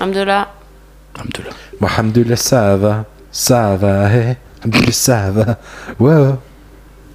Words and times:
Alhamdulillah. 0.00 0.48
Alhamdoulilah. 1.14 1.52
Alhamdulillah, 1.82 2.36
ça 2.36 2.76
va. 2.76 3.04
Ça 3.30 3.76
va, 3.76 4.10
hey. 4.10 4.36
Alhamdulillah, 4.60 4.92
ça 4.92 5.30
va. 5.30 5.58
Ouais. 5.98 6.30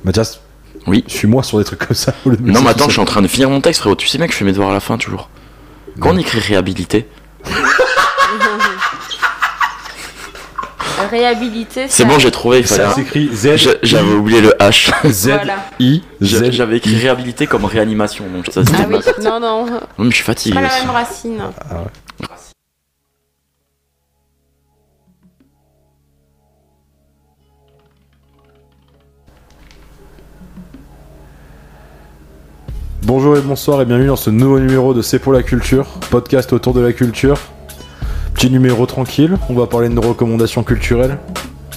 Mathias, 0.04 0.40
Oui. 0.88 1.04
suis-moi 1.08 1.42
sur 1.44 1.58
des 1.58 1.64
trucs 1.64 1.80
comme 1.86 1.96
ça. 1.96 2.14
au 2.26 2.30
lieu 2.30 2.38
de 2.38 2.44
me 2.44 2.52
Non, 2.52 2.62
mais 2.62 2.70
attends, 2.70 2.86
je 2.88 2.92
suis 2.94 3.02
en 3.02 3.06
train 3.06 3.22
de 3.24 3.28
finir 3.28 3.50
mon 3.50 3.60
texte, 3.60 3.82
frérot. 3.82 3.96
Tu 3.96 4.08
sais, 4.08 4.18
mec, 4.20 4.32
je 4.32 4.38
fais 4.38 4.46
mes 4.46 4.52
devoirs 4.52 4.70
à 4.70 4.74
la 4.74 4.80
fin 4.80 4.98
toujours. 4.98 5.30
Quand 6.00 6.12
on 6.14 6.18
écrit 6.18 6.40
réhabilité, 6.40 7.08
Réhabilité. 11.12 11.86
c'est 11.90 12.06
bon, 12.06 12.18
j'ai 12.20 12.32
trouvé, 12.32 12.60
il 12.60 12.68
ça. 12.68 12.76
fallait. 12.76 12.90
Ça 12.90 12.96
s'écrit 12.96 13.30
Z. 13.34 13.58
Je- 13.58 13.70
J'avais 13.84 14.14
oublié 14.14 14.42
le 14.42 14.50
H. 14.60 14.92
Z. 15.12 15.32
I. 15.80 16.02
Z. 16.22 16.52
J'avais 16.52 16.78
écrit 16.78 16.96
réhabilité 16.98 17.48
comme 17.48 17.66
réanimation, 17.66 18.26
donc 18.34 18.46
ça 18.52 18.64
c'était 18.66 18.78
Ah 18.84 18.86
oui, 18.90 18.98
non, 19.24 19.40
non. 19.40 19.66
Non, 19.66 19.80
mais 20.00 20.06
je 20.10 20.16
suis 20.16 20.20
C'est 20.20 20.24
fatigué 20.24 20.56
pas 20.56 20.62
la 20.62 20.70
même 20.80 20.90
racine. 20.90 21.42
Bonjour 33.06 33.38
et 33.38 33.42
bonsoir 33.42 33.82
et 33.82 33.86
bienvenue 33.86 34.08
dans 34.08 34.16
ce 34.16 34.30
nouveau 34.30 34.60
numéro 34.60 34.94
de 34.94 35.02
C'est 35.02 35.20
pour 35.20 35.34
la 35.34 35.44
culture, 35.44 35.86
podcast 36.10 36.54
autour 36.54 36.74
de 36.74 36.82
la 36.82 36.94
culture. 36.94 37.38
Petit 38.34 38.50
numéro 38.50 38.86
tranquille, 38.86 39.38
on 39.50 39.54
va 39.54 39.68
parler 39.68 39.90
de 39.90 39.94
nos 39.94 40.02
recommandations 40.02 40.64
culturelles 40.64 41.18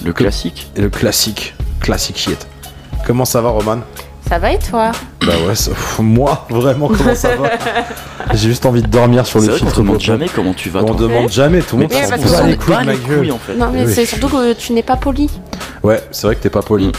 Le 0.03 0.11
classique 0.13 0.69
et 0.75 0.81
le 0.81 0.89
classique, 0.89 1.55
classique 1.79 2.17
shit. 2.17 2.47
Comment 3.05 3.25
ça 3.25 3.41
va 3.41 3.49
Roman? 3.49 3.79
Ça 4.27 4.37
va 4.37 4.51
et 4.53 4.59
toi? 4.59 4.91
Bah 5.25 5.33
ouais, 5.47 5.55
ça- 5.55 5.71
pff, 5.71 5.99
moi 5.99 6.45
vraiment 6.49 6.87
comment 6.87 7.15
ça 7.15 7.35
va? 7.35 7.49
J'ai 8.33 8.49
juste 8.49 8.65
envie 8.65 8.81
de 8.83 8.87
dormir 8.87 9.25
sur 9.25 9.39
C'est 9.39 9.47
le 9.47 9.51
vrai 9.53 9.59
qu'on 9.59 9.65
filtre. 9.67 9.81
te 9.81 9.81
demande 9.81 9.99
jamais 10.01 10.27
comment 10.33 10.53
tu 10.53 10.69
vas. 10.69 10.81
On 10.83 10.87
toi. 10.93 10.95
demande 11.07 11.29
jamais, 11.29 11.61
tout 11.61 11.77
le 11.77 11.83
monde 11.83 11.91
Mais 11.93 12.03
s'en 12.03 12.09
parce 12.09 12.31
bat 12.31 12.39
qu'on 12.41 12.45
les 12.47 12.53
est 12.53 12.57
couilles 12.57 12.77
de 12.77 12.85
ma 12.85 12.95
gueule. 12.95 13.31
en 13.31 13.37
fait. 13.39 13.55
Non, 13.55 13.69
mais 13.73 13.85
Oui. 13.85 13.93
c'est 13.93 14.05
surtout 14.05 14.27
que 14.29 14.53
tu 14.53 14.73
n'es 14.73 14.83
pas 14.83 14.97
poli. 14.97 15.29
Ouais, 15.83 16.01
c'est 16.11 16.27
vrai 16.27 16.35
que 16.35 16.41
t'es 16.41 16.49
pas 16.49 16.61
poli. 16.61 16.87
Mm. 16.87 16.91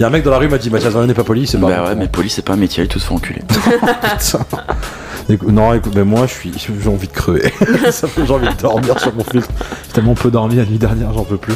Y'a 0.00 0.08
un 0.08 0.10
mec 0.10 0.24
dans 0.24 0.30
la 0.32 0.38
rue 0.38 0.48
m'a 0.48 0.58
dit 0.58 0.70
Mathias 0.70 0.92
Varenne 0.92 1.08
n'est 1.08 1.14
pas 1.14 1.22
poli, 1.24 1.46
c'est 1.46 1.58
pas 1.58 1.68
Bah 1.68 1.76
bon. 1.82 1.88
ouais, 1.88 1.94
mais 1.94 2.08
poli, 2.08 2.28
c'est 2.28 2.42
pas 2.44 2.54
un 2.54 2.56
métier, 2.56 2.86
tout 2.88 2.98
se 2.98 3.06
fait 3.06 3.14
enculer. 3.14 3.42
Écoute, 5.28 5.48
non, 5.52 5.72
écoute, 5.72 5.92
mais 5.96 6.04
moi, 6.04 6.26
je 6.26 6.32
suis, 6.34 6.52
j'ai 6.82 6.88
envie 6.88 7.06
de 7.08 7.12
crever. 7.12 7.50
Ça 7.90 8.06
fait- 8.08 8.26
j'ai 8.26 8.32
envie 8.32 8.46
de 8.48 8.60
dormir 8.60 9.00
sur 9.00 9.14
mon 9.14 9.24
filtre. 9.24 9.48
J'ai 9.86 9.92
tellement 9.94 10.14
peu 10.14 10.30
dormi 10.30 10.56
la 10.56 10.66
nuit 10.66 10.76
dernière, 10.76 11.14
j'en 11.14 11.24
peux 11.24 11.38
plus. 11.38 11.54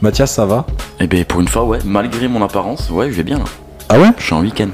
Mathias, 0.00 0.30
ça 0.32 0.46
va? 0.46 0.66
Et 1.00 1.06
ben 1.06 1.22
pour 1.26 1.40
une 1.42 1.48
fois, 1.48 1.64
ouais, 1.64 1.80
malgré 1.84 2.28
mon 2.28 2.42
apparence, 2.42 2.88
ouais, 2.88 3.10
je 3.10 3.16
vais 3.16 3.22
bien 3.24 3.36
là. 3.38 3.44
Ah 3.90 3.98
ouais? 4.00 4.08
Je 4.16 4.22
suis 4.24 4.32
en 4.34 4.40
week-end, 4.40 4.68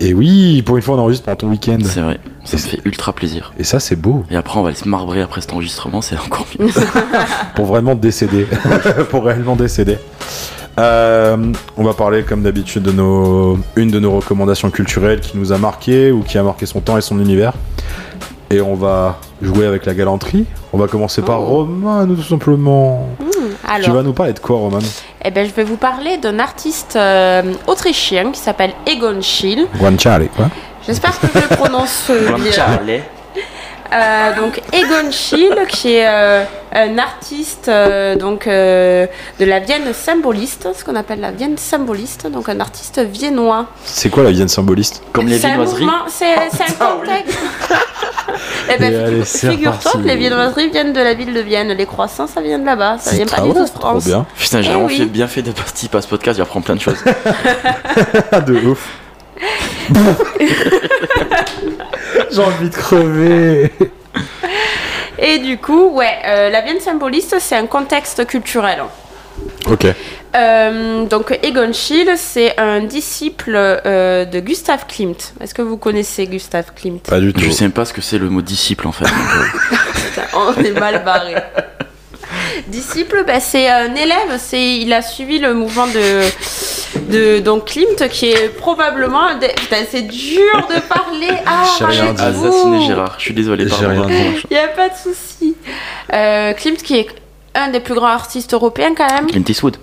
Et 0.00 0.12
oui, 0.14 0.62
pour 0.62 0.76
une 0.76 0.82
fois, 0.82 0.96
on 0.96 0.98
enregistre 0.98 1.26
pendant 1.26 1.36
ton 1.36 1.48
week-end. 1.50 1.78
c'est 1.84 2.00
vrai. 2.00 2.18
Ça 2.44 2.56
me 2.56 2.62
fait 2.62 2.80
ultra 2.84 3.12
plaisir. 3.12 3.52
Et 3.58 3.64
ça, 3.64 3.78
c'est 3.78 3.94
beau. 3.94 4.24
Et 4.30 4.36
après, 4.36 4.58
on 4.58 4.62
va 4.62 4.68
aller 4.70 4.76
se 4.76 4.88
marbrer 4.88 5.22
après 5.22 5.40
cet 5.42 5.52
enregistrement, 5.52 6.00
c'est 6.00 6.16
encore 6.18 6.46
mieux. 6.58 6.66
Pour 7.54 7.66
vraiment 7.66 7.94
décéder. 7.94 8.46
pour 9.10 9.24
réellement 9.24 9.54
décéder. 9.54 9.98
Euh, 10.78 11.52
on 11.76 11.84
va 11.84 11.94
parler, 11.94 12.22
comme 12.24 12.42
d'habitude, 12.42 12.82
de 12.82 12.92
nos, 12.92 13.58
une 13.76 13.90
de 13.90 14.00
nos 14.00 14.12
recommandations 14.12 14.70
culturelles 14.70 15.20
qui 15.20 15.36
nous 15.38 15.52
a 15.52 15.58
marqué 15.58 16.10
ou 16.10 16.22
qui 16.22 16.36
a 16.38 16.42
marqué 16.42 16.66
son 16.66 16.80
temps 16.80 16.98
et 16.98 17.00
son 17.00 17.20
univers. 17.20 17.52
Et 18.50 18.60
on 18.60 18.74
va 18.74 19.18
jouer 19.40 19.66
avec 19.66 19.86
la 19.86 19.94
galanterie. 19.94 20.46
On 20.72 20.78
va 20.78 20.86
commencer 20.86 21.22
par 21.22 21.40
Oh. 21.42 21.46
Roman, 21.64 22.06
tout 22.06 22.22
simplement. 22.22 23.08
Tu 23.18 23.26
Alors, 23.68 23.92
vas 23.96 24.02
nous 24.02 24.12
parler 24.12 24.32
de 24.32 24.38
quoi, 24.38 24.56
Roman 24.56 24.78
eh 25.26 25.30
ben, 25.30 25.48
je 25.48 25.54
vais 25.54 25.64
vous 25.64 25.78
parler 25.78 26.18
d'un 26.18 26.38
artiste 26.38 26.96
euh, 26.96 27.54
autrichien 27.66 28.30
qui 28.30 28.38
s'appelle 28.38 28.72
Egon 28.86 29.22
Schiele. 29.22 29.66
Guanciale, 29.78 30.28
quoi. 30.36 30.50
J'espère 30.86 31.18
que 31.18 31.26
je 31.34 31.38
le 31.38 31.56
prononce 31.56 32.10
bien. 32.10 32.66
Euh, 33.92 34.34
donc 34.40 34.60
Egon 34.72 35.10
Schiele, 35.10 35.66
qui 35.68 35.94
est 35.94 36.06
euh, 36.08 36.44
un 36.72 36.98
artiste 36.98 37.68
euh, 37.68 38.16
donc 38.16 38.46
euh, 38.46 39.06
de 39.38 39.44
la 39.44 39.60
Vienne 39.60 39.92
symboliste, 39.92 40.68
ce 40.76 40.84
qu'on 40.84 40.96
appelle 40.96 41.20
la 41.20 41.30
Vienne 41.30 41.56
symboliste, 41.58 42.26
donc 42.28 42.48
un 42.48 42.58
artiste 42.60 42.98
viennois. 43.00 43.66
C'est 43.84 44.08
quoi 44.10 44.22
la 44.24 44.30
Vienne 44.32 44.48
symboliste 44.48 45.02
Comme 45.12 45.28
les 45.28 45.38
C'est 45.38 45.46
un 45.46 45.50
viennoiseries. 45.50 45.86
C'est 46.08 46.24
un 46.34 46.96
oui. 47.00 47.08
contexte. 47.08 47.38
Eh 48.74 48.78
ben, 48.78 49.22
figure-toi 49.24 49.92
que 49.92 49.98
les 50.08 50.16
viennoiseries 50.16 50.70
viennent 50.70 50.94
de 50.94 51.00
la 51.00 51.12
ville 51.12 51.34
de 51.34 51.40
Vienne, 51.40 51.68
les 51.68 51.84
croissants 51.86 52.26
ça 52.26 52.40
vient 52.40 52.58
de 52.58 52.64
là-bas, 52.64 52.96
ça 52.98 53.14
vient 53.14 53.26
pas 53.26 53.42
du 53.42 53.52
tout 53.52 53.62
de 53.62 53.68
trop 53.68 53.80
France. 53.80 54.06
bien. 54.06 54.24
Putain, 54.36 54.62
j'ai 54.62 54.70
Eh 54.70 54.72
vraiment 54.72 54.86
oui. 54.86 54.96
fait, 54.96 55.04
bien 55.04 55.28
fait 55.28 55.42
de 55.42 55.52
participer 55.52 55.98
à 55.98 56.02
ce 56.02 56.08
podcast, 56.08 56.38
j'apprends 56.38 56.62
plein 56.62 56.74
de 56.74 56.80
choses. 56.80 56.96
De 58.46 58.54
ouf. 58.66 58.88
J'ai 62.30 62.40
envie 62.40 62.70
de 62.70 62.74
crever. 62.74 63.72
Et 65.18 65.38
du 65.38 65.58
coup, 65.58 65.90
ouais, 65.90 66.18
euh, 66.26 66.50
la 66.50 66.60
Vienne 66.60 66.80
symboliste, 66.80 67.36
c'est 67.38 67.56
un 67.56 67.66
contexte 67.66 68.26
culturel. 68.26 68.82
Ok. 69.66 69.86
Euh, 70.36 71.04
donc 71.06 71.38
Egon 71.42 71.72
Schiele, 71.72 72.12
c'est 72.16 72.58
un 72.58 72.80
disciple 72.80 73.54
euh, 73.54 74.24
de 74.24 74.40
Gustav 74.40 74.86
Klimt. 74.86 75.32
Est-ce 75.40 75.54
que 75.54 75.62
vous 75.62 75.76
connaissez 75.76 76.26
Gustav 76.26 76.72
Klimt? 76.74 77.08
Pas 77.08 77.20
du 77.20 77.32
tout. 77.32 77.40
Je 77.40 77.50
sais 77.50 77.64
même 77.64 77.72
pas 77.72 77.84
ce 77.84 77.92
que 77.92 78.00
c'est 78.00 78.18
le 78.18 78.28
mot 78.28 78.42
disciple 78.42 78.88
en 78.88 78.92
fait. 78.92 79.04
Putain, 79.94 80.22
On 80.34 80.54
est 80.62 80.72
mal 80.72 81.04
barré. 81.04 81.36
Disciple, 82.68 83.24
bah, 83.26 83.40
c'est 83.40 83.68
un 83.68 83.94
élève. 83.94 84.38
C'est, 84.38 84.76
il 84.78 84.92
a 84.92 85.02
suivi 85.02 85.38
le 85.38 85.54
mouvement 85.54 85.86
de, 85.86 86.22
de 87.10 87.38
donc 87.40 87.66
Klimt, 87.66 88.08
qui 88.10 88.30
est 88.30 88.48
probablement. 88.48 89.22
un 89.22 89.36
des- 89.38 89.48
Putain, 89.48 89.84
c'est 89.90 90.02
dur 90.02 90.66
de 90.68 90.80
parler. 90.88 91.28
Ah, 91.46 91.64
J'ai 91.78 91.84
rien 91.84 92.12
dit. 92.12 92.22
Assassiner 92.22 92.86
Gérard, 92.86 93.14
je 93.18 93.24
suis 93.24 93.34
désolé, 93.34 93.64
J'ai 93.68 93.70
pardon. 93.84 94.06
rien 94.06 94.30
dit. 94.32 94.40
Il 94.50 94.54
n'y 94.54 94.62
a 94.62 94.68
pas 94.68 94.88
de 94.88 94.94
souci. 94.94 95.56
Euh, 96.12 96.52
Klimt, 96.54 96.76
qui 96.82 96.96
est 96.98 97.06
un 97.54 97.68
des 97.68 97.80
plus 97.80 97.94
grands 97.94 98.06
artistes 98.08 98.52
européens 98.54 98.94
quand 98.96 99.12
même. 99.12 99.26
Clint 99.26 99.44
Eastwood. 99.48 99.76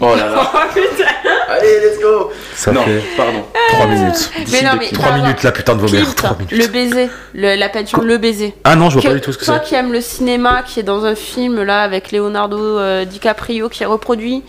Oh 0.00 0.14
là 0.16 0.28
là. 0.28 0.50
Oh 0.54 0.58
putain. 0.74 1.04
Allez, 1.48 1.80
let's 1.80 1.98
go. 2.00 2.30
Ça 2.54 2.72
non, 2.72 2.82
fait 2.82 3.02
pardon. 3.16 3.42
3 3.72 3.86
minutes. 3.86 4.30
Mais 4.52 4.62
non, 4.62 4.70
mais 4.78 4.88
3 4.90 5.04
pardon. 5.08 5.22
minutes 5.24 5.42
la 5.42 5.52
putain 5.52 5.74
de 5.74 5.80
vomir. 5.80 6.02
Klimt, 6.04 6.14
3 6.16 6.36
minutes. 6.38 6.50
le 6.52 6.66
baiser, 6.68 7.10
le- 7.34 7.54
la 7.56 7.68
peinture 7.68 8.02
Le 8.02 8.18
baiser. 8.18 8.54
Ah 8.64 8.76
non, 8.76 8.90
je 8.90 8.94
vois 8.94 9.02
Que- 9.02 9.08
pas 9.08 9.14
du 9.14 9.20
tout 9.20 9.32
ce 9.32 9.38
que 9.38 9.44
toi 9.46 9.60
c'est. 9.62 9.68
qui 9.68 9.74
aimes 9.74 9.92
le 9.92 10.00
cinéma, 10.00 10.62
qui 10.62 10.80
est 10.80 10.82
dans 10.84 11.04
un 11.04 11.14
film 11.14 11.62
là 11.62 11.80
avec 11.82 12.12
Leonardo 12.12 12.58
euh, 12.58 13.04
DiCaprio 13.06 13.68
qui 13.70 13.82
est 13.82 13.86
reproduit 13.86 14.42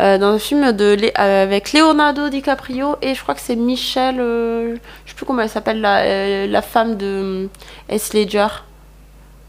euh, 0.00 0.18
dans 0.18 0.32
un 0.34 0.38
film 0.38 0.72
de 0.72 0.96
euh, 1.18 1.42
avec 1.44 1.72
Leonardo 1.72 2.28
DiCaprio 2.28 2.96
et 3.00 3.14
je 3.14 3.22
crois 3.22 3.34
que 3.34 3.40
c'est 3.42 3.56
Michelle, 3.56 4.16
euh, 4.20 4.74
je 5.06 5.10
sais 5.10 5.16
plus 5.16 5.24
comment 5.26 5.42
elle 5.42 5.48
s'appelle 5.48 5.80
la, 5.80 5.98
euh, 6.00 6.46
la 6.48 6.62
femme 6.62 6.96
de 6.96 7.06
euh, 7.06 7.46
S. 7.88 8.12
Ledger. 8.12 8.46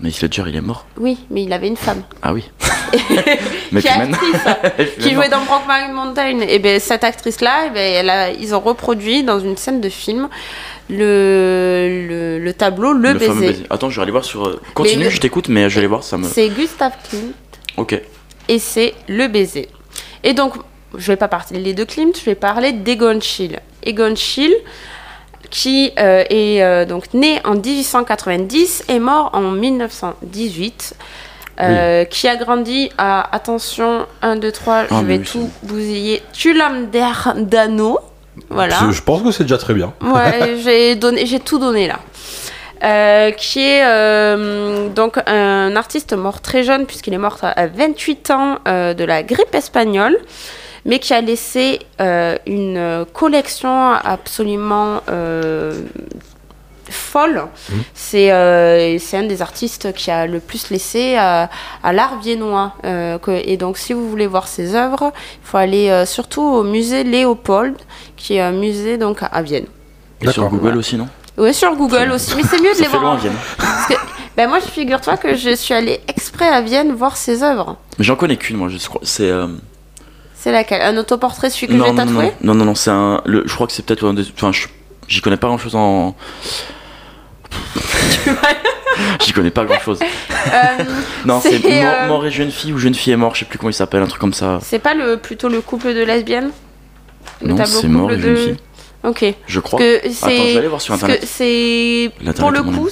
Mais 0.01 0.09
Heath 0.09 0.21
Ledger, 0.21 0.43
il 0.47 0.55
est 0.55 0.61
mort. 0.61 0.85
Oui, 0.97 1.19
mais 1.29 1.43
il 1.43 1.53
avait 1.53 1.67
une 1.67 1.77
femme. 1.77 2.01
Ah 2.21 2.33
oui. 2.33 2.49
Mais 3.71 3.79
qui 3.81 3.87
est 3.87 3.91
actrice, 3.91 4.95
qui 4.99 5.13
jouait 5.13 5.29
dans 5.29 5.45
Brokeback 5.45 5.91
Mountain. 5.93 6.39
Et 6.41 6.59
ben 6.59 6.77
cette 6.79 7.05
actrice 7.05 7.39
là, 7.39 7.67
elle 7.73 8.09
a, 8.09 8.31
ils 8.31 8.53
ont 8.53 8.59
reproduit 8.59 9.23
dans 9.23 9.39
une 9.39 9.55
scène 9.55 9.79
de 9.79 9.87
film 9.87 10.27
le, 10.89 12.05
le, 12.09 12.39
le 12.39 12.53
tableau 12.53 12.91
Le, 12.93 13.17
fameux 13.17 13.39
baiser. 13.39 13.47
baiser. 13.53 13.63
Attends, 13.69 13.89
je 13.89 13.95
vais 13.97 14.01
aller 14.03 14.11
voir 14.11 14.25
sur. 14.25 14.45
euh, 14.47 14.59
Continue, 14.73 15.05
le- 15.05 15.09
je 15.09 15.19
t'écoute, 15.19 15.47
mais 15.47 15.69
je 15.69 15.75
vais 15.75 15.79
aller 15.79 15.87
voir, 15.87 16.03
ça 16.03 16.17
me. 16.17 16.27
C'est 16.27 16.49
Gustave 16.49 16.93
Klimt. 17.09 17.33
Ok. 17.77 17.99
et 18.49 18.59
c'est 18.59 18.93
le 19.07 19.27
baiser. 19.27 19.69
Et 20.23 20.33
donc, 20.33 20.55
je 20.97 21.07
vais 21.07 21.15
pas 21.15 21.29
parler 21.29 21.73
de 21.73 21.83
Klimt, 21.85 22.13
je 22.19 22.25
vais 22.25 22.35
parler 22.35 22.73
d'Egon 22.73 23.19
Schiele. 23.21 23.59
Egon 23.83 24.15
Schiele, 24.15 24.53
qui 25.51 25.91
euh, 25.99 26.23
est 26.29 26.63
euh, 26.63 26.85
donc 26.85 27.13
né 27.13 27.39
en 27.45 27.53
1890 27.55 28.85
et 28.89 28.99
mort 28.99 29.29
en 29.33 29.41
1918. 29.51 30.95
euh, 31.59 32.05
qui 32.05 32.27
a 32.27 32.37
grandi 32.37 32.89
à, 32.97 33.35
attention, 33.35 34.07
1, 34.23 34.37
2, 34.37 34.51
3, 34.51 34.75
Ah, 34.75 34.85
je 35.01 35.05
vais 35.05 35.17
oui, 35.19 35.23
tout 35.23 35.47
bousiller, 35.61 36.23
Tulam 36.33 36.89
der 36.89 37.33
Dano, 37.37 37.99
voilà. 38.49 38.75
Je- 38.87 38.91
Je 38.91 39.01
pense 39.03 39.21
que 39.21 39.29
c'est 39.31 39.43
déjà 39.43 39.59
très 39.59 39.75
bien. 39.75 39.93
Ouais, 40.01 40.55
j'ai 40.63 40.95
donné, 40.95 41.25
j'ai 41.27 41.39
tout 41.39 41.59
donné 41.59 41.87
là. 41.87 41.99
Euh, 42.83 43.29
qui 43.31 43.59
est 43.59 43.83
euh, 43.85 44.89
donc 44.89 45.19
un 45.27 45.75
artiste 45.75 46.13
mort 46.13 46.41
très 46.41 46.63
jeune 46.63 46.87
puisqu'il 46.87 47.13
est 47.13 47.19
mort 47.19 47.37
à 47.43 47.67
28 47.67 48.31
ans 48.31 48.57
euh, 48.67 48.95
de 48.95 49.03
la 49.03 49.21
grippe 49.21 49.53
espagnole, 49.53 50.17
mais 50.85 50.99
qui 50.99 51.13
a 51.13 51.21
laissé 51.21 51.79
euh, 51.99 52.37
une 52.47 53.05
collection 53.13 53.91
absolument 53.93 55.01
euh, 55.09 55.81
folle. 56.89 57.43
C'est 57.93 58.31
euh, 58.31 58.97
c'est 58.99 59.17
un 59.17 59.23
des 59.23 59.41
artistes 59.41 59.93
qui 59.93 60.11
a 60.11 60.27
le 60.27 60.39
plus 60.39 60.69
laissé 60.71 61.15
à, 61.15 61.49
à 61.83 61.93
l'art 61.93 62.19
viennois. 62.19 62.73
Euh, 62.83 63.17
que- 63.17 63.31
et 63.31 63.57
donc, 63.57 63.77
si 63.77 63.93
vous 63.93 64.09
voulez 64.09 64.27
voir 64.27 64.47
ses 64.47 64.75
œuvres, 64.75 65.11
il 65.43 65.47
faut 65.47 65.57
aller 65.57 65.89
euh, 65.89 66.05
surtout 66.05 66.41
au 66.41 66.63
musée 66.63 67.03
Léopold, 67.03 67.75
qui 68.17 68.35
est 68.35 68.41
un 68.41 68.51
musée 68.51 68.97
donc 68.97 69.19
à- 69.23 69.41
Vienne. 69.41 69.65
Et 70.21 70.29
sur. 70.31 70.49
Google 70.49 70.77
aussi, 70.77 70.97
non? 70.97 71.07
Oui, 71.37 71.53
sur 71.53 71.73
Google 71.75 72.11
aussi, 72.11 72.35
mais 72.35 72.43
c'est 72.43 72.59
mieux 72.61 72.71
de 72.71 72.75
Ça 72.75 72.83
les 72.83 72.89
fait 72.89 72.97
voir. 72.97 73.01
loin, 73.03 73.13
en- 73.13 73.17
Vienne. 73.17 73.33
Parce 73.57 73.87
que, 73.87 73.93
ben 74.35 74.49
moi, 74.49 74.59
je 74.59 74.65
figure-toi 74.69 75.15
que 75.17 75.35
je 75.35 75.55
suis 75.55 75.73
allée 75.73 76.01
exprès 76.09 76.47
à 76.47 76.61
Vienne 76.61 76.91
voir 76.93 77.15
ses 77.15 77.41
œuvres. 77.41 77.77
Mais 77.97 78.03
j'en 78.03 78.15
connais 78.17 78.35
qu'une, 78.35 78.57
moi, 78.57 78.67
je 78.69 78.77
crois. 78.85 79.01
C'est. 79.03 79.31
C'est 80.43 80.51
laquelle? 80.51 80.81
Un 80.81 80.97
autoportrait, 80.97 81.51
celui 81.51 81.67
que 81.67 81.73
j'ai 81.73 81.77
non, 81.79 81.93
non, 81.93 81.95
tatoué 82.05 82.31
non, 82.41 82.55
non, 82.55 82.65
non, 82.65 82.73
c'est 82.75 82.89
un. 82.89 83.21
le- 83.25 83.43
Je 83.45 83.53
crois 83.53 83.67
que 83.67 83.73
c'est 83.73 83.85
peut-être 83.85 84.07
un 84.07 84.15
des. 84.15 84.23
Enfin, 84.35 84.51
j'y 85.07 85.21
connais 85.21 85.37
pas 85.37 85.45
grand 85.47 85.59
chose 85.59 85.75
en. 85.75 86.15
J'y 89.21 89.33
connais 89.33 89.51
pas 89.51 89.65
grand 89.65 89.79
chose. 89.79 89.99
Euh, 90.01 90.83
Non, 91.25 91.39
c'est 91.41 91.61
euh, 91.65 92.07
mort 92.07 92.25
et 92.25 92.31
jeune 92.31 92.51
fille 92.51 92.73
ou 92.73 92.77
jeune 92.77 92.93
fille 92.93 93.13
est 93.13 93.17
mort, 93.17 93.33
je 93.35 93.39
sais 93.41 93.45
plus 93.45 93.57
comment 93.57 93.69
il 93.69 93.73
s'appelle, 93.73 94.01
un 94.01 94.07
truc 94.07 94.19
comme 94.21 94.33
ça. 94.33 94.59
c'est 94.63 94.79
pas 94.79 94.93
le, 94.93 95.17
plutôt 95.17 95.47
le 95.49 95.61
couple 95.61 95.93
de 95.93 96.03
lesbiennes? 96.03 96.51
Le 97.41 97.53
Non, 97.53 97.65
c'est 97.65 97.87
mort 97.87 98.11
et 98.11 98.19
jeune 98.19 98.31
de- 98.31 98.35
fille. 98.35 98.57
Ok. 99.03 99.25
Je 99.47 99.59
crois. 99.59 99.79
Que 99.79 99.97
Attends, 99.99 100.09
c'est- 100.11 100.37
je 100.37 100.43
vais 100.53 100.57
aller 100.57 100.67
voir 100.67 100.81
sur 100.81 100.93
internet. 100.93 101.23
c'est 101.25 102.11
pour 102.37 102.51
le 102.51 102.63
coup 102.63 102.89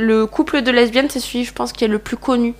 le 0.00 0.26
couple 0.26 0.62
de 0.62 0.70
lesbiennes 0.70 1.08
c'est 1.10 1.18
celui 1.18 1.44
je 1.44 1.52
pense 1.52 1.72
qui 1.72 1.84
est 1.84 1.88
le 1.88 1.98
plus 1.98 2.16
connu 2.16 2.54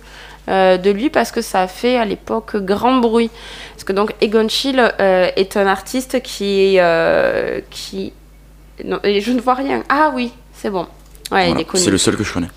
euh, 0.47 0.77
de 0.77 0.89
lui 0.91 1.09
parce 1.09 1.31
que 1.31 1.41
ça 1.41 1.61
a 1.61 1.67
fait 1.67 1.97
à 1.97 2.05
l'époque 2.05 2.55
grand 2.57 2.97
bruit 2.97 3.29
parce 3.73 3.83
que 3.83 3.93
donc 3.93 4.13
Egon 4.21 4.47
Schiele 4.47 4.93
euh, 4.99 5.29
est 5.35 5.57
un 5.57 5.67
artiste 5.67 6.21
qui 6.21 6.77
euh, 6.79 7.59
qui 7.69 8.13
non 8.85 8.99
je 9.03 9.31
ne 9.31 9.41
vois 9.41 9.55
rien 9.55 9.83
ah 9.89 10.11
oui 10.15 10.31
c'est 10.53 10.69
bon 10.69 10.87
ouais 11.31 11.49
il 11.51 11.55
Voilà, 11.55 11.61
est 11.61 11.65
connu 11.65 11.83
C'est 11.83 11.91
le 11.91 11.97
seul 11.97 12.15
que 12.15 12.23
je 12.23 12.33
connais. 12.33 12.49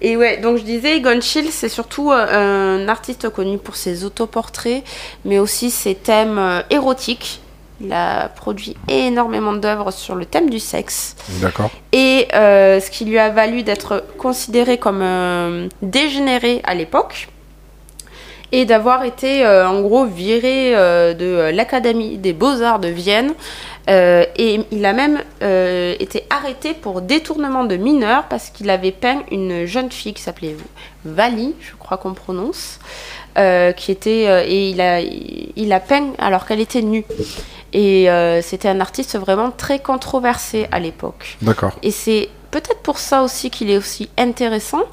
et 0.00 0.16
ouais, 0.16 0.36
donc 0.36 0.58
je 0.58 0.62
disais, 0.62 0.96
Egon 0.98 1.20
Schiele, 1.20 1.50
c'est 1.50 1.68
surtout 1.70 2.12
un 2.12 2.86
artiste 2.88 3.28
connu 3.30 3.56
pour 3.58 3.74
ses 3.76 4.04
autoportraits, 4.04 4.84
mais 5.24 5.38
aussi 5.38 5.70
ses 5.70 5.94
thèmes 5.94 6.62
érotiques. 6.70 7.40
Il 7.84 7.92
a 7.92 8.28
produit 8.28 8.76
énormément 8.88 9.52
d'œuvres 9.52 9.90
sur 9.90 10.14
le 10.14 10.24
thème 10.24 10.48
du 10.48 10.58
sexe. 10.58 11.16
D'accord. 11.42 11.70
Et 11.92 12.28
euh, 12.34 12.80
ce 12.80 12.90
qui 12.90 13.04
lui 13.04 13.18
a 13.18 13.28
valu 13.28 13.62
d'être 13.62 14.04
considéré 14.16 14.78
comme 14.78 15.02
euh, 15.02 15.68
dégénéré 15.82 16.60
à 16.64 16.74
l'époque. 16.74 17.28
Et 18.52 18.64
d'avoir 18.64 19.04
été 19.04 19.44
euh, 19.44 19.68
en 19.68 19.82
gros 19.82 20.04
viré 20.04 20.72
de 20.72 21.50
l'Académie 21.52 22.18
des 22.18 22.32
Beaux-Arts 22.32 22.78
de 22.78 22.88
Vienne. 22.88 23.34
Et 23.88 24.60
il 24.70 24.86
a 24.86 24.92
même 24.92 25.18
été 25.40 26.24
arrêté 26.30 26.72
pour 26.72 27.02
détournement 27.02 27.64
de 27.64 27.76
mineurs 27.76 28.24
parce 28.30 28.50
qu'il 28.50 28.70
avait 28.70 28.92
peint 28.92 29.22
une 29.30 29.66
jeune 29.66 29.90
fille 29.90 30.14
qui 30.14 30.22
s'appelait 30.22 30.56
Vali, 31.04 31.54
je 31.60 31.74
crois 31.78 31.98
qu'on 31.98 32.14
prononce, 32.14 32.78
euh, 33.36 33.72
qui 33.72 33.90
était 33.90 34.26
euh, 34.28 34.44
et 34.46 34.70
il 34.70 34.80
a 34.80 35.00
il 35.00 35.72
a 35.72 35.80
peint 35.80 36.12
alors 36.18 36.46
qu'elle 36.46 36.60
était 36.60 36.82
nue. 36.82 37.04
Et 37.74 38.08
euh, 38.08 38.40
c'était 38.40 38.68
un 38.68 38.80
artiste 38.80 39.18
vraiment 39.18 39.50
très 39.50 39.80
controversé 39.80 40.68
à 40.70 40.78
l'époque. 40.80 41.36
D'accord. 41.42 41.72
Et 41.82 41.90
c'est 41.90 42.30
peut-être 42.52 42.80
pour 42.82 42.98
ça 42.98 43.22
aussi 43.24 43.50
qu'il 43.50 43.68
est 43.68 43.76
aussi 43.76 44.08
intéressant, 44.16 44.84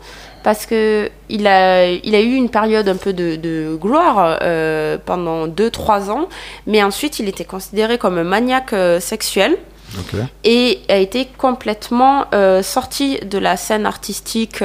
parce 0.43 0.65
que 0.65 1.11
il 1.29 1.45
a, 1.45 1.85
il 1.91 2.15
a 2.15 2.19
eu 2.21 2.33
une 2.33 2.49
période 2.49 2.89
un 2.89 2.95
peu 2.95 3.13
de, 3.13 3.35
de 3.35 3.77
gloire 3.79 4.39
euh, 4.41 4.97
pendant 5.05 5.47
2-3 5.47 6.09
ans, 6.09 6.27
mais 6.65 6.81
ensuite 6.83 7.19
il 7.19 7.29
était 7.29 7.45
considéré 7.45 7.99
comme 7.99 8.17
un 8.17 8.23
maniaque 8.23 8.73
euh, 8.73 8.99
sexuel 8.99 9.55
Ok. 9.99 10.19
et 10.43 10.79
a 10.89 10.97
été 10.97 11.27
complètement 11.37 12.25
euh, 12.33 12.63
sorti 12.63 13.19
de 13.19 13.37
la 13.37 13.57
scène 13.57 13.85
artistique 13.85 14.63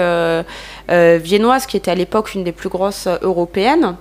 viennoise, 0.88 1.66
qui 1.66 1.76
était 1.76 1.90
à 1.90 1.94
l'époque 1.94 2.34
une 2.34 2.44
des 2.44 2.52
plus 2.52 2.70
grosses 2.70 3.08
européennes. 3.20 3.96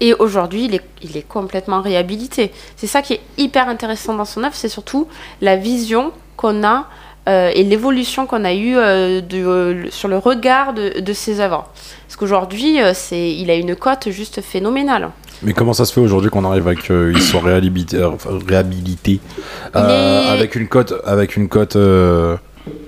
Et 0.00 0.14
aujourd'hui, 0.14 0.64
il 0.64 0.74
est, 0.74 0.80
il 1.02 1.16
est 1.16 1.26
complètement 1.28 1.82
réhabilité. 1.82 2.52
C'est 2.76 2.86
ça 2.86 3.02
qui 3.02 3.14
est 3.14 3.20
hyper 3.38 3.68
intéressant 3.68 4.14
dans 4.14 4.24
son 4.24 4.42
œuvre, 4.44 4.54
c'est 4.54 4.68
surtout 4.68 5.06
la 5.40 5.56
vision 5.56 6.12
qu'on 6.36 6.64
a 6.64 6.86
euh, 7.28 7.50
et 7.54 7.64
l'évolution 7.64 8.24
qu'on 8.26 8.44
a 8.44 8.54
eue 8.54 8.76
euh, 8.78 9.20
de- 9.20 9.36
euh, 9.44 9.90
sur 9.90 10.08
le 10.08 10.16
regard 10.16 10.72
de, 10.72 11.00
de 11.00 11.12
ses 11.12 11.38
œuvres. 11.40 11.68
Parce 12.06 12.16
qu'aujourd'hui, 12.16 12.78
c'est, 12.94 13.32
il 13.34 13.50
a 13.50 13.54
une 13.56 13.76
cote 13.76 14.08
juste 14.10 14.40
phénoménale. 14.40 15.10
Mais 15.42 15.52
comment 15.52 15.74
ça 15.74 15.84
se 15.84 15.92
fait 15.92 16.00
aujourd'hui 16.00 16.30
qu'on 16.30 16.44
arrive 16.46 16.66
à 16.68 16.74
qu'il 16.74 17.20
soit 17.20 17.40
réhabilité, 17.42 17.98
euh, 17.98 18.08
enfin, 18.10 18.30
réhabilité 18.48 19.20
Il 19.74 19.76
euh, 19.76 20.22
est- 20.24 20.28
avec 20.30 20.54
une 20.56 20.66
cote, 20.68 20.94
avec 21.04 21.36
une 21.36 21.48
cote, 21.48 21.76
euh, 21.76 22.36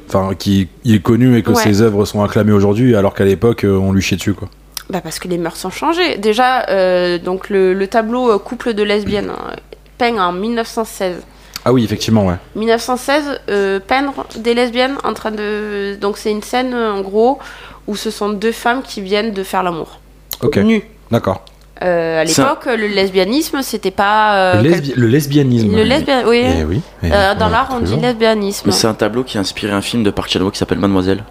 enfin 0.08 0.34
qui 0.34 0.68
il 0.84 0.94
est 0.96 1.00
connu 1.02 1.36
et 1.36 1.42
que 1.42 1.50
Ouais. 1.50 1.62
ses 1.62 1.82
œuvres 1.82 2.04
sont 2.06 2.22
acclamées 2.22 2.52
aujourd'hui, 2.52 2.96
alors 2.96 3.12
qu'à 3.14 3.24
l'époque 3.24 3.64
on 3.68 3.92
lui 3.92 4.00
chiait 4.02 4.16
dessus 4.16 4.34
quoi. 4.34 4.48
Bah 4.92 5.00
parce 5.02 5.18
que 5.18 5.26
les 5.26 5.38
mœurs 5.38 5.64
ont 5.64 5.70
changé. 5.70 6.18
Déjà, 6.18 6.68
euh, 6.68 7.18
donc 7.18 7.48
le, 7.48 7.72
le 7.72 7.86
tableau 7.86 8.30
euh, 8.30 8.38
couple 8.38 8.74
de 8.74 8.82
lesbiennes, 8.82 9.30
hein, 9.30 9.56
peint 9.98 10.18
en 10.18 10.32
1916. 10.32 11.16
Ah 11.64 11.72
oui, 11.72 11.82
effectivement, 11.84 12.26
ouais. 12.26 12.34
1916, 12.56 13.40
euh, 13.48 13.80
peindre 13.80 14.26
des 14.36 14.52
lesbiennes 14.54 14.96
en 15.04 15.14
train 15.14 15.30
de. 15.30 15.96
Donc 16.00 16.18
c'est 16.18 16.30
une 16.30 16.42
scène 16.42 16.74
en 16.74 17.00
gros 17.00 17.38
où 17.86 17.96
ce 17.96 18.10
sont 18.10 18.28
deux 18.30 18.52
femmes 18.52 18.82
qui 18.82 19.00
viennent 19.00 19.32
de 19.32 19.42
faire 19.42 19.62
l'amour. 19.62 19.98
Ok, 20.42 20.56
Nues. 20.58 20.82
d'accord. 21.10 21.44
Euh, 21.82 22.20
à 22.20 22.24
l'époque, 22.24 22.66
le 22.66 22.86
lesbianisme, 22.86 23.62
c'était 23.62 23.90
pas. 23.90 24.36
euh, 24.36 24.62
le, 24.62 24.70
quel- 24.70 24.80
lesbi- 24.82 24.94
le 24.94 25.06
lesbianisme. 25.06 25.74
Le 25.74 25.82
lesbien- 25.84 26.22
oui. 26.26 26.42
Eh 26.44 26.64
oui. 26.64 26.80
eh, 27.02 27.10
Euh, 27.12 27.34
dans 27.34 27.48
l'art, 27.48 27.70
on 27.72 27.80
dit 27.80 27.96
lesbianisme. 27.96 28.64
Mais 28.66 28.72
c'est 28.72 28.86
un 28.86 28.94
tableau 28.94 29.24
qui 29.24 29.36
a 29.38 29.40
inspiré 29.40 29.72
un 29.72 29.80
film 29.80 30.02
de 30.04 30.10
Park 30.10 30.28
Chan-wook 30.30 30.52
qui 30.52 30.58
s'appelle 30.58 30.78
Mademoiselle. 30.78 31.24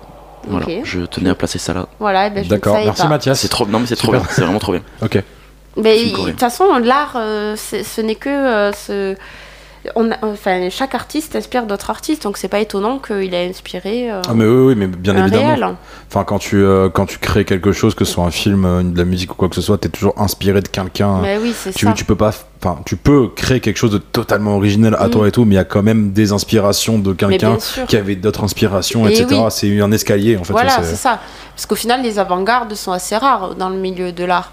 Voilà, 0.48 0.66
je 0.84 1.02
tenais 1.02 1.30
à 1.30 1.36
placer 1.36 1.60
ça 1.60 1.74
là. 1.74 1.88
Voilà, 2.00 2.28
eh 2.28 2.30
ben, 2.30 2.48
D'accord, 2.48 2.76
merci 2.76 3.04
pas. 3.04 3.08
Mathias. 3.08 3.40
C'est 3.40 3.48
trop, 3.48 3.66
non 3.66 3.80
mais 3.80 3.86
c'est 3.86 3.96
trop 3.96 4.12
bien, 4.12 4.24
c'est 4.30 4.42
vraiment 4.42 4.60
trop 4.60 4.74
bien. 4.74 4.82
Ok. 5.02 5.22
De 5.78 6.30
toute 6.30 6.40
façon, 6.40 6.80
l'art, 6.80 7.14
euh, 7.16 7.56
ce 7.56 8.02
n'est 8.02 8.16
que 8.16 8.30
euh, 8.30 8.72
ce. 8.74 9.16
On 9.96 10.12
a- 10.12 10.18
enfin, 10.24 10.70
chaque 10.70 10.94
artiste 10.94 11.36
inspire 11.36 11.66
d'autres 11.66 11.90
artistes, 11.90 12.24
donc 12.24 12.38
c'est 12.38 12.48
pas 12.48 12.60
étonnant 12.60 13.00
qu'il 13.00 13.34
ait 13.34 13.50
inspiré 13.50 14.12
euh, 14.12 14.22
Ah 14.30 14.34
mais 14.36 14.46
oui, 14.46 14.66
oui, 14.68 14.76
mais 14.76 14.86
bien 14.86 15.16
un 15.16 15.24
évidemment. 15.26 15.48
réel. 15.48 15.76
Enfin, 16.08 16.24
quand 16.24 16.38
tu 16.38 16.58
euh, 16.58 16.90
quand 16.90 17.08
tu 17.08 17.18
crées 17.18 17.46
quelque 17.46 17.72
chose, 17.72 17.96
que 17.96 18.06
ce 18.06 18.14
soit 18.14 18.24
un 18.24 18.30
film, 18.32 18.64
euh, 18.66 18.84
de 18.84 18.96
la 18.98 19.06
musique 19.06 19.32
ou 19.32 19.36
quoi 19.36 19.50
que 19.50 19.56
ce 19.56 19.62
soit, 19.62 19.80
t'es 19.80 19.90
toujours 19.90 20.14
inspiré 20.18 20.62
de 20.62 20.68
quelqu'un. 20.68 21.20
Mais 21.22 21.40
oui, 21.42 21.52
c'est 21.58 21.74
Tu, 21.74 21.86
ça. 21.88 21.94
tu 21.94 22.06
peux 22.06 22.16
pas, 22.16 22.32
enfin, 22.64 22.80
tu 22.86 22.96
peux 22.96 23.30
créer 23.36 23.60
quelque 23.60 23.78
chose 23.78 23.90
de 23.92 23.98
totalement 23.98 24.56
original 24.56 24.96
à 25.00 25.08
Mm. 25.08 25.10
toi 25.10 25.28
et 25.28 25.32
tout, 25.32 25.46
mais 25.46 25.56
il 25.56 25.58
y 25.58 25.62
a 25.62 25.64
quand 25.64 25.82
même 25.84 26.12
des 26.12 26.32
inspirations 26.32 27.00
de 27.00 27.14
quelqu'un 27.14 27.58
qui 27.88 27.98
avait 27.98 28.16
d'autres 28.16 28.44
inspirations, 28.44 29.08
Et 29.08 29.14
etc. 29.14 29.28
oui. 29.32 29.48
C'est 29.50 29.82
un 29.82 29.92
escalier 29.92 30.38
en 30.38 30.44
fait. 30.44 30.54
Voilà, 30.54 30.84
c'est 30.84 30.96
ça. 30.96 31.20
Parce 31.56 31.66
qu'au 31.66 31.76
final, 31.76 32.04
les 32.04 32.20
avant-gardes 32.20 32.74
sont 32.76 32.92
assez 32.92 33.18
rares 33.18 33.56
dans 33.56 33.70
le 33.70 33.78
milieu 33.78 34.12
de 34.12 34.24
l'art. 34.26 34.52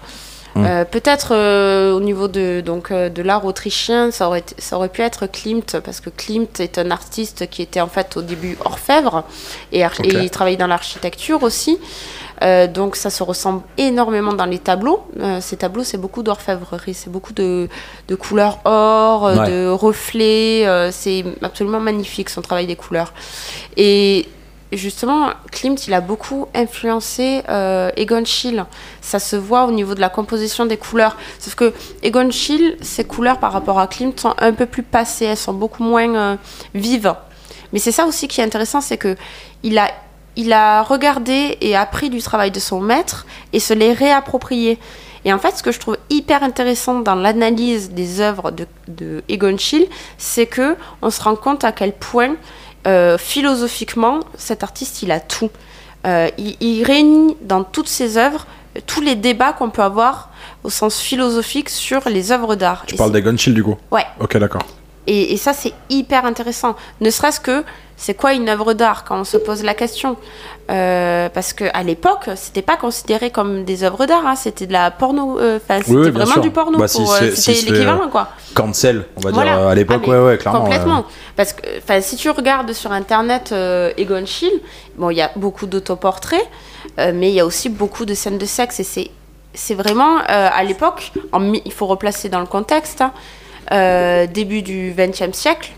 Mm. 0.59 0.65
Euh, 0.65 0.85
Peut-être 0.85 1.29
euh, 1.33 1.93
au 1.93 1.99
niveau 1.99 2.27
de, 2.27 2.61
donc, 2.61 2.91
euh, 2.91 3.09
de 3.09 3.21
l'art 3.21 3.45
autrichien, 3.45 4.11
ça 4.11 4.27
aurait, 4.27 4.43
ça 4.57 4.75
aurait 4.77 4.89
pu 4.89 5.01
être 5.01 5.27
Klimt, 5.27 5.79
parce 5.83 5.99
que 6.01 6.09
Klimt 6.09 6.59
est 6.59 6.77
un 6.77 6.91
artiste 6.91 7.49
qui 7.49 7.61
était 7.61 7.81
en 7.81 7.87
fait 7.87 8.17
au 8.17 8.21
début 8.21 8.57
orfèvre, 8.65 9.23
et, 9.71 9.83
il 10.03 10.29
travaillait 10.29 10.57
dans 10.57 10.67
l'architecture 10.67 11.43
aussi. 11.43 11.77
Euh, 12.41 12.67
donc 12.67 12.95
ça 12.95 13.09
se 13.09 13.21
ressemble 13.21 13.63
énormément 13.77 14.31
dans 14.33 14.45
les 14.45 14.59
tableaux. 14.59 15.03
Euh, 15.19 15.41
ces 15.41 15.57
tableaux, 15.57 15.83
c'est 15.83 15.97
beaucoup 15.97 16.23
d'orfèvrerie, 16.23 16.93
c'est 16.93 17.09
beaucoup 17.11 17.33
de, 17.33 17.67
de 18.07 18.15
couleurs 18.15 18.59
or, 18.63 19.25
euh, 19.27 19.35
Ouais. 19.39 19.49
de 19.49 19.69
reflets. 19.69 20.65
euh, 20.65 20.89
c'est 20.91 21.23
absolument 21.41 21.79
magnifique 21.81 22.29
son 22.29 22.41
travail 22.41 22.65
des 22.65 22.75
couleurs. 22.77 23.13
Et 23.75 24.27
justement, 24.77 25.29
Klimt, 25.51 25.87
il 25.87 25.93
a 25.93 26.01
beaucoup 26.01 26.47
influencé 26.53 27.41
euh, 27.49 27.89
Egon 27.97 28.23
Schiele. 28.23 28.65
Ça 29.01 29.19
se 29.19 29.35
voit 29.35 29.65
au 29.65 29.71
niveau 29.71 29.95
de 29.95 29.99
la 29.99 30.09
composition 30.09 30.65
des 30.65 30.77
couleurs. 30.77 31.17
Sauf 31.39 31.55
que 31.55 31.73
Egon 32.03 32.29
Schiele, 32.29 32.77
ses 32.81 33.03
couleurs 33.03 33.39
par 33.39 33.51
rapport 33.51 33.79
à 33.79 33.87
Klimt 33.87 34.19
sont 34.19 34.35
un 34.37 34.53
peu 34.53 34.65
plus 34.65 34.83
passées, 34.83 35.25
elles 35.25 35.37
sont 35.37 35.53
beaucoup 35.53 35.83
moins 35.83 36.15
euh, 36.15 36.35
vives. 36.75 37.15
Mais 37.73 37.79
c'est 37.79 37.91
ça 37.91 38.05
aussi 38.05 38.27
qui 38.27 38.41
est 38.41 38.43
intéressant, 38.43 38.81
c'est 38.81 38.97
que 38.97 39.15
il 39.63 39.77
a, 39.77 39.89
il 40.35 40.53
a 40.53 40.83
regardé 40.83 41.57
et 41.61 41.75
appris 41.75 42.09
du 42.09 42.21
travail 42.21 42.51
de 42.51 42.59
son 42.59 42.79
maître 42.79 43.25
et 43.53 43.59
se 43.59 43.73
l'est 43.73 43.93
réapproprié. 43.93 44.77
Et 45.25 45.33
en 45.33 45.39
fait, 45.39 45.57
ce 45.57 45.63
que 45.63 45.71
je 45.71 45.79
trouve 45.79 45.97
hyper 46.09 46.43
intéressant 46.43 46.99
dans 46.99 47.15
l'analyse 47.15 47.91
des 47.91 48.21
œuvres 48.21 48.51
de, 48.51 48.67
de 48.87 49.23
Egon 49.27 49.57
Schiele, 49.57 49.87
c'est 50.17 50.45
que 50.45 50.77
on 51.01 51.09
se 51.09 51.21
rend 51.21 51.35
compte 51.35 51.63
à 51.63 51.71
quel 51.71 51.93
point 51.93 52.35
euh, 52.87 53.17
philosophiquement, 53.17 54.19
cet 54.37 54.63
artiste, 54.63 55.01
il 55.03 55.11
a 55.11 55.19
tout. 55.19 55.49
Euh, 56.05 56.29
il, 56.37 56.55
il 56.61 56.83
réunit 56.83 57.35
dans 57.41 57.63
toutes 57.63 57.89
ses 57.89 58.17
œuvres 58.17 58.45
tous 58.85 59.01
les 59.01 59.15
débats 59.15 59.51
qu'on 59.51 59.69
peut 59.69 59.81
avoir 59.81 60.29
au 60.63 60.69
sens 60.69 60.99
philosophique 60.99 61.69
sur 61.69 62.07
les 62.07 62.31
œuvres 62.31 62.55
d'art. 62.55 62.83
Tu 62.85 62.95
Et 62.95 62.97
parles 62.97 63.11
des 63.11 63.21
Gunchill 63.21 63.53
du 63.53 63.63
coup? 63.63 63.75
Ouais. 63.91 64.05
Ok, 64.19 64.37
d'accord. 64.37 64.61
et, 65.07 65.33
et 65.33 65.37
ça, 65.37 65.53
c'est 65.53 65.73
hyper 65.89 66.23
intéressant. 66.25 66.75
Ne 67.01 67.09
serait-ce 67.09 67.39
que, 67.39 67.65
c'est 68.01 68.13
quoi 68.15 68.33
une 68.33 68.47
œuvre 68.49 68.73
d'art 68.73 69.03
quand 69.03 69.19
on 69.19 69.23
se 69.23 69.37
pose 69.37 69.61
la 69.63 69.73
question 69.75 70.15
Euh, 70.71 71.29
Parce 71.33 71.51
qu'à 71.53 71.81
l'époque, 71.83 72.29
c'était 72.35 72.61
pas 72.61 72.77
considéré 72.77 73.31
comme 73.31 73.63
des 73.65 73.83
œuvres 73.83 74.05
d'art, 74.05 74.25
hein, 74.27 74.35
c'était 74.35 74.67
de 74.67 74.73
la 74.73 74.91
porno. 74.91 75.39
euh, 75.39 75.57
c'était 75.67 75.91
Oui, 75.91 76.09
vraiment 76.11 76.33
sûr. 76.33 76.41
du 76.41 76.51
porno. 76.51 76.77
Bah, 76.77 76.87
si 76.87 77.01
euh, 77.01 77.31
si 77.35 77.55
c'était 77.55 77.71
l'équivalent, 77.71 78.07
quoi. 78.09 78.29
Cancel, 78.53 79.05
on 79.17 79.21
va 79.21 79.31
Voilà. 79.31 79.51
dire 79.55 79.59
euh, 79.61 79.69
à 79.69 79.75
l'époque, 79.75 80.03
Ah, 80.05 80.09
ouais, 80.09 80.19
ouais, 80.25 80.37
clairement. 80.37 80.61
Complètement. 80.61 80.99
euh, 80.99 81.01
Parce 81.35 81.53
que 81.53 81.61
si 82.01 82.15
tu 82.17 82.29
regardes 82.29 82.71
sur 82.73 82.91
internet 82.91 83.49
euh, 83.51 83.91
Egon 83.97 84.25
Schiele, 84.27 84.59
bon, 84.95 85.09
il 85.09 85.17
y 85.17 85.21
a 85.23 85.31
beaucoup 85.35 85.65
d'autoportraits, 85.65 86.47
euh, 86.99 87.11
mais 87.15 87.29
il 87.29 87.35
y 87.35 87.39
a 87.39 87.45
aussi 87.47 87.67
beaucoup 87.69 88.05
de 88.05 88.13
scènes 88.13 88.37
de 88.37 88.45
sexe 88.45 88.79
et 88.79 88.83
c'est 88.93 89.09
c'est 89.55 89.73
vraiment 89.73 90.17
euh, 90.19 90.49
à 90.61 90.63
l'époque, 90.63 91.11
il 91.65 91.73
faut 91.73 91.87
replacer 91.87 92.29
dans 92.29 92.39
le 92.39 92.45
contexte, 92.45 93.01
hein, 93.01 93.11
euh, 93.71 94.27
début 94.27 94.61
du 94.61 94.93
XXe 94.95 95.35
siècle. 95.35 95.71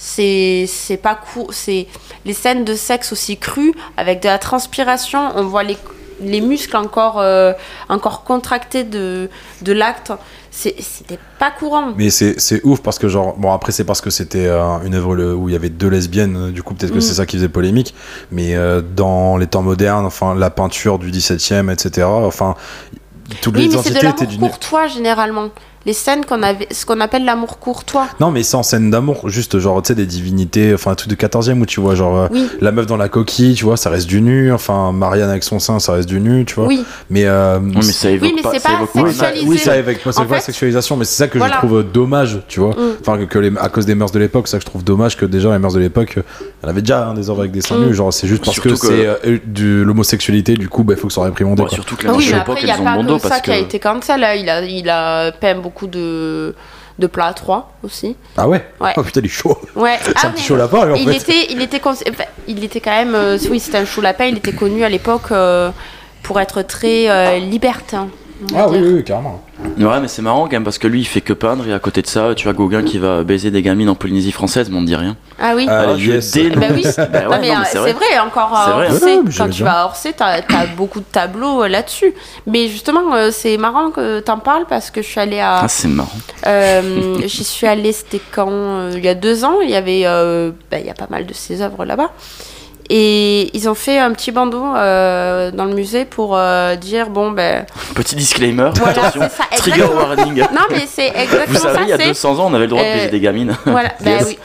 C'est 0.00 0.66
c'est 0.68 0.96
pas 0.96 1.16
court, 1.16 1.52
c'est 1.52 1.88
les 2.24 2.32
scènes 2.32 2.64
de 2.64 2.74
sexe 2.74 3.12
aussi 3.12 3.36
crues 3.36 3.74
avec 3.96 4.22
de 4.22 4.28
la 4.28 4.38
transpiration. 4.38 5.30
On 5.34 5.44
voit 5.44 5.64
les 5.64 5.76
les 6.20 6.40
muscles 6.40 6.76
encore, 6.76 7.20
euh, 7.20 7.52
encore 7.88 8.24
contractés 8.24 8.82
de, 8.82 9.28
de 9.62 9.72
l'acte. 9.72 10.12
C'était 10.50 11.18
pas 11.38 11.52
courant. 11.52 11.92
Mais 11.96 12.10
c'est 12.10 12.34
ouf 12.64 12.80
parce 12.80 12.98
que 12.98 13.06
genre 13.08 13.36
bon 13.36 13.52
après 13.52 13.70
c'est 13.70 13.84
parce 13.84 14.00
que 14.00 14.10
c'était 14.10 14.46
euh, 14.46 14.78
une 14.84 14.94
œuvre 14.94 15.34
où 15.34 15.48
il 15.48 15.52
y 15.52 15.56
avait 15.56 15.68
deux 15.68 15.88
lesbiennes 15.88 16.50
du 16.50 16.62
coup 16.64 16.74
peut-être 16.74 16.90
que 16.92 16.98
Mm. 16.98 17.00
c'est 17.00 17.14
ça 17.14 17.26
qui 17.26 17.36
faisait 17.36 17.48
polémique 17.48 17.94
mais 18.32 18.56
euh, 18.56 18.80
dans 18.82 19.36
les 19.36 19.46
temps 19.46 19.62
modernes 19.62 20.04
enfin 20.06 20.34
la 20.34 20.50
peinture 20.50 20.98
du 20.98 21.10
17e 21.12 21.72
etc 21.72 22.06
enfin 22.08 22.56
toutes 23.40 23.54
Oui, 23.56 23.68
les 23.68 23.76
mais 23.76 23.82
c'est 23.82 23.94
de 23.94 24.00
l'amour 24.02 24.50
courtois 24.50 24.86
généralement. 24.88 25.50
Les 25.86 25.92
scènes 25.92 26.24
qu'on 26.26 26.42
avait, 26.42 26.66
ce 26.70 26.84
qu'on 26.84 27.00
appelle 27.00 27.24
l'amour 27.24 27.58
courtois. 27.58 28.08
non 28.20 28.30
mais 28.30 28.42
sans 28.42 28.62
scène 28.62 28.90
d'amour 28.90 29.28
juste 29.28 29.58
genre 29.58 29.80
tu 29.80 29.88
sais 29.88 29.94
des 29.94 30.06
divinités 30.06 30.74
enfin 30.74 30.90
un 30.90 30.94
truc 30.94 31.08
de 31.08 31.14
14e 31.14 31.60
où 31.60 31.66
tu 31.66 31.80
vois 31.80 31.94
genre 31.94 32.16
euh, 32.18 32.28
Oui, 32.32 32.48
la 32.60 32.72
meuf 32.72 32.86
dans 32.86 32.96
la 32.96 33.08
coquille 33.08 33.54
tu 33.54 33.64
vois 33.64 33.76
ça 33.76 33.88
reste 33.88 34.06
du 34.06 34.20
nu 34.20 34.52
enfin 34.52 34.92
Marianne 34.92 35.30
avec 35.30 35.44
son 35.44 35.58
sein 35.58 35.78
ça 35.78 35.92
reste 35.92 36.08
du 36.08 36.20
nu 36.20 36.44
tu 36.44 36.56
vois 36.56 36.66
oui. 36.66 36.84
mais, 37.10 37.24
euh, 37.26 37.58
Oui, 37.60 37.72
mais 37.76 37.82
ça 37.82 38.10
évoque 38.10 38.28
Oui, 38.28 38.32
mais 38.36 38.42
pas, 38.42 38.50
c'est 38.52 38.58
ça 38.58 38.68
pas 38.70 38.74
évoque 38.76 38.90
Oui, 38.94 39.02
pas 39.02 39.08
ça, 39.08 39.12
sexualisé. 39.26 39.46
oui, 39.48 39.54
En 40.06 40.12
pas 40.12 40.34
la 40.34 40.40
fait, 40.40 40.46
sexualisation, 40.46 40.96
mais 40.96 41.04
c'est 41.04 41.16
ça 41.16 41.28
que 41.28 41.38
voilà. 41.38 41.54
je 41.62 41.66
trouve 41.66 41.82
dommage, 41.84 42.40
tu 42.48 42.60
vois. 42.60 42.70
Mm. 42.70 42.96
Enfin, 43.00 43.18
que, 43.18 43.24
que 43.24 43.38
les, 43.38 43.52
à 43.58 43.68
cause 43.68 43.86
des 43.86 43.94
mœurs 43.94 44.10
de 44.12 44.18
l'époque, 44.18 44.48
c'est 44.48 44.52
ça 44.52 44.58
que 44.58 44.64
je 44.64 44.68
trouve 44.70 44.84
dommage 44.84 45.16
que 45.16 45.24
déjà 45.24 45.50
les 45.52 45.58
mœurs 45.58 45.74
de 45.74 45.80
l'époque, 45.80 46.14
euh, 46.18 46.22
elle 46.62 46.68
avait 46.70 46.82
déjà 46.82 47.08
hein, 47.08 47.14
des 47.14 47.30
œuvres 47.30 47.40
avec 47.40 47.52
des 47.52 47.60
seins 47.60 47.76
Mm. 47.78 47.86
nus, 47.86 47.94
genre 47.94 48.12
c'est 48.12 48.26
juste 48.26 48.44
parce 48.44 48.58
que, 48.60 48.68
que- 48.70 48.74
c'est 48.76 49.06
euh, 49.06 49.38
de 49.46 49.82
l'homosexualité, 49.82 50.54
du 50.54 50.68
coup, 50.68 50.82
bah, 50.84 50.94
il 50.96 51.00
faut 51.00 51.06
que 51.06 51.12
ça 51.12 51.16
soit 51.16 51.24
réprimandé. 51.26 51.62
Surtout 51.70 51.96
que 51.96 52.02
les 52.02 52.08
Ah 52.08 52.12
marches 52.12 52.24
oui, 52.24 52.30
de 52.30 52.32
mais 52.34 52.38
l'époque, 52.40 52.56
après, 52.56 52.62
il 52.62 52.64
n'y 52.66 52.70
a 52.70 52.74
elles 52.74 52.80
ont 52.80 53.02
pas 53.02 53.08
dos 53.08 53.16
que 53.16 53.22
ça 53.22 53.28
parce 53.28 53.40
qui 53.42 53.50
a 53.52 53.58
été 53.58 53.78
cancel. 53.78 54.20
là. 54.20 54.34
Il 54.36 54.48
a, 54.50 54.62
il 54.64 54.88
a 54.90 55.32
peint 55.32 55.54
beaucoup 55.68 55.86
de, 55.86 56.54
de 56.98 57.06
plats 57.06 57.26
à 57.26 57.34
trois 57.34 57.72
aussi. 57.84 58.16
Ah 58.36 58.48
ouais, 58.48 58.64
Ouais. 58.80 58.92
Oh 58.96 59.02
putain, 59.02 59.20
il 59.20 59.26
est 59.26 59.28
chaud. 59.28 59.56
Ouais. 59.76 59.98
C'est 60.02 60.12
Ah, 60.16 60.28
un 60.28 60.30
petit 60.30 60.42
chaud 60.44 60.56
lapin, 60.56 60.90
en 60.92 60.94
il 60.94 61.08
fait. 61.08 61.16
était, 61.16 61.52
il 61.52 61.60
était, 61.62 61.80
il 62.46 62.64
était 62.64 62.80
quand 62.80 62.90
même, 63.02 63.14
euh, 63.14 63.38
oui, 63.50 63.60
c'était 63.60 63.78
un 63.78 63.84
chou 63.84 64.00
lapin. 64.00 64.24
Il 64.26 64.38
était 64.38 64.52
connu 64.52 64.82
à 64.84 64.88
l'époque 64.88 65.30
euh, 65.30 65.70
pour 66.22 66.40
être 66.40 66.62
très 66.62 67.08
euh, 67.10 67.38
libertin. 67.38 68.08
Ah 68.54 68.68
oui, 68.68 68.78
oui, 68.80 68.92
oui, 68.96 69.04
carrément. 69.04 69.42
Ouais, 69.78 70.00
mais 70.00 70.06
c'est 70.06 70.22
marrant 70.22 70.44
quand 70.44 70.52
même 70.52 70.62
parce 70.64 70.78
que 70.78 70.86
lui 70.86 71.00
il 71.00 71.04
fait 71.04 71.20
que 71.20 71.32
peindre 71.32 71.66
et 71.66 71.72
à 71.72 71.80
côté 71.80 72.02
de 72.02 72.06
ça, 72.06 72.34
tu 72.36 72.48
as 72.48 72.52
Gauguin 72.52 72.82
qui 72.84 72.98
va 72.98 73.24
baiser 73.24 73.50
des 73.50 73.62
gamines 73.62 73.88
en 73.88 73.96
Polynésie 73.96 74.30
française, 74.30 74.70
mais 74.70 74.76
on 74.76 74.82
ne 74.82 74.86
dit 74.86 74.94
rien. 74.94 75.16
Ah 75.40 75.54
oui. 75.56 75.66
Ah, 75.68 75.86
Ah, 75.88 75.96
je 75.98 76.12
yes. 76.12 76.30
Dénonce. 76.30 76.64
oui. 76.70 76.84
Bah 76.96 77.04
Non, 77.24 77.36
mais, 77.40 77.48
non, 77.48 77.54
euh, 77.54 77.58
mais 77.60 77.64
c'est 77.64 77.78
vrai. 77.78 77.92
vrai. 77.94 78.18
encore 78.24 78.54
à 78.54 78.64
C'est 78.66 78.72
vrai. 78.72 78.86
Orsay, 78.92 79.16
Ouais, 79.18 79.22
quand 79.36 79.48
tu 79.48 79.62
bien. 79.62 79.64
vas 79.64 79.80
à 79.80 79.84
Orsay, 79.86 80.12
t'as 80.16 80.40
as 80.56 80.66
beaucoup 80.76 81.00
de 81.00 81.04
tableaux 81.10 81.64
euh, 81.64 81.68
là-dessus. 81.68 82.14
Mais 82.46 82.68
justement, 82.68 83.12
euh, 83.14 83.30
c'est 83.32 83.56
marrant 83.56 83.90
que 83.90 84.20
t'en 84.20 84.38
parles 84.38 84.66
parce 84.68 84.90
que 84.92 85.02
je 85.02 85.08
suis 85.08 85.20
allée 85.20 85.40
à. 85.40 85.58
Ah, 85.62 85.68
c'est 85.68 85.88
marrant. 85.88 86.10
Euh, 86.46 87.16
J'y 87.26 87.42
suis 87.44 87.66
allée, 87.66 87.92
c'était 87.92 88.20
quand 88.32 88.50
euh, 88.50 88.92
Il 88.96 89.04
y 89.04 89.08
a 89.08 89.14
deux 89.14 89.44
ans. 89.44 89.60
Il 89.62 89.70
y 89.70 89.74
avait, 89.76 90.02
euh, 90.04 90.52
bah, 90.70 90.78
il 90.78 90.86
y 90.86 90.90
a 90.90 90.94
pas 90.94 91.08
mal 91.10 91.26
de 91.26 91.34
ses 91.34 91.60
œuvres 91.60 91.84
là-bas. 91.84 92.10
Et 92.90 93.50
ils 93.56 93.68
ont 93.68 93.74
fait 93.74 93.98
un 93.98 94.12
petit 94.12 94.30
bandeau 94.32 94.64
euh, 94.74 95.50
dans 95.50 95.66
le 95.66 95.74
musée 95.74 96.04
pour 96.06 96.36
euh, 96.36 96.74
dire 96.76 97.10
bon 97.10 97.30
ben 97.32 97.66
Petit 97.94 98.16
disclaimer, 98.16 98.70
voilà 98.76 98.92
attention, 99.06 99.20
ça 99.28 99.44
trigger 99.56 99.82
warning. 99.84 100.38
Non 100.54 100.62
mais 100.70 100.86
c'est 100.90 101.08
exactement 101.08 101.46
Vous 101.48 101.56
savez, 101.58 101.74
ça. 101.76 101.82
il 101.82 101.88
y 101.88 101.92
a 101.92 101.96
c'est- 101.98 102.08
200 102.08 102.38
ans, 102.38 102.46
on 102.50 102.54
avait 102.54 102.64
le 102.64 102.70
droit 102.70 102.82
de 102.82 102.88
euh, 102.88 102.94
baiser 102.94 103.10
des 103.10 103.20
gamines. 103.20 103.54
Voilà, 103.66 103.90
bah 104.00 104.10
Yes. 104.12 104.24
oui. 104.26 104.38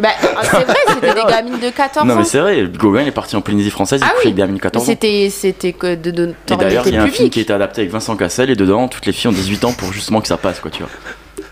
Bah, 0.00 0.08
c'est 0.42 0.48
vrai, 0.50 0.64
c'était 0.88 1.14
des 1.14 1.24
gamines 1.30 1.58
de 1.60 1.70
14 1.70 2.06
Non, 2.06 2.14
ans. 2.14 2.18
mais 2.18 2.24
c'est 2.24 2.40
vrai, 2.40 2.64
Gauguin 2.66 3.06
est 3.06 3.12
parti 3.12 3.36
en 3.36 3.40
Polynésie 3.40 3.70
française, 3.70 4.00
il 4.02 4.06
Ah 4.08 4.12
oui. 4.24 4.32
des 4.32 4.36
gamines 4.38 4.56
de 4.56 4.58
Mais 4.58 4.62
14 4.62 4.82
ans. 4.84 4.86
c'était 4.86 5.30
c'était 5.30 5.72
que 5.72 5.94
de, 5.94 6.10
de 6.10 6.34
Et 6.50 6.56
d'ailleurs, 6.56 6.86
il 6.86 6.94
y 6.94 6.96
a 6.98 7.02
un 7.02 7.06
film 7.06 7.30
qui 7.30 7.38
a 7.38 7.42
été 7.42 7.52
adapté 7.52 7.82
avec 7.82 7.92
Vincent 7.92 8.16
Cassel 8.16 8.50
et 8.50 8.56
dedans, 8.56 8.88
toutes 8.88 9.06
les 9.06 9.12
filles 9.12 9.28
ont 9.30 9.32
18 9.32 9.64
ans 9.64 9.72
pour 9.72 9.92
justement 9.92 10.20
que 10.20 10.28
ça 10.28 10.36
passe, 10.36 10.58
quoi, 10.60 10.70
tu 10.70 10.82
vois. 10.82 10.90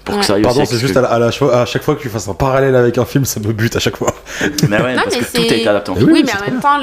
Pour 0.08 0.14
Ouais. 0.14 0.20
que 0.22 0.26
ça 0.26 0.34
aille 0.36 0.42
Pardon, 0.42 0.64
c'est 0.64 0.78
juste 0.78 0.96
à, 0.96 1.02
la- 1.02 1.08
à 1.08 1.18
la 1.18 1.30
cho- 1.30 1.50
à 1.50 1.66
chaque 1.66 1.82
fois 1.82 1.94
que 1.94 2.00
tu 2.00 2.08
fasses 2.08 2.28
un 2.28 2.32
parallèle 2.34 2.74
avec 2.74 2.96
un 2.96 3.04
film, 3.04 3.26
ça 3.26 3.40
me 3.40 3.52
bute 3.52 3.76
à 3.76 3.78
chaque 3.78 3.98
fois. 3.98 4.14
Mais 4.70 4.80
ouais, 4.80 4.94
Non, 4.96 5.02
parce 5.04 5.14
mais 5.16 5.20
que 5.20 5.24
tout 5.26 5.36
a 5.42 5.44
c'est- 5.48 5.58
été 5.58 5.68
adapté 5.68 5.90
en 5.90 5.94
film. 5.96 6.06
oui, 6.06 6.12
Oui, 6.14 6.22
mais 6.24 6.32
en 6.32 6.50
même 6.50 6.60
temps, 6.62 6.78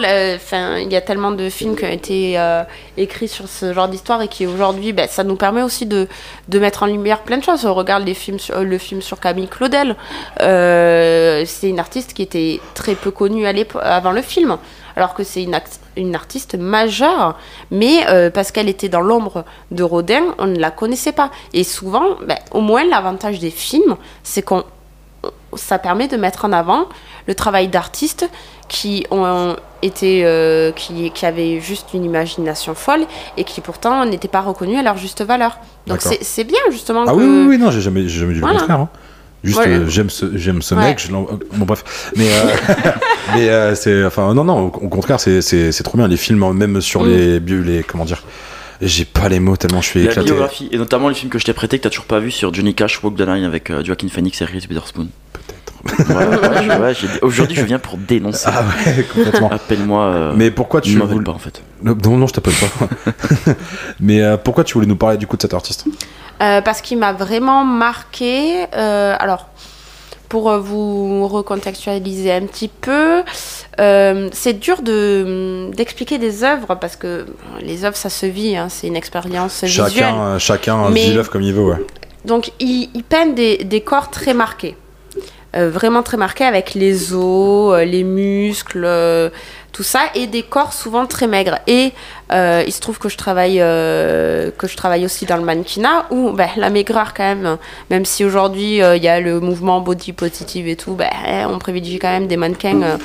il 0.77 0.91
y 0.93 0.95
a 0.95 1.01
tellement 1.01 1.31
de 1.31 1.49
films 1.49 1.75
qui 1.75 1.85
ont 1.85 1.89
été 1.89 2.37
euh, 2.39 2.61
écrits 2.97 3.27
sur 3.27 3.47
ce 3.47 3.73
genre 3.73 3.87
d'histoire 3.87 4.21
et 4.21 4.27
qui 4.27 4.45
aujourd'hui, 4.45 4.93
ben, 4.93 5.07
ça 5.09 5.23
nous 5.23 5.35
permet 5.37 5.63
aussi 5.63 5.87
de, 5.87 6.07
de 6.49 6.59
mettre 6.59 6.83
en 6.83 6.85
lumière 6.85 7.21
plein 7.23 7.37
de 7.39 7.43
choses. 7.43 7.65
On 7.65 7.73
regarde 7.73 8.05
les 8.05 8.13
films 8.13 8.37
sur, 8.37 8.61
le 8.63 8.77
film 8.77 9.01
sur 9.01 9.19
Camille 9.19 9.47
Claudel. 9.47 9.95
Euh, 10.41 11.43
c'est 11.47 11.69
une 11.69 11.79
artiste 11.79 12.13
qui 12.13 12.21
était 12.21 12.59
très 12.75 12.93
peu 12.93 13.09
connue 13.11 13.47
à 13.47 13.53
avant 13.81 14.11
le 14.11 14.21
film, 14.21 14.57
alors 14.95 15.13
que 15.13 15.23
c'est 15.23 15.43
une, 15.43 15.59
une 15.97 16.15
artiste 16.15 16.55
majeure, 16.55 17.37
mais 17.71 18.05
euh, 18.09 18.29
parce 18.29 18.51
qu'elle 18.51 18.69
était 18.69 18.89
dans 18.89 19.01
l'ombre 19.01 19.43
de 19.71 19.83
Rodin, 19.83 20.23
on 20.37 20.47
ne 20.47 20.57
la 20.59 20.71
connaissait 20.71 21.11
pas. 21.11 21.31
Et 21.53 21.63
souvent, 21.63 22.15
ben, 22.27 22.37
au 22.51 22.61
moins, 22.61 22.83
l'avantage 22.85 23.39
des 23.39 23.51
films, 23.51 23.95
c'est 24.23 24.41
qu'on 24.41 24.63
ça 25.55 25.79
permet 25.79 26.07
de 26.07 26.17
mettre 26.17 26.45
en 26.45 26.51
avant 26.51 26.87
le 27.27 27.33
travail 27.33 27.67
d'artistes 27.69 28.29
qui 28.67 29.05
ont 29.09 29.55
été 29.81 30.23
euh, 30.25 30.71
qui, 30.73 31.11
qui 31.11 31.25
avaient 31.25 31.59
juste 31.61 31.93
une 31.93 32.03
imagination 32.03 32.75
folle 32.75 33.05
et 33.37 33.43
qui 33.43 33.61
pourtant 33.61 34.05
n'étaient 34.05 34.27
pas 34.27 34.41
reconnus 34.41 34.77
à 34.77 34.83
leur 34.83 34.97
juste 34.97 35.23
valeur. 35.23 35.57
Donc 35.87 36.01
c'est 36.01 36.43
bien 36.43 36.59
justement 36.71 37.05
Ah 37.07 37.11
que 37.11 37.17
oui, 37.17 37.23
oui, 37.25 37.45
oui, 37.49 37.57
non, 37.57 37.71
j'ai 37.71 37.81
jamais, 37.81 38.07
jamais 38.07 38.33
dit 38.33 38.39
Voilà. 38.39 38.55
le 38.55 38.59
contraire. 38.61 38.79
hein. 38.81 38.89
Juste, 39.45 39.59
Ouais. 39.59 39.67
euh, 39.67 39.87
j'aime 39.87 40.09
ce, 40.09 40.35
j'aime 40.37 40.61
ce 40.61 40.75
Ouais. 40.75 40.81
mec. 40.89 40.99
Je 40.99 41.13
euh, 41.13 41.19
bon, 41.53 41.65
bref. 41.65 42.11
Mais, 42.15 42.27
euh, 42.29 42.91
mais 43.35 43.49
euh, 43.49 43.75
c'est, 43.75 44.03
enfin, 44.05 44.33
non, 44.33 44.43
non, 44.43 44.59
au, 44.59 44.65
au 44.67 44.89
contraire, 44.89 45.19
c'est, 45.19 45.41
c'est, 45.41 45.71
c'est 45.71 45.83
trop 45.83 45.97
bien. 45.97 46.07
Les 46.07 46.17
films, 46.17 46.51
même 46.53 46.81
sur 46.81 47.03
Mm. 47.03 47.07
les, 47.09 47.39
les, 47.39 47.83
comment 47.83 48.05
dire, 48.05 48.23
j'ai 48.81 49.05
pas 49.05 49.29
les 49.29 49.39
mots 49.39 49.55
tellement 49.55 49.81
je 49.81 49.87
suis 49.87 50.03
La 50.03 50.11
éclaté. 50.11 50.25
biographie, 50.29 50.67
et 50.71 50.77
notamment 50.77 51.07
les 51.09 51.15
films 51.15 51.29
que 51.31 51.39
je 51.39 51.45
t'ai 51.45 51.53
prêté 51.53 51.77
que 51.77 51.83
t'as 51.83 51.89
toujours 51.89 52.05
pas 52.05 52.19
vu 52.19 52.29
sur 52.31 52.53
Johnny 52.53 52.73
Cash, 52.75 53.01
Walk 53.03 53.15
the 53.15 53.21
Line 53.21 53.43
avec 53.45 53.69
euh, 53.69 53.83
Joaquin 53.83 54.09
Phoenix 54.09 54.41
et 54.41 54.45
Reese 54.45 54.67
Witherspoon. 54.69 55.07
Peut-être. 55.33 55.54
Ouais, 55.85 56.15
ouais, 56.15 56.63
je- 56.63 56.81
ouais, 56.81 56.93
j'ai- 56.95 57.21
Aujourd'hui, 57.21 57.55
je 57.55 57.63
viens 57.63 57.79
pour 57.79 57.97
dénoncer. 57.97 58.47
Ah 58.51 58.63
ouais, 58.87 59.03
complètement. 59.03 59.51
Appelle-moi. 59.51 60.03
euh, 60.05 60.33
Mais 60.35 60.49
pourquoi 60.51 60.81
tu 60.81 60.95
m'appelle 60.95 61.13
voulais... 61.13 61.25
pas 61.25 61.31
en 61.31 61.37
fait. 61.37 61.61
Non, 61.83 61.95
non, 62.17 62.27
je 62.27 62.33
t'appelle 62.33 62.53
pas. 62.53 62.87
mais 63.99 64.21
euh, 64.21 64.37
pourquoi 64.37 64.63
tu 64.63 64.73
voulais 64.73 64.87
nous 64.87 64.95
parler 64.95 65.17
du 65.17 65.27
coup 65.27 65.37
de 65.37 65.41
cet 65.41 65.53
artiste? 65.53 65.85
Euh, 66.41 66.61
parce 66.61 66.81
qu'il 66.81 66.97
m'a 66.97 67.13
vraiment 67.13 67.63
marqué. 67.63 68.65
Euh, 68.75 69.15
alors, 69.19 69.47
pour 70.27 70.51
vous 70.57 71.27
recontextualiser 71.27 72.31
un 72.33 72.45
petit 72.47 72.67
peu, 72.67 73.21
euh, 73.79 74.29
c'est 74.33 74.53
dur 74.59 74.81
de 74.81 75.69
d'expliquer 75.75 76.17
des 76.17 76.43
œuvres 76.43 76.75
parce 76.75 76.95
que 76.95 77.27
les 77.61 77.85
œuvres 77.85 77.95
ça 77.95 78.09
se 78.09 78.25
vit, 78.25 78.57
hein, 78.57 78.67
c'est 78.69 78.87
une 78.87 78.95
expérience 78.95 79.63
visuelle. 79.63 79.91
Chacun, 79.93 80.15
euh, 80.21 80.39
chacun 80.39 80.89
Mais- 80.89 81.01
vit 81.05 81.13
l'œuvre 81.13 81.29
comme 81.29 81.43
il 81.43 81.53
veut, 81.53 81.63
ouais. 81.63 81.85
Donc, 82.25 82.51
ils, 82.59 82.89
ils 82.95 83.03
peignent 83.03 83.35
des, 83.35 83.57
des 83.63 83.81
corps 83.81 84.09
très 84.09 84.33
marqués. 84.33 84.75
Euh, 85.55 85.69
vraiment 85.69 86.03
très 86.03 86.17
marqués 86.17 86.43
avec 86.43 86.73
les 86.73 87.13
os, 87.13 87.73
euh, 87.73 87.85
les 87.85 88.03
muscles, 88.03 88.83
euh, 88.83 89.29
tout 89.71 89.83
ça, 89.83 90.01
et 90.13 90.27
des 90.27 90.43
corps 90.43 90.73
souvent 90.73 91.05
très 91.05 91.27
maigres. 91.27 91.59
Et 91.65 91.93
euh, 92.31 92.63
il 92.65 92.73
se 92.73 92.79
trouve 92.81 92.97
que 92.97 93.07
je 93.09 93.17
travaille, 93.17 93.59
euh, 93.61 94.49
que 94.57 94.67
je 94.67 94.75
travaille 94.75 95.05
aussi 95.05 95.25
dans 95.25 95.37
le 95.37 95.43
mannequinat, 95.43 96.05
où 96.09 96.31
ben, 96.31 96.49
la 96.57 96.69
maigreur 96.69 97.13
quand 97.13 97.23
même, 97.23 97.57
même 97.89 98.05
si 98.05 98.25
aujourd'hui 98.25 98.81
euh, 98.81 98.95
il 98.97 99.03
y 99.03 99.07
a 99.07 99.19
le 99.19 99.39
mouvement 99.39 99.79
body 99.81 100.13
positive 100.13 100.67
et 100.67 100.75
tout, 100.75 100.93
ben, 100.95 101.09
on 101.49 101.59
privilégie 101.59 101.99
quand 101.99 102.09
même 102.11 102.27
des 102.27 102.37
mannequins 102.37 102.81
euh, 102.81 102.97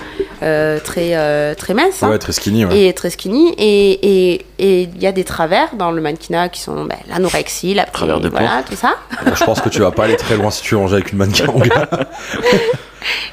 euh, 0.43 0.81
très, 0.81 1.11
euh, 1.15 1.55
très 1.55 1.75
minces. 1.75 2.03
hein 2.03 2.11
Ouais, 2.11 2.19
très 2.19 2.33
skinny, 2.33 2.65
ouais. 2.65 2.79
et 2.89 2.93
très 2.95 3.11
skinny. 3.11 3.55
Et 3.59 4.33
et- 4.35 4.47
et 4.63 4.83
il 4.83 5.03
y 5.03 5.07
a 5.07 5.13
des 5.13 5.25
travers 5.25 5.75
dans 5.75 5.91
le 5.91 6.01
mannequinat 6.03 6.49
qui 6.51 6.61
sont 6.61 6.85
ben, 6.85 6.97
l'anorexie, 7.09 7.73
la 7.75 7.85
Travers 7.85 8.21
de 8.21 8.29
voilà, 8.29 8.63
tout 8.69 8.77
ça. 8.77 8.95
Bon, 9.25 9.35
je 9.35 9.45
pense 9.45 9.61
que 9.61 9.69
tu 9.71 9.81
vas 9.81 9.91
pas 9.91 10.05
aller 10.05 10.17
très 10.17 10.37
loin 10.37 10.51
si 10.51 10.63
tu 10.63 10.75
ranges 10.75 10.93
avec 10.93 11.13
une 11.13 11.19
mannequin 11.19 11.47
en 11.49 11.59
gars. 11.61 11.89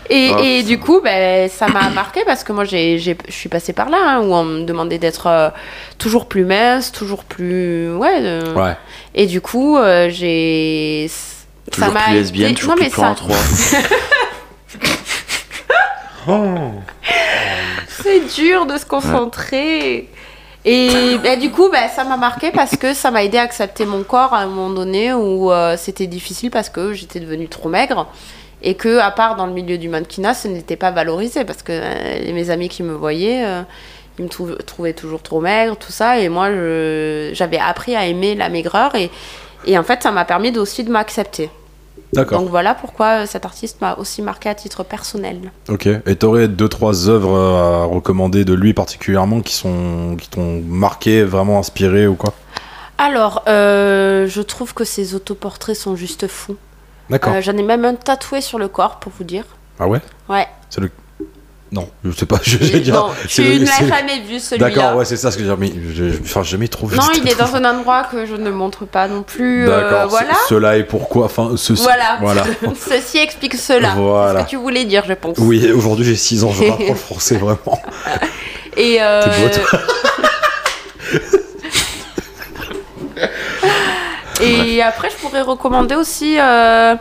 Et, 0.10 0.32
Ah. 0.34 0.39
et 0.41 0.63
du 0.63 0.79
coup, 0.79 1.01
ben, 1.03 1.50
ça 1.50 1.67
m'a 1.67 1.89
marqué 1.89 2.22
parce 2.25 2.46
que 2.46 2.53
moi, 2.53 2.63
je 2.63 3.13
suis 3.27 3.50
passée 3.50 3.74
par 3.74 3.89
là, 3.89 3.98
hein, 4.01 4.22
où 4.22 4.34
on 4.34 4.46
me 4.46 4.63
demandait 4.63 4.98
d'être 4.98 5.27
euh, 5.27 5.50
toujours 5.98 6.28
plus 6.28 6.46
mince, 6.46 6.92
toujours 6.92 7.24
plus. 7.24 7.94
Ouais. 7.96 8.20
euh, 8.22 8.54
Ouais. 8.54 8.76
Et 9.16 9.26
du 9.26 9.42
coup, 9.42 9.78
euh, 9.78 10.10
j'ai. 10.10 11.10
Toujours 11.72 11.88
ça 11.88 11.94
m'a 11.94 12.04
plus 12.06 12.14
lesbienne, 12.14 12.56
toujours 12.56 12.76
non, 12.76 12.78
plus 12.78 12.86
mais 12.86 12.90
plan 12.92 13.16
ça, 13.16 13.16
3. 13.16 13.36
c'est 17.90 18.36
dur 18.36 18.66
de 18.66 18.78
se 18.78 18.86
concentrer. 18.86 20.10
Et 20.66 21.18
ben, 21.24 21.40
du 21.40 21.50
coup, 21.50 21.70
ben, 21.70 21.88
ça 21.88 22.04
m'a 22.04 22.18
marqué 22.18 22.52
parce 22.52 22.76
que 22.76 22.94
ça 22.94 23.10
m'a 23.10 23.24
aidé 23.24 23.38
à 23.38 23.44
accepter 23.44 23.86
mon 23.86 24.04
corps 24.04 24.34
à 24.34 24.40
un 24.40 24.48
moment 24.48 24.70
donné 24.70 25.14
où 25.14 25.52
euh, 25.52 25.78
c'était 25.78 26.08
difficile 26.08 26.52
parce 26.52 26.70
que 26.70 26.92
j'étais 26.94 27.22
devenue 27.22 27.48
trop 27.48 27.70
maigre. 27.70 28.08
Et 28.64 28.74
que, 28.74 28.98
à 28.98 29.12
part 29.12 29.36
dans 29.36 29.46
le 29.46 29.54
milieu 29.54 29.78
du 29.78 29.88
mannequinat, 29.88 30.34
ce 30.34 30.48
n'était 30.48 30.76
pas 30.76 30.92
valorisé 30.92 31.46
parce 31.46 31.62
que 31.62 31.72
euh, 31.72 32.34
mes 32.34 32.50
amis 32.50 32.70
qui 32.70 32.84
me 32.84 32.94
voyaient, 32.94 33.46
euh, 33.46 33.62
ils 34.20 34.26
me 34.26 34.30
trou- 34.30 34.56
trouvaient 34.66 34.94
toujours 34.94 35.22
trop 35.22 35.42
maigre, 35.42 35.76
tout 35.76 35.92
ça. 35.92 36.20
Et 36.20 36.30
moi, 36.30 36.50
j'avais 37.34 37.60
appris 37.60 37.96
à 37.96 38.06
aimer 38.06 38.36
la 38.36 38.50
maigreur. 38.50 38.96
Et, 38.96 39.10
et 39.66 39.78
en 39.78 39.84
fait, 39.84 40.04
ça 40.04 40.12
m'a 40.12 40.26
permis 40.26 40.58
aussi 40.58 40.84
de 40.84 40.92
m'accepter. 40.92 41.50
D'accord. 42.14 42.40
Donc 42.40 42.50
voilà 42.50 42.74
pourquoi 42.74 43.24
euh, 43.24 43.26
cet 43.26 43.44
artiste 43.44 43.82
m'a 43.82 43.96
aussi 43.96 44.22
marqué 44.22 44.48
à 44.48 44.56
titre 44.56 44.84
personnel. 44.84 45.52
Ok. 45.68 45.88
Et 45.88 46.16
t'aurais 46.16 46.48
deux 46.48 46.70
trois 46.70 47.10
œuvres 47.10 47.38
à 47.38 47.84
recommander 47.84 48.46
de 48.46 48.54
lui 48.54 48.74
particulièrement 48.74 49.42
qui 49.42 49.54
sont 49.54 50.16
qui 50.18 50.30
t'ont 50.30 50.62
marqué, 50.66 51.24
vraiment 51.24 51.60
inspiré 51.60 52.08
ou 52.08 52.16
quoi? 52.16 52.34
Alors, 52.98 53.44
euh, 53.50 54.26
je 54.28 54.42
trouve 54.42 54.74
que 54.74 54.86
ses 54.86 55.16
autoportraits 55.16 55.76
sont 55.76 55.98
juste 55.98 56.28
fous. 56.28 56.56
D'accord. 57.10 57.34
Euh, 57.34 57.42
J'en 57.42 57.58
ai 57.58 57.64
même 57.64 57.84
un 57.84 57.96
tatoué 57.96 58.40
sur 58.40 58.58
le 58.58 58.70
corps, 58.70 59.00
pour 59.00 59.12
vous 59.18 59.26
dire. 59.26 59.44
Ah 59.78 59.88
ouais? 59.88 60.00
Ouais. 60.30 60.48
C'est 60.70 60.82
le 60.82 60.90
Non, 61.72 61.90
je 62.06 62.12
sais 62.12 62.26
pas, 62.26 62.40
je 62.44 62.58
vais 62.58 62.80
dire. 62.80 63.10
Tu 63.28 63.42
ne 63.42 63.66
l'as 63.66 63.88
jamais 63.88 64.20
vu 64.22 64.40
celui-là. 64.40 64.70
D'accord, 64.70 64.96
ouais, 64.98 65.06
c'est 65.06 65.18
ça 65.18 65.32
ce 65.32 65.38
que 65.38 65.44
je 65.44 65.50
veux 65.50 65.56
dire, 65.58 65.60
mais 65.76 65.92
je, 65.94 66.12
je, 66.12 66.18
enfin, 66.22 66.42
jamais 66.44 66.68
trop 66.70 66.88
vu. 66.88 66.96
Non, 66.98 67.04
il 67.16 67.28
est 67.28 67.36
dans 67.38 67.54
un 67.56 67.66
endroit 67.66 68.04
que 68.10 68.26
je 68.26 68.36
ne 68.36 68.50
montre 68.52 68.86
pas 68.86 69.08
non 69.08 69.24
plus. 69.24 69.68
euh, 69.68 69.82
D'accord, 69.90 70.10
voilà. 70.10 70.34
ce- 70.34 70.48
cela 70.56 70.78
est 70.78 70.84
pourquoi, 70.84 71.26
enfin, 71.26 71.52
ce. 71.58 71.74
Voilà. 71.74 72.18
Voilà. 72.22 72.44
Ceci 72.90 73.18
explique 73.18 73.56
cela. 73.56 73.94
Voilà. 73.98 74.40
Ce 74.40 74.46
que 74.46 74.50
tu 74.52 74.56
voulais 74.56 74.86
dire, 74.86 75.04
je 75.08 75.14
pense. 75.14 75.38
Oui, 75.40 75.70
aujourd'hui 75.72 76.06
j'ai 76.06 76.16
6 76.16 76.44
ans, 76.46 76.52
je 76.52 76.64
rapprends 76.64 76.86
le 76.88 76.96
français 76.96 77.36
vraiment. 77.38 77.82
Et 78.78 79.00
euh, 79.02 79.24
T'es 79.24 79.60
beau, 79.60 79.68
toi. 79.70 79.80
Et 84.42 84.82
après, 84.84 85.10
je 85.10 85.16
pourrais 85.16 85.42
recommander 85.42 85.96
aussi. 85.96 86.38
euh, 86.40 86.96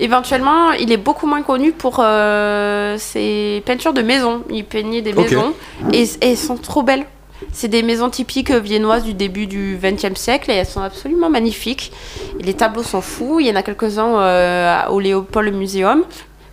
éventuellement, 0.00 0.72
il 0.72 0.92
est 0.92 0.96
beaucoup 0.96 1.26
moins 1.26 1.42
connu 1.42 1.72
pour 1.72 1.96
euh, 2.00 2.96
ses 2.98 3.62
peintures 3.66 3.92
de 3.92 4.02
maison. 4.02 4.42
Il 4.50 4.64
peignait 4.64 5.02
des 5.02 5.12
maisons 5.22 5.54
et, 5.92 6.02
et 6.02 6.30
elles 6.32 6.36
sont 6.36 6.56
trop 6.56 6.82
belles. 6.82 7.06
C'est 7.52 7.68
des 7.68 7.82
maisons 7.82 8.08
typiques 8.08 8.50
viennoises 8.50 9.04
du 9.04 9.12
début 9.14 9.46
du 9.46 9.78
XXe 9.82 10.18
siècle 10.18 10.50
et 10.50 10.54
elles 10.54 10.66
sont 10.66 10.80
absolument 10.80 11.28
magnifiques. 11.28 11.92
Et 12.40 12.42
les 12.42 12.54
tableaux 12.54 12.82
sont 12.82 13.02
fous. 13.02 13.40
Il 13.40 13.46
y 13.46 13.50
en 13.50 13.56
a 13.56 13.62
quelques-uns 13.62 14.18
euh, 14.20 14.86
au 14.88 15.00
Léopold 15.00 15.54
Museum 15.54 16.04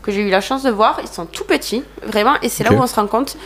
que 0.01 0.12
j'ai 0.12 0.21
eu 0.21 0.29
la 0.29 0.41
chance 0.41 0.63
de 0.63 0.69
voir. 0.69 1.00
Ils 1.01 1.07
sont 1.07 1.25
tout 1.25 1.45
petits, 1.45 1.83
vraiment. 2.05 2.33
Et 2.41 2.50
c'est 2.50 2.63
là 2.65 2.71
où 2.79 2.83
on 2.83 2.88
se 2.88 2.95
rend 2.95 3.07
compte 3.07 3.38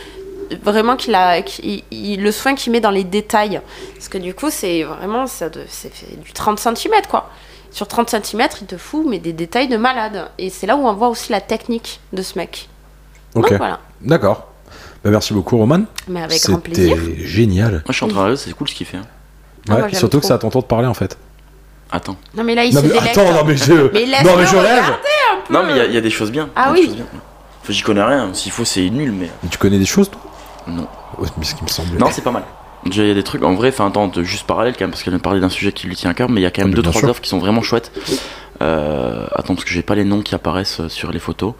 vraiment 0.64 0.96
qu'il 0.96 1.14
a 1.14 1.38
il- 1.62 2.22
le 2.22 2.32
soin 2.32 2.54
qu'il 2.56 2.72
met 2.72 2.80
dans 2.80 2.90
les 2.90 3.04
détails. 3.04 3.60
Parce 3.94 4.08
que 4.08 4.18
du 4.18 4.34
coup, 4.34 4.48
c'est 4.50 4.82
vraiment 4.82 5.26
ça 5.28 5.48
de- 5.48 5.60
c'est 5.68 5.92
du 6.20 6.32
30 6.32 6.58
cm 6.58 6.92
quoi. 7.08 7.30
Sur 7.70 7.86
30 7.86 8.08
cm, 8.10 8.48
il 8.60 8.66
te 8.66 8.76
fout 8.76 9.04
mais 9.08 9.18
des 9.18 9.32
détails 9.32 9.68
de 9.68 9.76
malade. 9.76 10.30
Et 10.38 10.50
c'est 10.50 10.66
là 10.66 10.76
où 10.76 10.86
on 10.86 10.92
voit 10.94 11.08
aussi 11.08 11.32
la 11.32 11.40
technique 11.40 12.00
de 12.12 12.22
ce 12.22 12.38
mec. 12.38 12.68
Ok, 13.34 13.48
Donc 13.50 13.58
voilà. 13.58 13.80
d'accord. 14.00 14.46
Bah, 15.04 15.10
merci 15.10 15.32
beaucoup, 15.34 15.56
Roman. 15.58 15.82
Mais 16.08 16.22
avec 16.22 16.42
grand 16.44 16.58
plaisir. 16.60 16.96
C'était 16.96 17.24
génial. 17.26 17.70
Moi, 17.72 17.82
je 17.88 17.92
suis 17.92 18.04
en 18.04 18.08
train 18.08 18.30
de 18.30 18.34
c'est 18.36 18.52
cool 18.52 18.68
ce 18.68 18.74
qu'il 18.74 18.86
fait. 18.86 18.96
hein. 18.96 19.06
Ah, 19.68 19.72
Ouais, 19.74 19.78
moi, 19.80 19.88
j'aime 19.88 19.98
surtout 19.98 20.16
que 20.18 20.22
trop. 20.22 20.28
c'est 20.28 20.34
à 20.34 20.38
ton 20.38 20.50
tour 20.50 20.62
de 20.62 20.66
parler 20.66 20.86
en 20.86 20.94
fait. 20.94 21.16
Attends. 21.90 22.16
Non 22.34 22.42
mais 22.44 22.54
là, 22.54 22.64
il 22.64 22.74
Non, 22.74 22.80
se 22.80 22.86
mais 22.86 22.92
délecte. 22.94 23.16
attends, 23.18 23.32
non 23.32 23.44
mais 23.44 23.56
je. 23.56 23.72
Mais 23.92 24.06
non 24.24 24.36
mais 24.36 24.46
je 24.46 24.56
rêve. 24.56 24.62
regarder 24.62 24.90
un 24.90 25.40
peu. 25.46 25.52
Non, 25.54 25.62
mais 25.64 25.72
il 25.72 25.76
y 25.76 25.80
a- 25.80 25.84
il 25.86 25.94
y, 25.94 25.96
a 25.96 26.00
des 26.00 26.10
choses 26.10 26.30
bien. 26.30 26.48
Ah 26.56 26.66
Il 26.66 26.68
y 26.68 26.70
a 26.70 26.74
des 26.74 26.80
oui. 26.80 26.86
choses 26.88 26.96
bien. 26.96 27.06
Enfin, 27.62 27.72
j'y 27.72 27.82
connais 27.82 28.02
rien. 28.02 28.34
S'il 28.34 28.52
faut, 28.52 28.64
c'est 28.64 28.88
nul, 28.90 29.12
mais 29.12 29.30
Mais 29.42 29.48
tu 29.48 29.56
connais 29.58 29.78
des 29.78 29.86
choses 29.86 30.10
toi? 30.10 30.20
Non. 30.66 30.86
Ouais, 31.18 31.28
mais 31.38 31.44
ce 31.44 31.54
qui 31.54 31.62
me 31.64 31.68
semble. 31.68 31.96
Non, 31.98 32.08
c'est 32.10 32.22
pas 32.22 32.30
mal. 32.30 32.44
Déjà, 32.86 33.02
il 33.02 33.08
y 33.08 33.10
a 33.10 33.14
des 33.14 33.22
trucs, 33.24 33.42
en 33.42 33.54
vrai, 33.54 33.68
enfin, 33.68 33.88
attends, 33.88 34.10
juste 34.22 34.46
parallèle 34.46 34.74
quand 34.74 34.82
même, 34.82 34.90
parce 34.90 35.02
qu'elle 35.02 35.12
vient 35.12 35.18
de 35.18 35.22
parler 35.22 35.40
d'un 35.40 35.48
sujet 35.48 35.72
qui 35.72 35.86
lui 35.88 35.96
tient 35.96 36.10
à 36.10 36.14
cœur, 36.14 36.28
mais 36.30 36.40
il 36.40 36.44
y 36.44 36.46
a 36.46 36.50
quand 36.50 36.62
Ah, 36.62 36.64
même 36.64 36.70
mais 36.70 36.76
deux, 36.76 36.82
bien 36.82 36.90
trois 36.90 37.00
sûr. 37.02 37.10
offres 37.10 37.20
qui 37.20 37.28
sont 37.28 37.38
vraiment 37.38 37.60
chouettes. 37.62 37.90
Euh, 38.62 39.26
attends, 39.34 39.54
parce 39.54 39.64
que 39.64 39.70
j'ai 39.70 39.82
pas 39.82 39.94
les 39.94 40.04
noms 40.04 40.22
qui 40.22 40.34
apparaissent 40.34 40.80
euh, 40.80 40.88
sur 40.88 41.10
les 41.12 41.18
photos. 41.18 41.54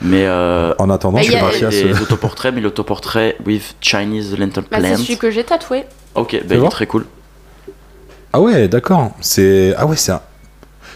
Mais 0.00 0.24
euh, 0.26 0.72
En 0.78 0.90
attendant, 0.90 1.18
je 1.18 1.24
il 1.24 1.26
y 1.26 1.30
suis 1.30 1.38
a- 1.38 1.42
Mathias. 1.44 1.70
des 1.74 1.92
euh, 1.92 2.02
autoportraits, 2.02 2.52
mais 2.54 2.60
l'autoportrait 2.60 3.36
with 3.46 3.76
Chinese 3.80 4.36
Lantern 4.38 4.66
Bah, 4.70 4.78
c'est 4.80 4.96
celui 4.96 5.16
que 5.18 5.30
j'ai 5.30 5.44
tatoué. 5.44 5.84
Ok, 6.14 6.36
bah, 6.44 6.54
il 6.56 6.64
est 6.64 6.68
très 6.68 6.86
cool. 6.86 7.06
Ah 8.32 8.40
ouais, 8.40 8.66
d'accord. 8.66 9.12
C'est. 9.20 9.74
Ah 9.76 9.86
ouais, 9.86 9.96
c'est 9.96 10.12
un. 10.12 10.20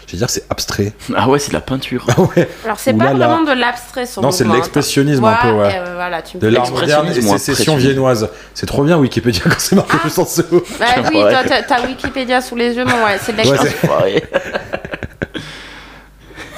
Je 0.07 0.13
vais 0.13 0.17
dire, 0.19 0.29
c'est 0.29 0.45
abstrait. 0.49 0.93
Ah 1.15 1.27
ouais, 1.27 1.37
c'est 1.37 1.49
de 1.49 1.53
la 1.53 1.59
peinture. 1.61 2.05
Ah 2.07 2.21
ouais. 2.21 2.47
Alors 2.63 2.79
c'est 2.79 2.93
Ouh 2.93 2.97
pas 2.97 3.05
là 3.05 3.13
là. 3.13 3.27
vraiment 3.27 3.43
de 3.43 3.51
l'abstrait 3.59 4.05
son 4.05 4.21
Non, 4.21 4.31
c'est 4.31 4.45
de 4.45 4.53
l'expressionnisme 4.53 5.23
un 5.25 5.33
peu, 5.35 5.51
ouais. 5.51 5.73
euh, 5.75 5.95
voilà, 5.95 6.21
tu 6.21 6.37
me 6.37 6.41
De 6.41 6.47
l'art 6.47 6.71
moderne 6.71 7.07
et 7.07 7.13
L'expressionnisme 7.13 7.37
sécession 7.37 7.75
viennoise. 7.75 8.29
C'est 8.53 8.65
trop 8.67 8.83
bien 8.85 8.97
Wikipédia 8.97 9.41
quand 9.43 9.59
c'est 9.59 9.75
marqué 9.75 9.97
juste 10.03 10.17
en 10.19 10.23
dessous. 10.23 10.43
Bah 10.79 10.85
oui, 11.13 11.19
toi, 11.19 11.43
t'as- 11.45 11.61
Wikipédia 11.85 12.39
sous 12.41 12.55
les 12.55 12.73
yeux, 12.73 12.85
mais 12.85 12.93
ouais, 12.93 13.19
c'est 13.21 13.33
de 13.33 13.37
Ouais, 13.41 13.43
l'expression. 13.43 13.89
Ouais, 14.01 14.23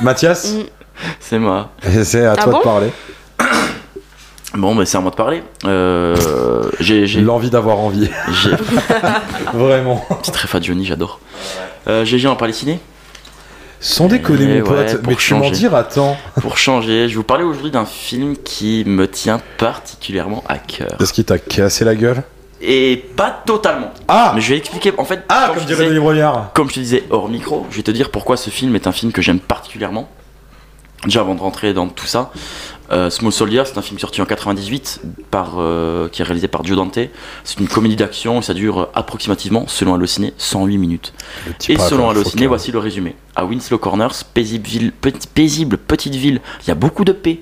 Mathias, 0.01 0.53
Mm. 0.53 0.63
c'est 1.19 1.39
moi. 1.39 1.71
c'est 2.03 2.25
à 2.25 2.33
Ah 2.37 2.43
toi 2.43 2.51
bon 2.53 2.59
de 2.59 2.63
parler. 2.63 2.89
Bon, 4.55 4.73
bah, 4.75 4.83
c'est 4.85 4.97
à 4.97 5.01
moi 5.01 5.11
de 5.11 5.15
parler. 5.15 5.43
Euh, 5.65 6.15
j'ai, 6.79 7.05
j'ai, 7.05 7.21
L'envie 7.21 7.51
d'avoir 7.51 7.77
envie. 7.77 8.09
j'ai, 8.31 8.51
Vraiment. 9.53 10.03
petit 10.21 10.31
trèfle 10.31 10.57
à 10.57 10.61
Johnny, 10.61 10.85
j'adore. 10.85 11.19
Euh, 11.87 12.03
va 12.03 12.35
parler 12.35 12.53
ciné? 12.53 12.79
Sans 13.81 14.07
déconner, 14.07 14.45
Eh 14.57 14.59
mon 14.61 14.65
pote. 14.65 14.77
ouais, 14.77 14.99
mais 15.07 15.15
tu 15.15 15.33
m'en 15.35 15.49
dire, 15.51 15.73
attends. 15.75 16.17
Pour 16.41 16.57
changer, 16.57 17.03
je 17.07 17.13
vais 17.13 17.15
vous 17.15 17.23
parler 17.23 17.43
aujourd'hui 17.45 17.71
d'un 17.71 17.85
film 17.85 18.35
qui 18.37 18.83
me 18.85 19.07
tient 19.07 19.39
particulièrement 19.57 20.43
à 20.49 20.57
cœur. 20.57 20.97
Est-ce 20.99 21.13
qu'il 21.13 21.23
t'a 21.25 21.37
cassé 21.39 21.85
la 21.85 21.95
gueule? 21.95 22.23
Et 22.61 22.97
pas 23.15 23.41
totalement. 23.45 23.91
Ah 24.09 24.33
Mais 24.35 24.41
je 24.41 24.49
vais 24.49 24.57
expliquer, 24.57 24.91
en 24.97 25.05
fait, 25.05 25.21
Ah, 25.29 25.51
comme, 25.53 25.63
je 25.63 25.67
disais, 25.67 25.97
Brognard. 25.99 26.51
comme 26.53 26.67
je 26.69 26.75
te 26.75 26.79
disais 26.81 27.03
hors 27.09 27.29
micro, 27.29 27.65
je 27.71 27.77
vais 27.77 27.83
te 27.83 27.91
dire 27.91 28.11
pourquoi 28.11 28.35
ce 28.35 28.49
film 28.49 28.75
est 28.75 28.85
un 28.85 28.91
film 28.91 29.13
que 29.13 29.21
j'aime 29.21 29.39
particulièrement. 29.39 30.09
Déjà 31.05 31.21
avant 31.21 31.33
de 31.35 31.39
rentrer 31.39 31.73
dans 31.73 31.87
tout 31.87 32.05
ça, 32.07 32.29
euh, 32.91 33.09
Small 33.09 33.31
Soldier, 33.31 33.63
c'est 33.65 33.77
un 33.77 33.81
film 33.81 33.97
sorti 33.99 34.21
en 34.21 34.25
98 34.25 34.99
par, 35.31 35.53
euh, 35.59 36.09
qui 36.09 36.21
est 36.21 36.25
réalisé 36.25 36.49
par 36.49 36.65
Joe 36.65 36.75
Dante. 36.75 36.99
C'est 37.45 37.59
une 37.61 37.69
comédie 37.69 37.95
d'action 37.95 38.39
et 38.39 38.41
ça 38.41 38.53
dure 38.53 38.79
euh, 38.81 38.85
approximativement, 38.93 39.63
selon 39.67 39.93
Allociné, 39.93 40.33
108 40.37 40.77
minutes. 40.77 41.13
Et 41.69 41.77
selon 41.77 42.09
Allociné, 42.09 42.47
voici 42.47 42.73
le 42.73 42.79
résumé. 42.79 43.15
À 43.39 43.45
Winslow 43.45 43.77
Corners, 43.77 44.25
paisible, 44.33 44.67
ville, 44.67 44.91
petit- 44.91 45.25
paisible 45.25 45.77
petite 45.77 46.13
ville, 46.13 46.41
il 46.61 46.67
y 46.67 46.71
a 46.71 46.75
beaucoup 46.75 47.05
de 47.05 47.13
paix. 47.13 47.39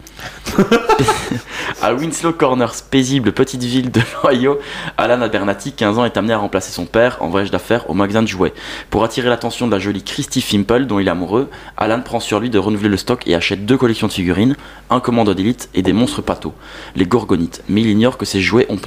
à 1.82 1.92
Winslow 1.96 2.34
Corners, 2.34 2.70
paisible 2.92 3.32
petite 3.32 3.64
ville 3.64 3.90
de 3.90 4.02
l'Ohio, 4.24 4.60
Alan 5.00 5.20
Abernathy, 5.24 5.72
15 5.72 5.98
ans, 5.98 6.06
est 6.06 6.16
amené 6.16 6.34
à 6.34 6.38
remplacer 6.38 6.72
son 6.72 6.86
père 6.86 7.18
en 7.20 7.30
voyage 7.30 7.50
d'affaires 7.50 7.90
au 7.90 7.96
magasin 7.96 8.22
de 8.22 8.28
jouets. 8.28 8.54
Pour 8.92 9.04
attirer 9.04 9.28
l'attention 9.28 9.66
de 9.66 9.72
la 9.72 9.80
jolie 9.80 10.04
Christy 10.04 10.40
Fimple, 10.42 10.86
dont 10.86 11.00
il 11.00 11.08
est 11.08 11.10
amoureux, 11.10 11.50
Alan 11.78 12.00
prend 12.02 12.20
sur 12.20 12.40
lui 12.40 12.52
de 12.52 12.60
renouveler 12.60 12.90
le 12.90 12.98
stock 12.98 13.24
et 13.26 13.34
achète 13.34 13.66
deux 13.66 13.78
collections 13.78 14.06
de 14.06 14.14
figurines, 14.14 14.56
un 14.92 15.00
commando 15.00 15.34
d'élite 15.34 15.68
et 15.74 15.82
des 15.82 15.94
monstres 15.94 16.22
patos, 16.22 16.54
les 16.96 17.08
Gorgonites. 17.08 17.64
Mais 17.70 17.82
il 17.82 17.88
ignore 17.90 18.20
que 18.20 18.26
ces 18.26 18.40
jouets 18.40 18.68
ont, 18.70 18.78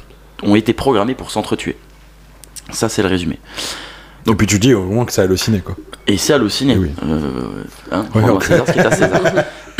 ont 0.43 0.55
été 0.55 0.71
programmés 0.71 1.15
pour 1.15 1.29
s'entretuer. 1.29 1.75
Ça, 2.69 2.87
c'est 2.87 3.01
le 3.01 3.09
résumé. 3.09 3.37
Et 4.27 4.35
puis 4.35 4.47
tu 4.47 4.59
dis 4.59 4.73
au 4.73 4.83
moins 4.83 5.05
que 5.05 5.11
c'est 5.13 5.21
halluciné, 5.21 5.59
quoi. 5.59 5.75
Et 6.07 6.17
c'est 6.17 6.33
halluciné. 6.33 6.73
Eh 6.75 6.77
oui. 6.79 6.91
Euh, 7.03 7.63
hein, 7.91 8.05
Ouais. 8.15 8.21
César 8.45 8.67
ce 8.67 8.71
qui 8.71 8.79
est 8.79 8.85
à 8.85 8.91
César. 8.91 9.21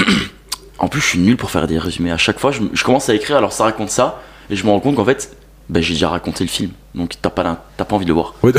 en 0.80 0.88
plus, 0.88 1.02
je 1.02 1.06
suis 1.06 1.20
nul 1.20 1.38
pour 1.38 1.52
faire 1.52 1.68
des 1.68 1.78
résumés. 1.78 2.12
À 2.12 2.18
chaque 2.18 2.40
fois, 2.40 2.52
je, 2.52 2.62
je 2.74 2.84
commence 2.84 3.10
à 3.10 3.14
écrire, 3.14 3.38
alors 3.38 3.54
ça 3.54 3.64
raconte 3.66 3.90
ça, 3.90 4.22
et 4.50 4.56
je 4.56 4.66
me 4.66 4.72
rends 4.72 4.80
compte 4.80 4.96
qu'en 4.96 5.06
fait, 5.06 5.36
ben, 5.70 5.82
j'ai 5.82 5.94
déjà 5.94 6.10
raconté 6.10 6.44
le 6.44 6.50
film. 6.50 6.72
Donc 6.96 7.14
t'as 7.22 7.30
pas, 7.30 7.44
la- 7.44 7.64
t'as 7.78 7.86
pas 7.86 7.96
envie 7.96 8.06
de 8.06 8.10
le 8.10 8.16
voir. 8.16 8.34
Ouais, 8.44 8.52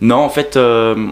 Non, 0.00 0.16
en 0.16 0.28
fait, 0.28 0.56
euh, 0.56 1.08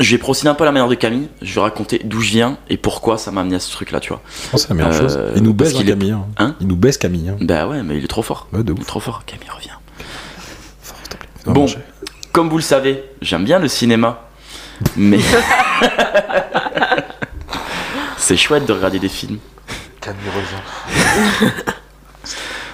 je 0.00 0.10
vais 0.12 0.18
procéder 0.18 0.48
un 0.48 0.54
peu 0.54 0.64
à 0.64 0.66
la 0.66 0.72
manière 0.72 0.88
de 0.88 0.94
Camille. 0.94 1.28
Je 1.42 1.54
vais 1.54 1.60
raconter 1.60 2.00
d'où 2.04 2.20
je 2.20 2.30
viens 2.30 2.56
et 2.68 2.76
pourquoi 2.76 3.18
ça 3.18 3.30
m'a 3.30 3.42
amené 3.42 3.56
à 3.56 3.60
ce 3.60 3.70
truc-là, 3.70 4.00
tu 4.00 4.08
vois. 4.08 4.22
Oh, 4.52 4.56
c'est 4.56 4.68
la 4.70 4.74
meilleure 4.74 4.92
Euh, 4.94 4.98
chose. 5.00 5.18
Il 5.36 5.42
nous 5.42 5.54
baisse, 5.54 5.74
hein, 5.76 5.80
est- 5.80 5.84
Camille. 5.84 6.12
hein. 6.12 6.26
Hein 6.38 6.56
Il 6.60 6.66
nous 6.68 6.76
baisse, 6.76 6.96
Camille. 6.96 7.28
hein. 7.28 7.36
Bah 7.40 7.68
ouais, 7.68 7.82
mais 7.82 7.98
il 7.98 8.04
est 8.04 8.08
trop 8.08 8.22
fort. 8.22 8.48
Ouais, 8.52 8.64
de 8.64 8.72
Il 8.74 8.80
est 8.80 8.84
trop 8.84 9.00
fort. 9.00 9.24
Camille 9.26 9.50
revient. 9.54 9.68
Fort, 10.82 10.96
s'il 11.02 11.08
te 11.10 11.16
plaît. 11.16 11.28
Va 11.31 11.31
Bon. 11.46 11.66
Comme 12.32 12.48
vous 12.48 12.56
le 12.56 12.62
savez, 12.62 13.04
j'aime 13.20 13.44
bien 13.44 13.58
le 13.58 13.68
cinéma, 13.68 14.28
mais 14.96 15.18
c'est 18.16 18.36
chouette 18.36 18.64
de 18.64 18.72
regarder 18.72 18.98
des 18.98 19.08
films. 19.08 19.38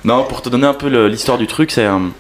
Non, 0.05 0.25
pour 0.25 0.43
te 0.43 0.49
donner 0.49 0.67
un 0.67 0.75
peu 0.75 1.09
l'histoire 1.09 1.39
du 1.39 1.49
truc, 1.49 1.73
c'est 1.73 1.85
un, 1.85 2.11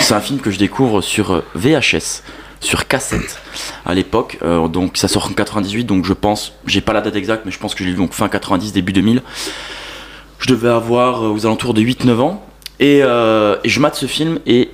c'est 0.00 0.12
un 0.12 0.20
film 0.20 0.40
que 0.40 0.50
je 0.50 0.58
découvre 0.58 1.00
sur 1.00 1.32
euh, 1.32 1.44
VHS, 1.54 2.22
sur 2.58 2.88
cassette 2.88 3.38
à 3.86 3.94
l'époque. 3.94 4.38
Euh, 4.42 4.66
donc 4.66 4.96
ça 4.96 5.06
sort 5.06 5.26
en 5.26 5.32
98, 5.32 5.84
donc 5.84 6.04
je 6.04 6.12
pense, 6.12 6.52
j'ai 6.66 6.80
pas 6.80 6.92
la 6.92 7.00
date 7.00 7.14
exacte, 7.14 7.44
mais 7.46 7.52
je 7.52 7.60
pense 7.60 7.74
que 7.74 7.84
je 7.84 7.88
l'ai 7.88 7.92
vu 7.92 7.98
donc 7.98 8.12
fin 8.12 8.28
90, 8.28 8.72
début 8.72 8.92
2000. 8.92 9.22
Je 10.40 10.48
devais 10.48 10.68
avoir 10.68 11.24
euh, 11.24 11.28
aux 11.28 11.46
alentours 11.46 11.74
de 11.74 11.80
8-9 11.80 12.20
ans. 12.20 12.44
Et, 12.80 13.00
euh, 13.02 13.56
et 13.62 13.68
je 13.68 13.78
mate 13.78 13.94
ce 13.94 14.06
film 14.06 14.40
et 14.46 14.70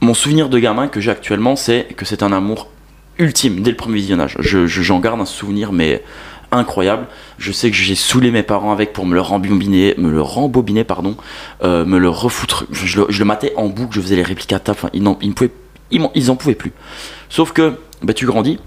mon 0.00 0.14
souvenir 0.14 0.48
de 0.48 0.58
gamin 0.58 0.88
que 0.88 1.00
j'ai 1.00 1.10
actuellement, 1.10 1.56
c'est 1.56 1.84
que 1.96 2.04
c'est 2.04 2.22
un 2.22 2.32
amour 2.32 2.68
ultime 3.18 3.62
dès 3.62 3.70
le 3.70 3.76
premier 3.76 3.96
visionnage. 3.96 4.36
Je- 4.40 4.66
je- 4.66 4.82
J'en 4.82 5.00
garde 5.00 5.20
un 5.20 5.24
souvenir, 5.26 5.72
mais 5.72 6.02
incroyable. 6.52 7.06
Je 7.38 7.50
sais 7.50 7.70
que 7.70 7.76
j'ai 7.76 7.94
saoulé 7.94 8.30
mes 8.30 8.42
parents 8.42 8.72
avec 8.72 8.92
pour 8.92 9.04
me 9.06 9.14
le 9.14 9.20
rembobiner, 9.20 9.94
me 9.98 10.10
le 10.10 10.22
rembobiner, 10.22 10.84
pardon, 10.84 11.16
euh, 11.64 11.84
me 11.84 11.98
le 11.98 12.08
refoutre. 12.08 12.66
Je, 12.70 13.00
le, 13.00 13.06
je 13.08 13.18
le 13.18 13.24
matais 13.24 13.52
en 13.56 13.66
boucle, 13.68 13.94
je 13.96 14.00
faisais 14.00 14.16
les 14.16 14.22
répliques 14.22 14.52
à 14.52 14.58
table. 14.60 14.78
Enfin, 14.78 14.90
ils, 14.92 15.02
n'en- 15.02 15.18
ils, 15.22 15.34
pouvaient- 15.34 15.50
ils, 15.90 16.06
ils 16.14 16.30
en 16.30 16.36
pouvaient 16.36 16.54
plus. 16.54 16.72
Sauf 17.28 17.52
que 17.52 17.74
bah, 18.02 18.12
tu 18.14 18.26
grandis, 18.26 18.58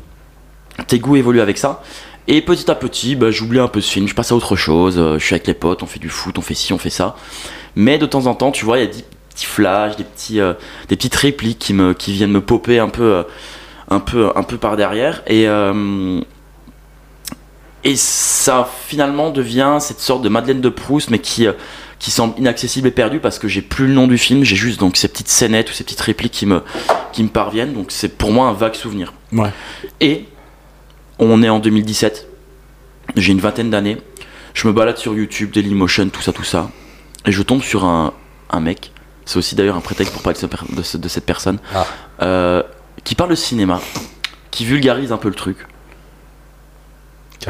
tes 0.88 1.00
goûts 1.00 1.16
évoluent 1.16 1.42
avec 1.42 1.58
ça. 1.58 1.84
Et 2.28 2.42
petit 2.42 2.70
à 2.70 2.76
petit, 2.76 3.16
bah, 3.16 3.32
j'oublie 3.32 3.60
un 3.60 3.68
peu 3.68 3.82
ce 3.82 3.92
film, 3.92 4.08
je 4.08 4.14
passe 4.14 4.32
à 4.32 4.36
autre 4.36 4.56
chose. 4.56 4.96
euh, 4.98 5.18
je 5.18 5.26
suis 5.26 5.34
avec 5.36 5.48
les 5.48 5.54
potes, 5.54 5.82
on 5.82 5.86
fait 5.88 6.00
du 6.00 6.10
foot, 6.10 6.38
on 6.38 6.42
fait 6.42 6.54
ci, 6.56 6.74
on 6.74 6.78
fait 6.78 6.90
ça. 6.92 7.16
Mais 7.76 7.98
de 7.98 8.06
temps 8.06 8.26
en 8.26 8.36
temps, 8.36 8.52
tu 8.52 8.66
vois, 8.66 8.80
il 8.80 8.86
y 8.86 8.88
a 8.88 8.92
petits 9.40 9.46
flashs, 9.46 9.96
des, 9.96 10.04
petits, 10.04 10.40
euh, 10.40 10.54
des 10.88 10.96
petites 10.96 11.16
répliques 11.16 11.60
qui, 11.60 11.74
me, 11.74 11.94
qui 11.94 12.12
viennent 12.14 12.32
me 12.32 12.42
popper 12.42 12.80
un 12.80 12.90
peu, 12.90 13.14
euh, 13.14 13.24
un 13.90 14.00
peu, 14.00 14.32
un 14.36 14.44
peu 14.44 14.58
par 14.58 14.76
derrière. 14.76 15.22
Et, 15.28 15.48
euh, 15.48 16.20
et 17.84 17.96
ça 17.96 18.70
finalement 18.88 19.30
devient 19.30 19.78
cette 19.80 20.00
sorte 20.00 20.22
de 20.22 20.30
Madeleine 20.30 20.62
de 20.62 20.70
Proust, 20.70 21.10
mais 21.10 21.20
qui, 21.20 21.48
qui 22.00 22.12
semble 22.12 22.38
inaccessible 22.38 22.90
et 22.90 22.92
perdue 22.92 23.20
parce 23.20 23.40
que 23.40 23.48
j'ai 23.48 23.62
plus 23.62 23.88
le 23.88 23.94
nom 23.94 24.08
du 24.08 24.18
film, 24.18 24.44
j'ai 24.44 24.58
juste 24.58 24.80
donc 24.80 24.98
ces 24.98 25.08
petites 25.08 25.30
scénettes 25.30 25.70
ou 25.70 25.74
ces 25.74 25.86
petites 25.86 26.02
répliques 26.02 26.34
qui 26.34 26.46
me, 26.46 26.62
qui 27.14 27.24
me 27.24 27.30
parviennent. 27.30 27.74
Donc 27.74 27.92
c'est 27.92 28.18
pour 28.18 28.32
moi 28.32 28.48
un 28.48 28.54
vague 28.54 28.76
souvenir. 28.76 29.14
Ouais. 29.32 29.52
Et 30.02 30.26
on 31.20 31.42
est 31.42 31.50
en 31.50 31.60
2017, 31.60 32.28
j'ai 33.16 33.32
une 33.32 33.40
vingtaine 33.40 33.70
d'années. 33.70 33.98
Je 34.54 34.68
me 34.68 34.74
balade 34.74 34.98
sur 34.98 35.14
YouTube, 35.14 35.52
Dailymotion, 35.52 36.10
tout 36.10 36.22
ça, 36.22 36.34
tout 36.34 36.44
ça. 36.44 36.70
Et 37.26 37.32
je 37.32 37.42
tombe 37.44 37.62
sur 37.62 37.86
un, 37.86 38.14
un 38.50 38.60
mec. 38.60 38.92
C'est 39.30 39.38
aussi 39.38 39.54
d'ailleurs 39.54 39.76
un 39.76 39.82
prétexte 39.82 40.12
pour 40.12 40.24
parler 40.24 40.34
de, 40.34 40.40
ce 40.42 40.48
per- 40.48 40.66
de 40.76 40.82
ce- 40.82 40.98
de 40.98 41.08
cette 41.08 41.26
personne. 41.26 41.60
Ah. 41.76 41.86
euh, 42.24 42.64
qui 43.04 43.14
parle 43.14 43.30
de 43.30 43.36
cinéma. 43.36 43.80
Qui 44.50 44.66
vulgarise 44.66 45.12
un 45.12 45.18
peu 45.18 45.28
le 45.30 45.36
truc. 45.36 45.58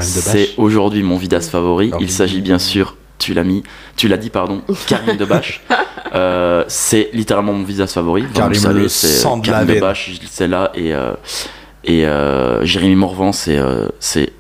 C'est 0.02 0.50
aujourd'hui 0.58 1.04
mon 1.04 1.16
vidéaste 1.18 1.52
favori. 1.52 1.92
Il 2.02 2.12
s'agit 2.12 2.42
bien 2.42 2.60
sûr, 2.60 2.98
tu 3.18 3.34
l'as 3.34 3.46
mis, 3.46 3.64
tu 3.96 4.10
l'as 4.10 4.18
dit, 4.18 4.30
pardon, 4.30 4.62
Karim 4.88 5.16
Debache. 5.16 5.62
Euh, 6.14 6.66
c'est 6.68 7.10
littéralement 7.14 7.54
mon 7.54 7.64
vidéaste 7.64 7.94
favori. 7.94 8.24
Enfin, 8.24 8.34
Karim 8.34 8.54
savez, 8.56 8.82
le 8.82 8.88
c'est 8.90 9.08
sang 9.08 9.38
de. 9.38 9.50
Debache, 9.76 10.20
c'est 10.30 10.48
là. 10.50 10.72
Et, 10.76 10.94
euh, 10.94 11.14
et 11.86 12.06
euh, 12.06 12.66
Jérémy 12.66 12.96
Morvan, 12.96 13.32
c'est 13.32 13.58
euh, 13.58 13.88
c'est 14.02 14.34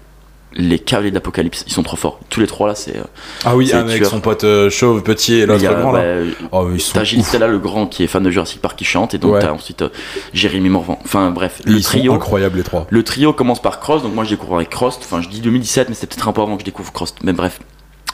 les 0.53 0.79
cavaliers 0.79 1.12
d'Apocalypse. 1.12 1.63
Ils 1.67 1.73
sont 1.73 1.83
trop 1.83 1.95
forts. 1.97 2.19
Tous 2.29 2.39
les 2.39 2.47
trois 2.47 2.67
là, 2.67 2.75
c'est. 2.75 2.97
euh, 2.97 3.03
Ah 3.45 3.55
oui, 3.55 3.67
c'est 3.67 3.75
avec 3.75 3.97
tueur. 3.97 4.09
son 4.09 4.19
pote 4.19 4.43
euh, 4.43 4.69
chauve, 4.69 5.03
petit 5.03 5.35
et 5.35 5.45
l'autre 5.45 5.63
grand 5.63 5.91
là. 5.91 5.99
ouais, 5.99 6.27
Oh, 6.51 6.67
sont 6.79 6.93
T'as 6.93 7.03
Gilles. 7.03 7.23
Stella, 7.23 7.47
le 7.47 7.59
grand, 7.59 7.85
qui 7.85 8.03
est 8.03 8.07
fan 8.07 8.23
de 8.23 8.31
Jurassic 8.31 8.59
Park, 8.62 8.77
qui 8.77 8.85
chante. 8.85 9.13
Et 9.13 9.17
donc 9.19 9.33
Ouais. 9.33 9.41
t'as 9.41 9.51
ensuite 9.51 9.83
euh, 9.83 9.89
Jérémy 10.33 10.69
Morvan. 10.69 10.97
Enfin 11.05 11.29
bref, 11.31 11.62
le 11.65 11.73
Ils 11.77 11.83
sont 11.83 11.97
trio. 11.99 12.13
incroyables 12.13 12.57
les 12.57 12.63
trois. 12.63 12.88
Le 12.89 13.03
trio 13.03 13.31
commence 13.33 13.62
par 13.62 13.79
Cross, 13.79 14.01
donc 14.03 14.15
moi 14.15 14.23
je 14.23 14.29
découvre 14.31 14.55
avec 14.55 14.69
Cross, 14.69 14.97
enfin 15.01 15.21
je 15.21 15.29
dis 15.29 15.41
2017, 15.41 15.89
mais 15.89 15.95
c'était 15.95 16.07
peut-être 16.07 16.27
un 16.27 16.33
peu 16.33 16.41
avant 16.41 16.55
que 16.55 16.62
je 16.62 16.65
découvre 16.65 16.91
Cross, 16.91 17.13
mais 17.23 17.33
bref. 17.33 17.59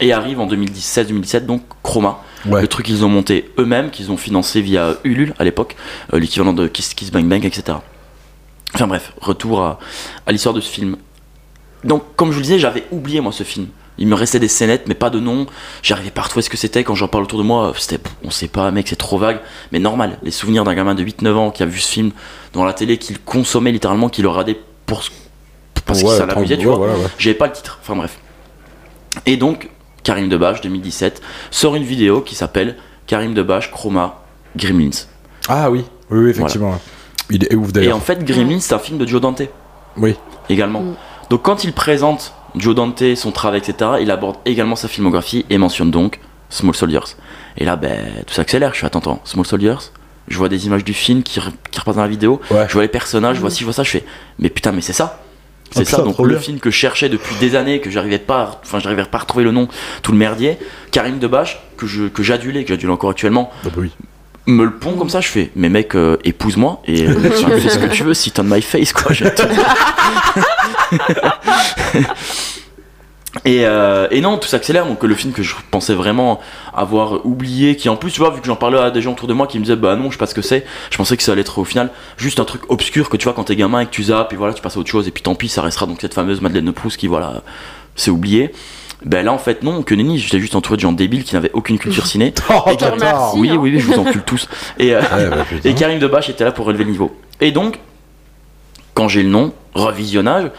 Et 0.01 0.11
arrive 0.11 0.41
en 0.41 0.47
2016-2017, 0.47 1.45
donc 1.45 1.61
Chroma, 1.83 2.19
Ouais. 2.45 2.61
le 2.61 2.67
truc 2.67 2.85
qu'ils 2.85 3.05
ont 3.05 3.09
monté 3.09 3.49
eux-mêmes, 3.57 3.89
qu'ils 3.91 4.11
ont 4.11 4.17
financé 4.17 4.59
via 4.59 4.95
Ulule 5.05 5.33
à 5.39 5.45
l'époque, 5.45 5.77
euh, 6.13 6.19
l'équivalent 6.19 6.51
de 6.51 6.67
Kiss 6.67 6.93
Kiss 6.93 7.11
Bang 7.11 7.23
Bang, 7.25 7.45
etc. 7.45 7.77
Enfin 8.73 8.87
bref, 8.87 9.13
retour 9.21 9.61
à, 9.61 9.79
à 10.27 10.31
l'histoire 10.33 10.53
de 10.53 10.59
ce 10.59 10.69
film. 10.69 10.97
Donc 11.85 12.03
comme 12.15 12.29
je 12.29 12.33
vous 12.33 12.39
le 12.39 12.43
disais, 12.43 12.59
j'avais 12.59 12.83
oublié 12.91 13.21
moi 13.21 13.31
ce 13.31 13.43
film. 13.43 13.67
Il 13.97 14.07
me 14.07 14.15
restait 14.15 14.39
des 14.39 14.49
scénettes, 14.49 14.87
mais 14.89 14.93
pas 14.93 15.09
de 15.09 15.21
nom. 15.21 15.45
J'arrivais 15.81 16.11
pas 16.11 16.19
à 16.19 16.23
retrouver 16.25 16.41
ce 16.41 16.49
que 16.49 16.57
c'était. 16.57 16.83
Quand 16.83 16.95
j'en 16.95 17.07
parle 17.07 17.23
autour 17.23 17.39
de 17.39 17.45
moi, 17.45 17.71
c'était, 17.77 18.03
on 18.25 18.29
sait 18.29 18.49
pas, 18.49 18.69
mec, 18.71 18.87
c'est 18.89 18.97
trop 18.97 19.17
vague. 19.17 19.39
Mais 19.71 19.79
normal, 19.79 20.17
les 20.21 20.31
souvenirs 20.31 20.65
d'un 20.65 20.73
gamin 20.75 20.95
de 20.95 21.01
8-9 21.03 21.33
ans 21.35 21.49
qui 21.51 21.63
a 21.63 21.65
vu 21.65 21.79
ce 21.79 21.87
film 21.89 22.11
dans 22.51 22.65
la 22.65 22.73
télé, 22.73 22.97
qu'il 22.97 23.19
consommait 23.21 23.71
littéralement, 23.71 24.09
qu'il 24.09 24.23
le 24.23 24.29
radait 24.29 24.59
pour 24.85 25.01
ce- 25.03 25.11
parce 25.85 26.03
que 26.03 26.09
ça 26.09 26.25
l'amusait, 26.25 26.57
tu 26.57 26.65
ouais, 26.67 26.75
vois. 26.75 26.87
voilà, 26.87 26.93
ouais. 26.95 27.07
J'avais 27.17 27.35
pas 27.35 27.47
le 27.47 27.53
titre. 27.53 27.79
Enfin 27.81 27.95
bref. 27.95 28.17
Et 29.25 29.37
donc, 29.37 29.69
Karim 30.03 30.27
Debache, 30.27 30.59
2017, 30.61 31.21
sort 31.51 31.75
une 31.75 31.83
vidéo 31.83 32.19
qui 32.21 32.35
s'appelle 32.35 32.75
Karim 33.07 33.33
Debache, 33.33 33.71
Chroma, 33.71 34.23
Gremlins. 34.57 34.89
Ah 35.47 35.71
oui, 35.71 35.85
oui, 36.09 36.19
oui, 36.25 36.29
effectivement. 36.31 36.77
Il 37.29 37.43
est 37.45 37.55
ouf 37.55 37.69
Et 37.69 37.71
d'ailleurs. 37.71 37.97
en 37.97 38.01
fait, 38.01 38.23
Gremlins, 38.25 38.59
c'est 38.59 38.73
un 38.73 38.79
film 38.79 38.97
de 38.97 39.07
Joe 39.07 39.21
Dante 39.21 39.41
Oui. 39.97 40.15
également. 40.49 40.81
Mm. 40.81 40.95
Donc 41.29 41.41
quand 41.43 41.63
il 41.63 41.73
présente 41.73 42.33
Joe 42.55 42.75
Dante, 42.75 43.15
son 43.15 43.31
travail, 43.31 43.59
etc., 43.59 43.91
il 44.01 44.11
aborde 44.11 44.37
également 44.45 44.75
sa 44.75 44.87
filmographie 44.87 45.45
et 45.49 45.57
mentionne 45.57 45.91
donc 45.91 46.19
Small 46.49 46.75
Soldiers. 46.75 46.99
Et 47.57 47.65
là, 47.65 47.75
ben, 47.75 47.99
tout 48.27 48.33
s'accélère. 48.33 48.71
Je 48.73 48.77
suis 48.77 48.85
attends, 48.85 48.99
attends, 48.99 49.21
Small 49.25 49.45
Soldiers 49.45 49.75
Je 50.27 50.37
vois 50.37 50.49
des 50.49 50.65
images 50.65 50.83
du 50.83 50.93
film 50.93 51.23
qui, 51.23 51.39
qui 51.71 51.79
repassent 51.79 51.95
dans 51.95 52.01
la 52.01 52.07
vidéo. 52.07 52.39
Ouais. 52.51 52.65
Je 52.67 52.73
vois 52.73 52.83
les 52.83 52.87
personnages, 52.87 53.35
je 53.37 53.41
vois 53.41 53.49
ci, 53.49 53.59
je 53.59 53.65
vois 53.65 53.73
ça. 53.73 53.83
Je 53.83 53.89
fais, 53.91 54.05
mais 54.39 54.49
putain, 54.49 54.71
mais 54.71 54.81
c'est 54.81 54.93
ça. 54.93 55.21
C'est 55.71 55.81
Ah, 55.81 55.85
ça, 55.85 55.97
putain, 55.97 56.09
donc 56.09 56.19
le 56.19 56.33
bien. 56.35 56.39
film 56.39 56.59
que 56.59 56.69
je 56.69 56.75
cherchais 56.77 57.09
depuis 57.09 57.35
des 57.39 57.55
années, 57.55 57.81
que 57.81 57.89
j'arrivais 57.89 58.19
pas, 58.19 58.41
à- 58.43 58.59
enfin 58.63 58.79
j'arrivais 58.79 59.03
pas 59.05 59.17
à 59.17 59.21
retrouver 59.21 59.43
le 59.43 59.51
nom, 59.51 59.67
tout 60.03 60.11
le 60.11 60.17
merdier, 60.17 60.57
Karim 60.91 61.17
Debache, 61.17 61.59
que 61.75 61.87
je 61.87 62.03
que 62.05 62.21
j'adulais, 62.23 62.63
que 62.63 62.69
j'adule 62.69 62.91
encore 62.91 63.09
actuellement, 63.09 63.51
Ah 63.65 63.69
bah 63.69 63.71
oui. 63.77 63.91
Me 64.47 64.63
le 64.63 64.71
pond 64.71 64.93
comme 64.93 65.09
ça, 65.09 65.21
je 65.21 65.27
fais, 65.27 65.51
mais 65.55 65.69
mec, 65.69 65.95
euh, 65.95 66.17
épouse-moi 66.23 66.81
et 66.85 67.07
euh, 67.07 67.13
fais 67.59 67.69
ce 67.69 67.79
que 67.79 67.87
tu 67.87 68.03
veux, 68.03 68.13
sit 68.13 68.39
on 68.39 68.43
my 68.43 68.61
face, 68.61 68.93
quoi. 68.93 69.13
tout. 69.15 69.23
et, 73.45 73.65
euh, 73.65 74.07
et 74.11 74.21
non, 74.21 74.37
tout 74.37 74.47
s'accélère, 74.47 74.85
donc 74.85 75.03
le 75.03 75.15
film 75.15 75.33
que 75.33 75.41
je 75.41 75.55
pensais 75.71 75.93
vraiment 75.93 76.39
avoir 76.73 77.25
oublié, 77.25 77.75
qui 77.75 77.89
en 77.89 77.95
plus, 77.95 78.11
tu 78.11 78.19
vois, 78.19 78.29
vu 78.29 78.41
que 78.41 78.47
j'en 78.47 78.55
parlais 78.55 78.77
à 78.77 78.91
des 78.91 79.01
gens 79.01 79.13
autour 79.13 79.27
de 79.27 79.33
moi 79.33 79.47
qui 79.47 79.57
me 79.57 79.63
disaient, 79.63 79.75
bah 79.75 79.95
non, 79.95 80.05
je 80.05 80.11
sais 80.11 80.17
pas 80.17 80.27
ce 80.27 80.35
que 80.35 80.43
c'est, 80.43 80.65
je 80.91 80.97
pensais 80.97 81.17
que 81.17 81.23
ça 81.23 81.31
allait 81.31 81.41
être 81.41 81.57
au 81.57 81.65
final 81.65 81.89
juste 82.17 82.39
un 82.39 82.45
truc 82.45 82.61
obscur 82.69 83.09
que 83.09 83.17
tu 83.17 83.23
vois 83.23 83.33
quand 83.33 83.45
t'es 83.45 83.55
gamin 83.55 83.79
et 83.79 83.85
que 83.85 83.91
tu 83.91 84.03
zappes, 84.03 84.33
et 84.33 84.35
voilà, 84.35 84.53
tu 84.53 84.61
passes 84.61 84.77
à 84.77 84.79
autre 84.79 84.91
chose, 84.91 85.07
et 85.07 85.11
puis 85.11 85.23
tant 85.23 85.35
pis, 85.35 85.49
ça 85.49 85.63
restera 85.63 85.87
donc 85.87 86.01
cette 86.01 86.13
fameuse 86.13 86.41
Madeleine 86.41 86.65
de 86.65 86.71
Proust 86.71 86.97
qui, 86.97 87.07
voilà, 87.07 87.41
c'est 87.95 88.11
oublié. 88.11 88.51
Ben 89.03 89.25
là, 89.25 89.33
en 89.33 89.37
fait, 89.37 89.61
non, 89.63 89.83
que 89.83 89.93
nenni, 89.93 90.17
j'étais 90.19 90.39
juste 90.39 90.55
entouré 90.55 90.77
de 90.77 90.81
gens 90.81 90.91
débiles 90.93 91.23
qui 91.23 91.35
n'avaient 91.35 91.51
aucune 91.53 91.77
culture 91.77 92.05
ciné. 92.07 92.33
Oh, 92.49 92.61
Et. 92.69 92.75
Oui, 93.35 93.49
hein. 93.49 93.57
oui, 93.59 93.71
oui, 93.73 93.79
je 93.79 93.85
vous 93.87 93.99
encule 93.99 94.23
tous. 94.23 94.47
Et, 94.79 94.95
euh, 94.95 95.01
Ouais, 95.01 95.29
bah, 95.29 95.45
et 95.65 95.73
Karim 95.75 95.99
Debache 95.99 96.29
était 96.29 96.43
là 96.45 96.51
pour 96.51 96.65
relever 96.65 96.85
le 96.85 96.91
niveau. 96.91 97.15
Et 97.41 97.51
donc, 97.51 97.79
quand 98.93 99.07
j'ai 99.07 99.23
le 99.23 99.29
nom, 99.29 99.53
revisionnage, 99.73 100.49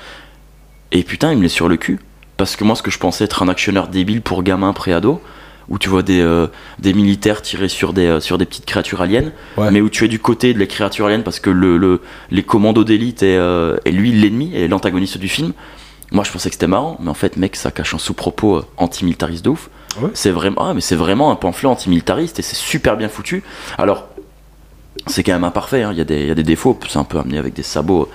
et 0.93 1.03
putain, 1.03 1.33
il 1.33 1.39
me 1.39 1.43
laisse 1.43 1.53
sur 1.53 1.69
le 1.69 1.77
cul. 1.77 1.99
Parce 2.37 2.55
que 2.57 2.65
moi, 2.65 2.77
ce 2.77 2.83
que 2.83 2.91
je 2.91 2.99
pensais 2.99 3.25
être 3.25 3.43
un 3.43 3.49
actionneur 3.49 3.89
débile 3.89 4.21
pour 4.21 4.43
gamin 4.43 4.73
pré-ado, 4.75 5.21
où 5.69 5.79
tu 5.79 5.89
vois 5.89 6.03
des, 6.03 6.21
euh, 6.21 6.47
des 6.79 6.93
militaires 6.93 7.43
tirer 7.43 7.69
sur 7.69 7.93
des, 7.93 8.07
euh, 8.07 8.21
sur 8.21 8.39
des 8.39 8.45
petites 8.45 8.67
créatures 8.67 9.01
aliens, 9.01 9.33
Ouais. 9.57 9.71
mais 9.73 9.81
où 9.81 9.89
tu 9.89 10.05
es 10.05 10.09
du 10.09 10.19
côté 10.21 10.53
de 10.55 10.59
les 10.61 10.69
créatures 10.69 11.07
aliens 11.07 11.23
parce 11.23 11.41
que 11.41 11.51
le, 11.51 11.77
le- 11.79 12.03
les 12.31 12.43
commandos 12.45 12.85
d'élite 12.85 13.23
est, 13.25 13.37
euh, 13.37 13.77
est 13.85 13.91
lui 13.91 14.13
l'ennemi 14.13 14.53
et 14.55 14.69
l'antagoniste 14.69 15.19
du 15.19 15.27
film. 15.29 15.53
Moi, 16.13 16.23
je 16.25 16.31
pensais 16.31 16.49
que 16.51 16.55
c'était 16.55 16.67
marrant, 16.69 16.97
mais 17.01 17.11
en 17.11 17.15
fait, 17.15 17.37
mec, 17.37 17.57
ça 17.57 17.71
cache 17.71 17.95
un 17.95 17.99
sous-propos 17.99 18.57
euh, 18.57 18.65
antimilitariste 18.77 19.45
de 19.45 19.51
ouf. 19.51 19.69
Ouais. 20.01 20.11
C'est 20.15 20.31
vraiment, 20.31 20.69
ah, 20.69 20.75
mais 20.75 20.81
c'est 20.81 20.95
vraiment 20.97 21.31
un 21.33 21.37
pamphlet 21.37 21.69
antimilitariste 21.69 22.39
et 22.39 22.43
c'est 22.43 22.55
super 22.57 22.97
bien 22.97 23.09
foutu. 23.09 23.43
Alors, 23.79 24.07
c'est 25.07 25.23
quand 25.23 25.33
même 25.33 25.45
imparfait, 25.45 25.83
hein, 25.83 25.91
il 25.93 25.99
y, 25.99 26.01
a 26.01 26.05
des- 26.05 26.21
il 26.23 26.29
y 26.29 26.31
a 26.31 26.35
des 26.35 26.43
défauts, 26.45 26.79
c'est 26.89 26.99
un 26.99 27.05
peu 27.05 27.19
amené 27.19 27.39
avec 27.39 27.55
des 27.55 27.63
sabots 27.63 28.09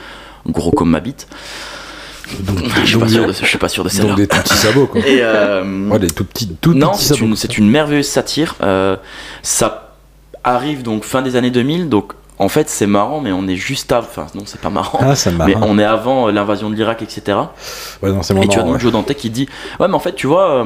euh, 0.47 0.51
gros 0.51 0.71
comme 0.71 0.89
ma 0.91 0.99
bite. 0.99 1.27
Donc, 2.39 2.59
Je 2.85 2.85
suis 2.85 2.97
pas 2.97 3.07
sûr 3.09 3.27
de, 3.27 3.33
je 3.33 3.45
suis 3.45 3.57
pas 3.57 3.67
sûr 3.69 3.83
de 3.83 3.89
donc 3.89 4.15
des 4.15 4.27
tout 4.27 4.37
petits 4.37 4.55
sabots 4.55 4.87
quoi. 4.87 5.01
Et, 5.05 5.19
euh, 5.21 5.89
Ouais, 5.89 5.99
des 5.99 6.07
tout 6.09 6.23
petits, 6.23 6.55
tout 6.61 6.73
non, 6.73 6.91
petits 6.91 7.03
c'est 7.05 7.13
sabots. 7.15 7.25
une, 7.25 7.35
c'est 7.35 7.57
une 7.57 7.69
merveilleuse 7.69 8.07
satire. 8.07 8.55
Euh, 8.61 8.95
ça 9.43 9.95
arrive 10.43 10.81
donc 10.83 11.03
fin 11.03 11.21
des 11.21 11.35
années 11.35 11.51
2000, 11.51 11.89
donc 11.89 12.13
en 12.41 12.49
fait 12.49 12.67
c'est 12.69 12.87
marrant, 12.87 13.21
mais 13.21 13.31
on 13.31 13.47
est 13.47 13.55
juste 13.55 13.91
avant. 13.91 14.07
Enfin, 14.09 14.27
non, 14.35 14.43
c'est 14.45 14.59
pas 14.59 14.69
marrant. 14.69 14.99
Ah, 15.01 15.13
me 15.31 15.45
mais 15.45 15.55
on 15.61 15.77
est 15.77 15.83
avant 15.83 16.27
euh, 16.27 16.31
l'invasion 16.31 16.69
de 16.69 16.75
l'Irak, 16.75 17.01
etc. 17.01 17.37
Ouais, 18.01 18.11
non, 18.11 18.23
c'est 18.23 18.35
Et 18.35 18.47
tu 18.47 18.53
as 18.53 18.57
marrant, 18.57 18.65
donc 18.67 18.75
ouais. 18.75 18.81
Joe 18.81 18.91
Dante 18.91 19.13
qui 19.13 19.29
dit 19.29 19.47
Ouais, 19.79 19.87
mais 19.87 19.93
en 19.93 19.99
fait, 19.99 20.15
tu 20.15 20.27
vois, 20.27 20.49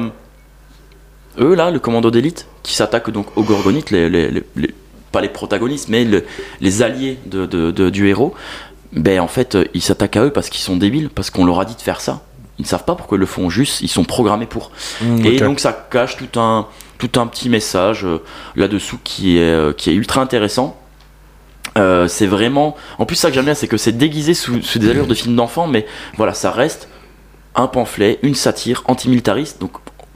eux 1.38 1.54
là, 1.54 1.70
le 1.70 1.78
commando 1.78 2.10
d'élite, 2.10 2.46
qui 2.62 2.74
s'attaque 2.74 3.10
donc 3.10 3.26
aux 3.36 3.42
Gorgonites, 3.42 3.90
les, 3.90 4.08
les- 4.08 4.30
les- 4.30 4.44
les- 4.56 4.74
pas 5.12 5.20
les 5.20 5.28
protagonistes, 5.28 5.88
mais 5.88 6.04
le- 6.04 6.24
les 6.60 6.82
alliés 6.82 7.18
de, 7.26 7.46
de- 7.46 7.70
de- 7.70 7.90
du 7.90 8.08
héros, 8.08 8.34
ben 8.92 9.20
en 9.20 9.28
fait, 9.28 9.54
euh, 9.54 9.64
ils 9.74 9.82
s'attaquent 9.82 10.16
à 10.16 10.24
eux 10.24 10.30
parce 10.32 10.48
qu'ils 10.48 10.62
sont 10.62 10.76
débiles, 10.76 11.10
parce 11.10 11.30
qu'on 11.30 11.44
leur 11.44 11.60
a 11.60 11.64
dit 11.64 11.74
de 11.76 11.80
faire 11.82 12.00
ça. 12.00 12.22
Ils 12.58 12.62
ne 12.62 12.66
savent 12.66 12.84
pas 12.84 12.94
pourquoi 12.94 13.16
ils 13.18 13.20
le 13.20 13.26
font, 13.26 13.50
juste 13.50 13.82
ils 13.82 13.88
sont 13.88 14.04
programmés 14.04 14.46
pour. 14.46 14.70
Mmh, 15.02 15.26
Et 15.26 15.36
donc 15.40 15.60
ça 15.60 15.72
cache 15.74 16.16
tout 16.16 16.40
un, 16.40 16.66
tout 16.98 17.20
un 17.20 17.26
petit 17.26 17.50
message 17.50 18.06
euh, 18.06 18.22
là-dessous 18.54 18.98
qui 19.04 19.36
est, 19.38 19.76
qui 19.76 19.90
est 19.90 19.94
ultra 19.94 20.22
intéressant. 20.22 20.74
Euh, 21.76 22.08
c'est 22.08 22.26
vraiment. 22.26 22.76
En 22.98 23.06
plus, 23.06 23.16
ça 23.16 23.28
que 23.28 23.34
j'aime 23.34 23.44
bien, 23.44 23.54
c'est 23.54 23.68
que 23.68 23.76
c'est 23.76 23.92
déguisé 23.92 24.34
sous, 24.34 24.62
sous 24.62 24.78
des 24.78 24.90
allures 24.90 25.06
de 25.06 25.14
film 25.14 25.36
d'enfant, 25.36 25.66
mais 25.66 25.86
voilà, 26.16 26.32
ça 26.34 26.50
reste 26.50 26.88
un 27.54 27.66
pamphlet, 27.66 28.18
une 28.22 28.34
satire 28.34 28.82
antimilitariste, 28.86 29.60
donc 29.60 29.72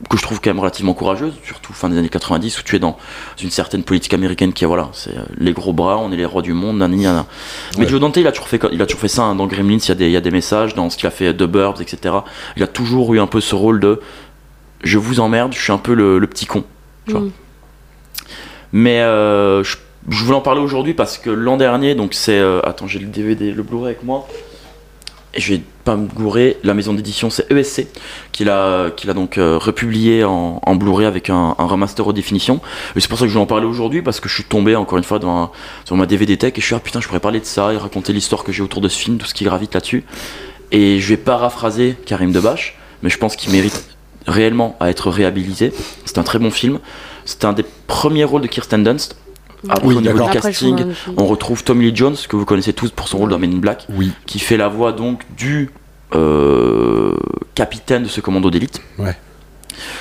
que 0.08 0.16
je 0.16 0.22
trouve 0.22 0.40
quand 0.40 0.50
même 0.50 0.60
relativement 0.60 0.94
courageuse, 0.94 1.34
surtout 1.44 1.74
fin 1.74 1.90
des 1.90 1.98
années 1.98 2.08
90, 2.08 2.58
où 2.58 2.62
tu 2.62 2.76
es 2.76 2.78
dans 2.78 2.96
une 3.42 3.50
certaine 3.50 3.82
politique 3.82 4.14
américaine 4.14 4.52
qui 4.54 4.64
est 4.64 4.66
voilà, 4.66 4.88
c'est 4.92 5.16
euh, 5.16 5.22
les 5.36 5.52
gros 5.52 5.74
bras, 5.74 5.98
on 5.98 6.10
est 6.10 6.16
les 6.16 6.24
rois 6.24 6.40
du 6.40 6.54
monde, 6.54 6.78
nanani, 6.78 7.02
nanana. 7.02 7.26
Mais 7.76 7.84
Ouais. 7.84 7.90
Joe 7.90 8.00
Dante, 8.00 8.16
il 8.16 8.26
a 8.26 8.32
toujours 8.32 8.48
fait, 8.48 8.62
il 8.72 8.80
a 8.80 8.86
toujours 8.86 9.00
fait 9.00 9.08
ça 9.08 9.24
hein, 9.24 9.34
dans 9.34 9.46
Gremlins, 9.46 9.76
il 9.76 9.88
y, 9.88 9.90
a 9.90 9.94
des, 9.94 10.06
il 10.06 10.12
y 10.12 10.16
a 10.16 10.22
des 10.22 10.30
messages, 10.30 10.74
dans 10.74 10.88
ce 10.88 10.96
qu'il 10.96 11.06
a 11.06 11.10
fait 11.10 11.34
The 11.34 11.42
Burbs, 11.42 11.82
etc. 11.82 12.14
Il 12.56 12.62
a 12.62 12.66
toujours 12.66 13.12
eu 13.12 13.20
un 13.20 13.26
peu 13.26 13.40
ce 13.40 13.54
rôle 13.54 13.80
de 13.80 14.00
je 14.82 14.96
vous 14.96 15.20
emmerde, 15.20 15.52
je 15.52 15.60
suis 15.60 15.72
un 15.72 15.78
peu 15.78 15.92
le, 15.92 16.18
le 16.18 16.26
petit 16.26 16.46
con. 16.46 16.64
tu 17.04 17.12
vois. 17.12 17.20
Mm. 17.20 17.32
Mais 18.72 19.00
euh, 19.00 19.62
je, 19.64 19.76
je 20.08 20.24
voulais 20.24 20.36
en 20.36 20.40
parler 20.40 20.60
aujourd'hui 20.60 20.94
parce 20.94 21.18
que 21.18 21.30
l'an 21.30 21.56
dernier, 21.56 21.94
donc 21.94 22.14
c'est. 22.14 22.38
euh, 22.38 22.60
attends, 22.64 22.86
j'ai 22.86 22.98
le 22.98 23.06
DVD, 23.06 23.52
le 23.52 23.62
Blu-ray 23.62 23.86
avec 23.86 24.02
moi. 24.02 24.26
Et 25.32 25.40
je 25.40 25.54
vais 25.54 25.62
pas 25.84 25.94
me 25.94 26.08
gourer. 26.08 26.56
La 26.64 26.74
maison 26.74 26.92
d'édition, 26.92 27.30
c'est 27.30 27.48
ESC, 27.52 27.86
qui 28.32 28.44
l'a 28.44 28.90
qui 28.96 29.06
l'a 29.06 29.14
donc 29.14 29.38
euh, 29.38 29.58
republié 29.58 30.24
en, 30.24 30.60
en 30.64 30.74
Blu-ray 30.74 31.06
avec 31.06 31.30
un, 31.30 31.54
remaster 31.58 32.04
haute 32.04 32.16
définition. 32.16 32.60
Et 32.96 33.00
c'est 33.00 33.08
pour 33.08 33.18
ça 33.18 33.26
que 33.26 33.28
je 33.28 33.34
voulais 33.34 33.44
en 33.44 33.46
parler 33.46 33.66
aujourd'hui 33.66 34.02
parce 34.02 34.18
que 34.18 34.28
je 34.28 34.34
suis 34.34 34.44
tombé 34.44 34.74
encore 34.74 34.98
une 34.98 35.04
fois 35.04 35.20
dans 35.20 35.52
sur 35.84 35.94
ma 35.96 36.06
DVD 36.06 36.36
tech 36.36 36.54
et 36.56 36.60
je 36.60 36.66
suis 36.66 36.74
ah 36.74 36.80
putain, 36.80 37.00
je 37.00 37.06
pourrais 37.06 37.20
parler 37.20 37.38
de 37.38 37.44
ça 37.44 37.72
et 37.72 37.76
raconter 37.76 38.12
l'histoire 38.12 38.42
que 38.42 38.50
j'ai 38.50 38.62
autour 38.62 38.80
de 38.80 38.88
ce 38.88 38.98
film, 38.98 39.18
tout 39.18 39.26
ce 39.26 39.34
qui 39.34 39.44
gravite 39.44 39.74
là-dessus. 39.74 40.04
Et 40.72 40.98
je 40.98 41.08
vais 41.08 41.16
paraphraser 41.16 41.96
Karim 42.06 42.32
Debache, 42.32 42.76
mais 43.02 43.10
je 43.10 43.18
pense 43.18 43.36
qu'il 43.36 43.52
mérite 43.52 43.84
réellement 44.26 44.76
à 44.80 44.90
être 44.90 45.10
réhabilité. 45.10 45.72
C'est 46.06 46.18
un 46.18 46.22
très 46.22 46.38
bon 46.38 46.50
film. 46.50 46.80
C'est 47.24 47.44
un 47.44 47.52
des 47.52 47.64
premiers 47.86 48.24
rôles 48.24 48.42
de 48.42 48.46
Kirsten 48.48 48.82
Dunst. 48.82 49.16
Après, 49.68 49.86
Oui, 49.86 49.94
au 49.96 50.00
niveau 50.00 50.18
du 50.18 50.24
je 50.32 50.38
casting, 50.40 50.86
on 51.16 51.26
retrouve 51.26 51.62
Tommy 51.64 51.86
Lee 51.90 51.96
Jones, 51.96 52.16
que 52.28 52.36
vous 52.36 52.44
connaissez 52.44 52.72
tous 52.72 52.90
pour 52.90 53.08
son 53.08 53.18
rôle 53.18 53.30
dans 53.30 53.38
Men 53.38 53.52
in 53.54 53.58
Black, 53.58 53.86
Oui. 53.90 54.12
qui 54.26 54.38
fait 54.38 54.56
la 54.56 54.68
voix 54.68 54.92
donc 54.92 55.22
du 55.36 55.70
euh, 56.14 57.14
capitaine 57.54 58.04
de 58.04 58.08
ce 58.08 58.20
commando 58.20 58.50
d'élite. 58.50 58.80
Ouais. 58.98 59.16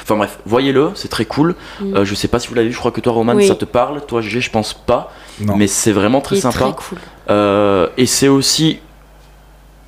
Enfin 0.03 0.17
bref, 0.17 0.39
voyez-le, 0.45 0.91
c'est 0.95 1.07
très 1.09 1.25
cool. 1.25 1.55
Mm. 1.79 1.95
Euh, 1.97 2.05
je 2.05 2.15
sais 2.15 2.27
pas 2.27 2.39
si 2.39 2.47
vous 2.47 2.55
l'avez 2.55 2.67
vu, 2.67 2.73
je 2.73 2.79
crois 2.79 2.91
que 2.91 3.01
toi 3.01 3.13
Roman 3.13 3.33
Oui. 3.35 3.47
ça 3.47 3.55
te 3.55 3.65
parle, 3.65 4.01
toi 4.05 4.21
GG 4.21 4.41
je 4.41 4.49
pense 4.49 4.73
pas, 4.73 5.13
Non. 5.41 5.55
mais 5.55 5.67
c'est 5.67 5.91
vraiment 5.91 6.21
très 6.21 6.37
Il 6.37 6.41
sympa. 6.41 6.57
très 6.59 6.71
cool. 6.73 6.97
Euh, 7.29 7.87
et 7.97 8.05
c'est 8.05 8.27
aussi 8.27 8.79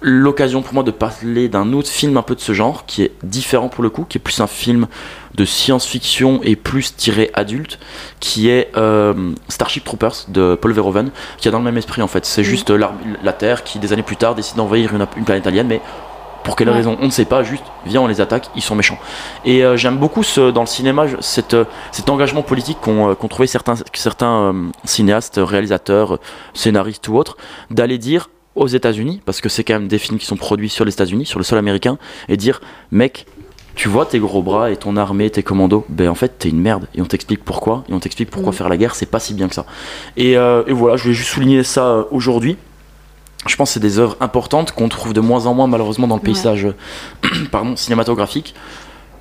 l'occasion 0.01 0.61
pour 0.61 0.73
moi 0.73 0.83
de 0.83 0.91
parler 0.91 1.47
d'un 1.47 1.73
autre 1.73 1.89
film 1.89 2.17
un 2.17 2.21
peu 2.23 2.35
de 2.35 2.39
ce 2.39 2.53
genre, 2.53 2.85
qui 2.85 3.03
est 3.03 3.11
différent 3.23 3.69
pour 3.69 3.83
le 3.83 3.89
coup, 3.89 4.03
qui 4.07 4.17
est 4.17 4.21
plus 4.21 4.39
un 4.41 4.47
film 4.47 4.87
de 5.35 5.45
science-fiction 5.45 6.41
et 6.43 6.55
plus 6.55 6.95
tiré 6.95 7.29
adulte, 7.33 7.79
qui 8.19 8.49
est 8.49 8.71
euh, 8.77 9.13
Starship 9.47 9.83
Troopers 9.83 10.25
de 10.27 10.55
Paul 10.59 10.73
Verhoeven, 10.73 11.11
qui 11.37 11.47
est 11.47 11.51
dans 11.51 11.59
le 11.59 11.63
même 11.63 11.77
esprit 11.77 12.01
en 12.01 12.07
fait. 12.07 12.25
C'est 12.25 12.43
juste 12.43 12.69
la, 12.71 12.91
la 13.23 13.33
Terre 13.33 13.63
qui, 13.63 13.79
des 13.79 13.93
années 13.93 14.03
plus 14.03 14.17
tard, 14.17 14.35
décide 14.35 14.57
d'envahir 14.57 14.93
une, 14.95 15.05
une 15.15 15.23
planète 15.23 15.45
alien, 15.47 15.67
mais 15.67 15.81
pour 16.43 16.55
quelle 16.55 16.69
Ouais. 16.69 16.75
raison? 16.75 16.97
On 16.99 17.05
ne 17.05 17.11
sait 17.11 17.25
pas, 17.25 17.43
juste 17.43 17.63
viens 17.85 18.01
on 18.01 18.07
les 18.07 18.19
attaque, 18.19 18.49
ils 18.55 18.63
sont 18.63 18.73
méchants. 18.73 18.97
Et 19.45 19.63
euh, 19.63 19.77
j'aime 19.77 19.97
beaucoup 19.97 20.23
ce, 20.23 20.49
dans 20.49 20.61
le 20.61 20.67
cinéma 20.67 21.05
cette, 21.19 21.53
euh, 21.53 21.65
cet 21.91 22.09
engagement 22.09 22.41
politique 22.41 22.79
qu'ont 22.81 23.11
euh, 23.11 23.27
trouvé 23.29 23.45
certains, 23.45 23.75
certains 23.93 24.51
euh, 24.51 24.53
cinéastes, 24.83 25.39
réalisateurs, 25.41 26.15
euh, 26.15 26.19
scénaristes 26.55 27.07
ou 27.09 27.15
autres, 27.15 27.37
d'aller 27.69 27.99
dire 27.99 28.29
aux 28.55 28.67
États-Unis, 28.67 29.21
parce 29.25 29.39
que 29.41 29.49
c'est 29.49 29.63
quand 29.63 29.73
même 29.75 29.87
des 29.87 29.97
films 29.97 30.17
qui 30.19 30.25
sont 30.25 30.35
produits 30.35 30.69
sur 30.69 30.83
les 30.85 30.91
États-Unis, 30.91 31.25
sur 31.25 31.39
le 31.39 31.43
sol 31.45 31.57
américain, 31.57 31.97
et 32.29 32.35
dire 32.37 32.59
mec, 32.91 33.25
tu 33.75 33.87
vois 33.87 34.05
tes 34.05 34.19
gros 34.19 34.41
bras 34.41 34.69
et 34.71 34.75
ton 34.75 34.97
armée, 34.97 35.29
tes 35.29 35.43
commandos, 35.43 35.85
ben 35.87 36.09
en 36.09 36.15
fait 36.15 36.37
t'es 36.37 36.49
une 36.49 36.59
merde 36.59 36.87
et 36.93 37.01
on 37.01 37.05
t'explique 37.05 37.43
pourquoi 37.45 37.85
et 37.89 37.93
on 37.93 37.99
t'explique 37.99 38.29
pourquoi 38.29 38.51
Mm. 38.51 38.55
faire 38.55 38.69
la 38.69 38.75
guerre 38.77 38.95
c'est 38.95 39.05
pas 39.05 39.19
si 39.19 39.33
bien 39.33 39.47
que 39.47 39.55
ça. 39.55 39.65
Et, 40.17 40.35
euh, 40.37 40.63
et 40.67 40.73
voilà, 40.73 40.97
je 40.97 41.03
voulais 41.03 41.15
juste 41.15 41.29
souligner 41.29 41.63
ça 41.63 41.85
euh, 41.85 42.03
aujourd'hui. 42.11 42.57
Je 43.47 43.55
pense 43.55 43.69
que 43.69 43.73
c'est 43.75 43.79
des 43.79 43.97
œuvres 43.97 44.17
importantes 44.19 44.71
qu'on 44.73 44.89
trouve 44.89 45.13
de 45.13 45.21
moins 45.21 45.45
en 45.45 45.53
moins 45.53 45.67
malheureusement 45.67 46.05
dans 46.07 46.15
le 46.17 46.21
Ouais. 46.21 46.25
paysage 46.25 46.65
euh, 46.65 46.73
pardon, 47.51 47.75
cinématographique. 47.77 48.53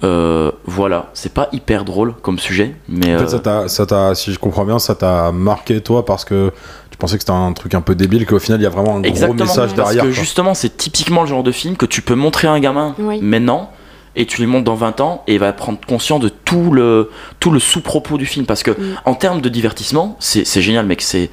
Euh, 0.02 0.50
voilà, 0.64 1.10
c'est 1.12 1.32
pas 1.34 1.48
hyper 1.52 1.84
drôle 1.84 2.14
comme 2.22 2.38
sujet, 2.38 2.74
mais 2.88 3.14
En 3.14 3.18
fait, 3.18 3.24
euh, 3.24 3.28
ça 3.28 3.38
t'a, 3.38 3.68
ça 3.68 3.84
t'a, 3.86 4.14
si 4.14 4.32
je 4.32 4.38
comprends 4.38 4.64
bien, 4.64 4.78
ça 4.78 4.94
t'a 4.94 5.30
marqué 5.30 5.82
toi 5.82 6.06
parce 6.06 6.24
que 6.24 6.52
pensais 7.00 7.16
que 7.16 7.22
c'était 7.22 7.32
un 7.32 7.52
truc 7.52 7.74
un 7.74 7.80
peu 7.80 7.94
débile, 7.94 8.26
qu'au 8.26 8.38
final 8.38 8.60
il 8.60 8.64
y 8.64 8.66
a 8.66 8.70
vraiment 8.70 8.96
un 8.96 9.02
Exactement. 9.02 9.34
gros 9.34 9.44
message 9.46 9.70
parce 9.74 9.88
derrière. 9.94 10.04
que 10.04 10.08
quoi. 10.14 10.20
justement 10.22 10.54
c'est 10.54 10.76
typiquement 10.76 11.22
le 11.22 11.28
genre 11.28 11.42
de 11.42 11.52
film 11.52 11.76
que 11.76 11.86
tu 11.86 12.02
peux 12.02 12.14
montrer 12.14 12.46
à 12.48 12.52
un 12.52 12.60
gamin 12.60 12.94
Oui. 12.98 13.20
maintenant 13.20 13.70
et 14.16 14.26
tu 14.26 14.40
lui 14.40 14.46
montres 14.46 14.64
dans 14.64 14.74
20 14.74 15.00
ans 15.00 15.22
et 15.26 15.34
il 15.34 15.38
va 15.40 15.52
prendre 15.52 15.78
conscience 15.86 16.20
de 16.20 16.28
tout 16.28 16.70
le, 16.72 17.10
tout 17.38 17.50
le 17.50 17.58
sous-propos 17.60 18.18
du 18.18 18.26
film 18.26 18.44
parce 18.46 18.62
que 18.62 18.76
en 19.04 19.14
termes 19.14 19.40
de 19.40 19.48
divertissement 19.48 20.16
c'est 20.20 20.44
génial 20.60 20.86
mec 20.86 21.00
c'est 21.02 21.30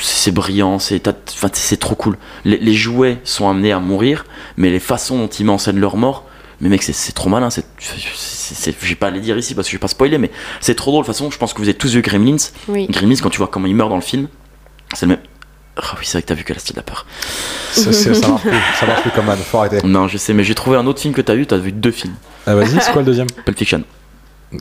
c'est 0.00 0.30
brillant 0.30 0.78
c'est 0.78 1.00
t'as- 1.00 1.12
enfin, 1.34 1.48
c'est 1.52 1.76
trop 1.76 1.94
cool 1.94 2.16
les, 2.44 2.56
les 2.56 2.72
jouets 2.74 3.18
sont 3.24 3.48
amenés 3.48 3.72
à 3.72 3.80
mourir 3.80 4.24
mais 4.56 4.70
les 4.70 4.78
façons 4.80 5.18
dont 5.18 5.26
ils 5.28 5.44
mettent 5.44 5.54
en 5.54 5.58
scène 5.58 5.78
leur 5.78 5.96
mort 5.96 6.24
mais 6.60 6.68
mec 6.68 6.82
c'est- 6.84 6.92
c'est 6.94 7.12
trop 7.12 7.28
malin 7.28 7.50
c'est 7.50 7.66
c'est- 7.78 8.54
c'est- 8.54 8.74
je 8.80 8.88
vais 8.88 8.94
pas 8.94 9.10
les 9.10 9.20
dire 9.20 9.36
ici 9.36 9.54
parce 9.54 9.66
que 9.66 9.72
je 9.72 9.76
vais 9.76 9.80
pas 9.80 9.88
spoiler 9.88 10.16
mais 10.18 10.30
c'est 10.60 10.74
trop 10.76 10.92
drôle 10.92 11.02
de 11.02 11.06
toute 11.08 11.14
façon 11.16 11.30
je 11.30 11.36
pense 11.36 11.52
que 11.52 11.58
vous 11.58 11.68
avez 11.68 11.76
tous 11.76 11.92
vu 11.92 12.00
Gremlins 12.00 12.36
Oui. 12.68 12.86
Gremlins 12.88 13.16
quand 13.20 13.28
tu 13.30 13.38
vois 13.38 13.48
comment 13.48 13.66
il 13.66 13.74
meurt 13.74 13.90
dans 13.90 13.96
le 13.96 14.00
film 14.02 14.28
c'est 14.94 15.06
le 15.06 15.10
même. 15.16 15.22
Ah 15.76 15.94
oui 15.98 16.04
c'est 16.04 16.12
vrai 16.12 16.22
que 16.22 16.28
t'as 16.28 16.34
vu 16.34 16.44
que 16.44 16.52
la 16.52 16.60
style 16.60 16.74
de 16.74 16.80
la 16.80 16.84
peur 16.84 17.04
ça 17.72 17.90
marche 17.90 18.42
plus, 18.42 18.52
ça 18.78 18.86
marche 18.86 19.02
plus 19.02 19.10
comme 19.10 19.26
man, 19.26 19.36
faut 19.38 19.58
arrêter. 19.58 19.80
non 19.84 20.06
je 20.06 20.16
sais 20.18 20.32
mais 20.32 20.44
j'ai 20.44 20.54
trouvé 20.54 20.76
un 20.76 20.86
autre 20.86 21.00
film 21.00 21.12
que 21.12 21.20
t'as 21.20 21.34
vu 21.34 21.46
t'as 21.46 21.56
vu 21.56 21.72
deux 21.72 21.90
films. 21.90 22.14
Ah, 22.46 22.54
vas-y, 22.54 22.80
c'est 22.80 22.92
quoi 22.92 23.02
le 23.02 23.06
deuxième? 23.06 23.26
Pulp 23.44 23.58
Fiction. 23.58 23.82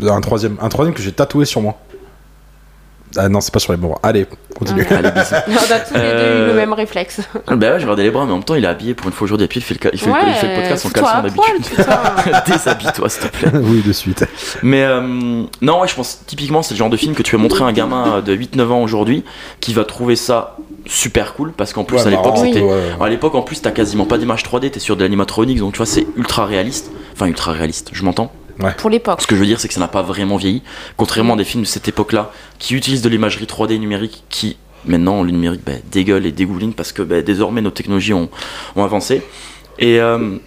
Un 0.02 0.22
troisième, 0.22 0.58
un 0.62 0.70
troisième 0.70 0.96
que 0.96 1.02
j'ai 1.04 1.12
tatoué 1.12 1.46
sur 1.46 1.62
moi. 1.62 1.80
Ah 3.18 3.30
non, 3.30 3.42
c'est 3.42 3.54
pas 3.54 3.60
sur 3.60 3.74
les 3.74 3.78
bras. 3.78 4.00
Allez, 4.04 4.26
continue. 4.58 4.86
Ah. 4.90 4.96
Allez. 4.96 5.10
On 5.48 5.74
a 5.74 5.80
tous 5.80 5.94
les 5.94 6.00
deux 6.00 6.06
Euh, 6.06 6.46
eu 6.46 6.50
le 6.50 6.54
même 6.56 6.74
réflexe. 6.74 7.22
bah 7.48 7.54
ouais, 7.74 7.80
je 7.80 7.84
regardais 7.84 8.04
les 8.04 8.12
bras, 8.12 8.26
mais 8.26 8.32
en 8.32 8.36
même 8.38 8.44
temps, 8.44 8.56
il 8.56 8.64
est 8.64 8.68
habillé 8.68 8.94
pour 8.96 9.08
une 9.08 9.14
fois 9.14 9.26
aujourd'hui. 9.26 9.46
Et 9.46 9.48
puis, 9.48 9.60
il 9.60 9.64
fait 9.64 9.74
le, 9.76 9.92
il 9.94 10.00
fait 10.00 10.08
le- 10.10 10.16
il 10.28 10.34
fait 10.34 10.48
le 10.48 10.62
podcast 10.62 10.86
en 10.86 10.90
caleçon 10.90 11.22
d'habitude. 11.22 11.86
Déshabille-toi, 12.48 13.10
s'il 13.10 13.30
te 13.30 13.38
plaît. 13.38 13.52
oui, 13.64 13.82
de 13.86 13.94
suite. 13.94 14.26
Mais 14.64 14.84
euh, 14.84 15.02
non, 15.62 15.82
ouais, 15.82 15.88
je 15.88 15.96
pense 15.96 16.22
typiquement, 16.26 16.62
c'est 16.64 16.74
le 16.74 16.78
genre 16.80 16.90
de 16.90 16.98
film 16.98 17.14
que 17.14 17.24
tu 17.24 17.36
vas 17.36 17.42
montrer 17.42 17.64
à 17.64 17.68
un 17.68 17.74
gamin 17.74 18.22
de 18.22 18.36
8-9 18.36 18.68
ans 18.72 18.82
aujourd'hui 18.82 19.24
qui 19.60 19.74
va 19.74 19.86
trouver 19.86 20.16
ça 20.16 20.58
super 20.86 21.34
cool 21.36 21.54
parce 21.54 21.72
qu'en 21.74 21.84
plus, 21.84 21.98
Ouais, 21.98 22.08
à 22.08 22.10
l'époque, 22.10 22.38
c'était. 22.38 22.62
ouais. 22.62 22.82
À 23.00 23.10
l'époque, 23.10 23.36
en 23.36 23.42
plus, 23.42 23.62
t'as 23.62 23.72
quasiment 23.72 24.06
pas 24.06 24.18
d'image 24.18 24.44
3D, 24.44 24.70
t'es 24.72 24.80
sur 24.80 24.96
de 24.98 25.04
l'animatronics, 25.04 25.60
donc 25.60 25.74
tu 25.74 25.78
vois, 25.78 25.86
c'est 25.86 26.06
ultra 26.18 26.46
réaliste. 26.46 26.92
Enfin, 27.14 27.28
ultra 27.28 27.52
réaliste, 27.52 27.92
je 27.94 28.04
m'entends. 28.04 28.32
Pour 28.78 28.90
l'époque. 28.90 29.22
Ce 29.22 29.28
que 29.28 29.36
je 29.36 29.40
veux 29.40 29.46
dire, 29.46 29.60
c'est 29.60 29.68
que 29.68 29.74
ça 29.74 29.80
n'a 29.80 29.88
pas 29.88 30.02
vraiment 30.02 30.38
vieilli. 30.38 30.62
Contrairement 30.98 31.34
à 31.34 31.38
des 31.38 31.44
films 31.44 31.64
de 31.64 31.68
cette 31.68 31.88
époque-là, 31.88 32.32
qui 32.60 32.76
utilisent 32.76 33.02
de 33.02 33.10
l'imagerie 33.10 33.46
3D 33.46 33.78
numérique, 33.80 34.24
qui 34.30 34.58
maintenant, 34.86 35.24
le 35.24 35.32
numérique 35.32 35.62
bah, 35.66 35.74
dégueule 35.92 36.26
et 36.26 36.32
dégouline 36.32 36.74
parce 36.74 36.92
que 36.92 37.02
bah, 37.02 37.22
désormais 37.22 37.62
nos 37.62 37.72
technologies 37.72 38.14
ont, 38.14 38.30
ont 38.76 38.84
avancé. 38.84 39.22
Et 39.80 40.00
euh, 40.00 40.38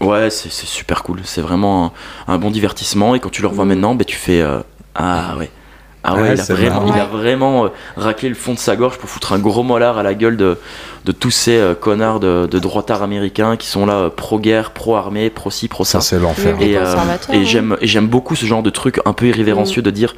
ouais, 0.00 0.28
c'est 0.30 0.50
super 0.50 1.02
cool. 1.02 1.20
C'est 1.24 1.40
vraiment 1.40 1.92
un, 2.26 2.34
un 2.34 2.38
bon 2.38 2.50
divertissement. 2.50 3.14
Et 3.14 3.20
quand 3.20 3.30
tu 3.30 3.42
le 3.42 3.48
revois 3.48 3.64
Mm. 3.64 3.68
maintenant, 3.68 3.94
bah, 3.94 4.04
tu 4.04 4.16
fais 4.16 4.40
euh, 4.40 4.60
Ah 4.94 5.36
ouais. 5.38 5.50
Ah 6.02 6.14
ouais, 6.14 6.20
Ouais, 6.22 6.34
il 6.34 6.40
a 6.40 6.44
vraiment, 6.44 6.86
il 6.94 6.98
a 7.00 7.04
vraiment 7.04 7.64
euh, 7.66 7.68
raclé 7.96 8.28
le 8.30 8.34
fond 8.34 8.54
de 8.54 8.58
sa 8.58 8.74
gorge 8.74 8.96
pour 8.98 9.08
foutre 9.10 9.32
un 9.34 9.38
gros 9.38 9.62
mollard 9.62 9.98
à 9.98 10.02
la 10.02 10.14
gueule 10.14 10.36
de, 10.38 10.56
de 11.04 11.12
tous 11.12 11.30
ces 11.30 11.58
euh, 11.58 11.74
connards 11.74 12.20
de, 12.20 12.48
de 12.50 12.58
droitards 12.58 13.02
américains 13.02 13.56
qui 13.58 13.66
sont 13.68 13.84
là 13.84 13.94
euh, 13.94 14.08
pro-guerre, 14.10 14.70
pro-armée, 14.70 15.28
pro-ci, 15.28 15.68
pro-ça. 15.68 16.00
Ça, 16.00 16.08
c'est 16.16 16.18
l'enfer. 16.18 16.56
Et, 17.32 17.44
j'aime 17.44 17.76
j'aime 17.82 18.06
beaucoup 18.08 18.34
ce 18.34 18.46
genre 18.46 18.62
de 18.62 18.70
truc 18.70 19.00
un 19.04 19.12
peu 19.12 19.26
irrévérencieux 19.26 19.82
de 19.82 19.90
dire 19.90 20.14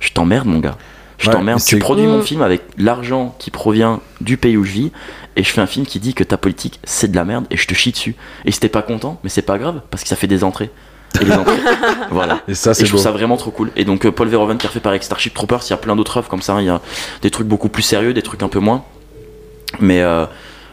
je 0.00 0.10
t'emmerde 0.12 0.46
mon 0.46 0.58
gars. 0.58 0.76
Je 1.18 1.28
Ouais, 1.28 1.34
t'emmerde. 1.34 1.60
tu 1.64 1.78
produis 1.78 2.06
mon 2.06 2.18
Mm. 2.18 2.22
film 2.22 2.42
avec 2.42 2.62
l'argent 2.76 3.34
qui 3.38 3.50
provient 3.50 4.00
du 4.20 4.36
pays 4.36 4.56
où 4.58 4.64
je 4.64 4.72
vis 4.72 4.92
et 5.36 5.42
je 5.42 5.48
fais 5.50 5.62
un 5.62 5.66
film 5.66 5.86
qui 5.86 5.98
dit 5.98 6.12
que 6.12 6.24
ta 6.24 6.36
politique 6.36 6.78
c'est 6.84 7.10
de 7.10 7.16
la 7.16 7.24
merde 7.24 7.46
et 7.50 7.56
je 7.56 7.66
te 7.66 7.72
chie 7.74 7.92
dessus. 7.92 8.16
Et 8.44 8.52
si 8.52 8.60
t'es 8.60 8.68
pas 8.68 8.82
content 8.82 9.18
mais 9.24 9.30
c'est 9.30 9.40
pas 9.42 9.56
grave 9.58 9.80
parce 9.90 10.02
que 10.02 10.08
ça 10.10 10.16
fait 10.16 10.26
des 10.26 10.44
entrées 10.44 10.70
et 11.20 11.24
les 11.24 11.32
entrées 11.32 11.56
voilà 12.10 12.40
Et 12.48 12.54
ça, 12.54 12.74
c'est 12.74 12.84
je 12.84 12.90
beau. 12.92 12.96
trouve 12.98 13.02
ça 13.04 13.10
vraiment 13.12 13.36
trop 13.36 13.50
cool. 13.50 13.70
Et 13.76 13.84
donc 13.84 14.04
euh, 14.06 14.12
Paul 14.12 14.28
Verhoeven 14.28 14.58
qui 14.58 14.66
a 14.66 14.68
refait 14.68 14.80
par 14.80 14.90
avec 14.90 15.02
Starship 15.02 15.34
Troopers, 15.34 15.60
il 15.66 15.70
y 15.70 15.72
a 15.72 15.76
plein 15.76 15.96
d'autres 15.96 16.16
œuvres 16.18 16.28
comme 16.28 16.42
ça. 16.42 16.54
hein. 16.54 16.60
Il 16.60 16.66
y 16.66 16.70
a 16.70 16.80
des 17.22 17.30
trucs 17.30 17.46
beaucoup 17.46 17.68
plus 17.68 17.82
sérieux, 17.82 18.12
des 18.14 18.22
trucs 18.22 18.42
un 18.42 18.48
peu 18.48 18.58
moins. 18.60 18.84
Mais 19.80 20.00
euh, 20.02 20.26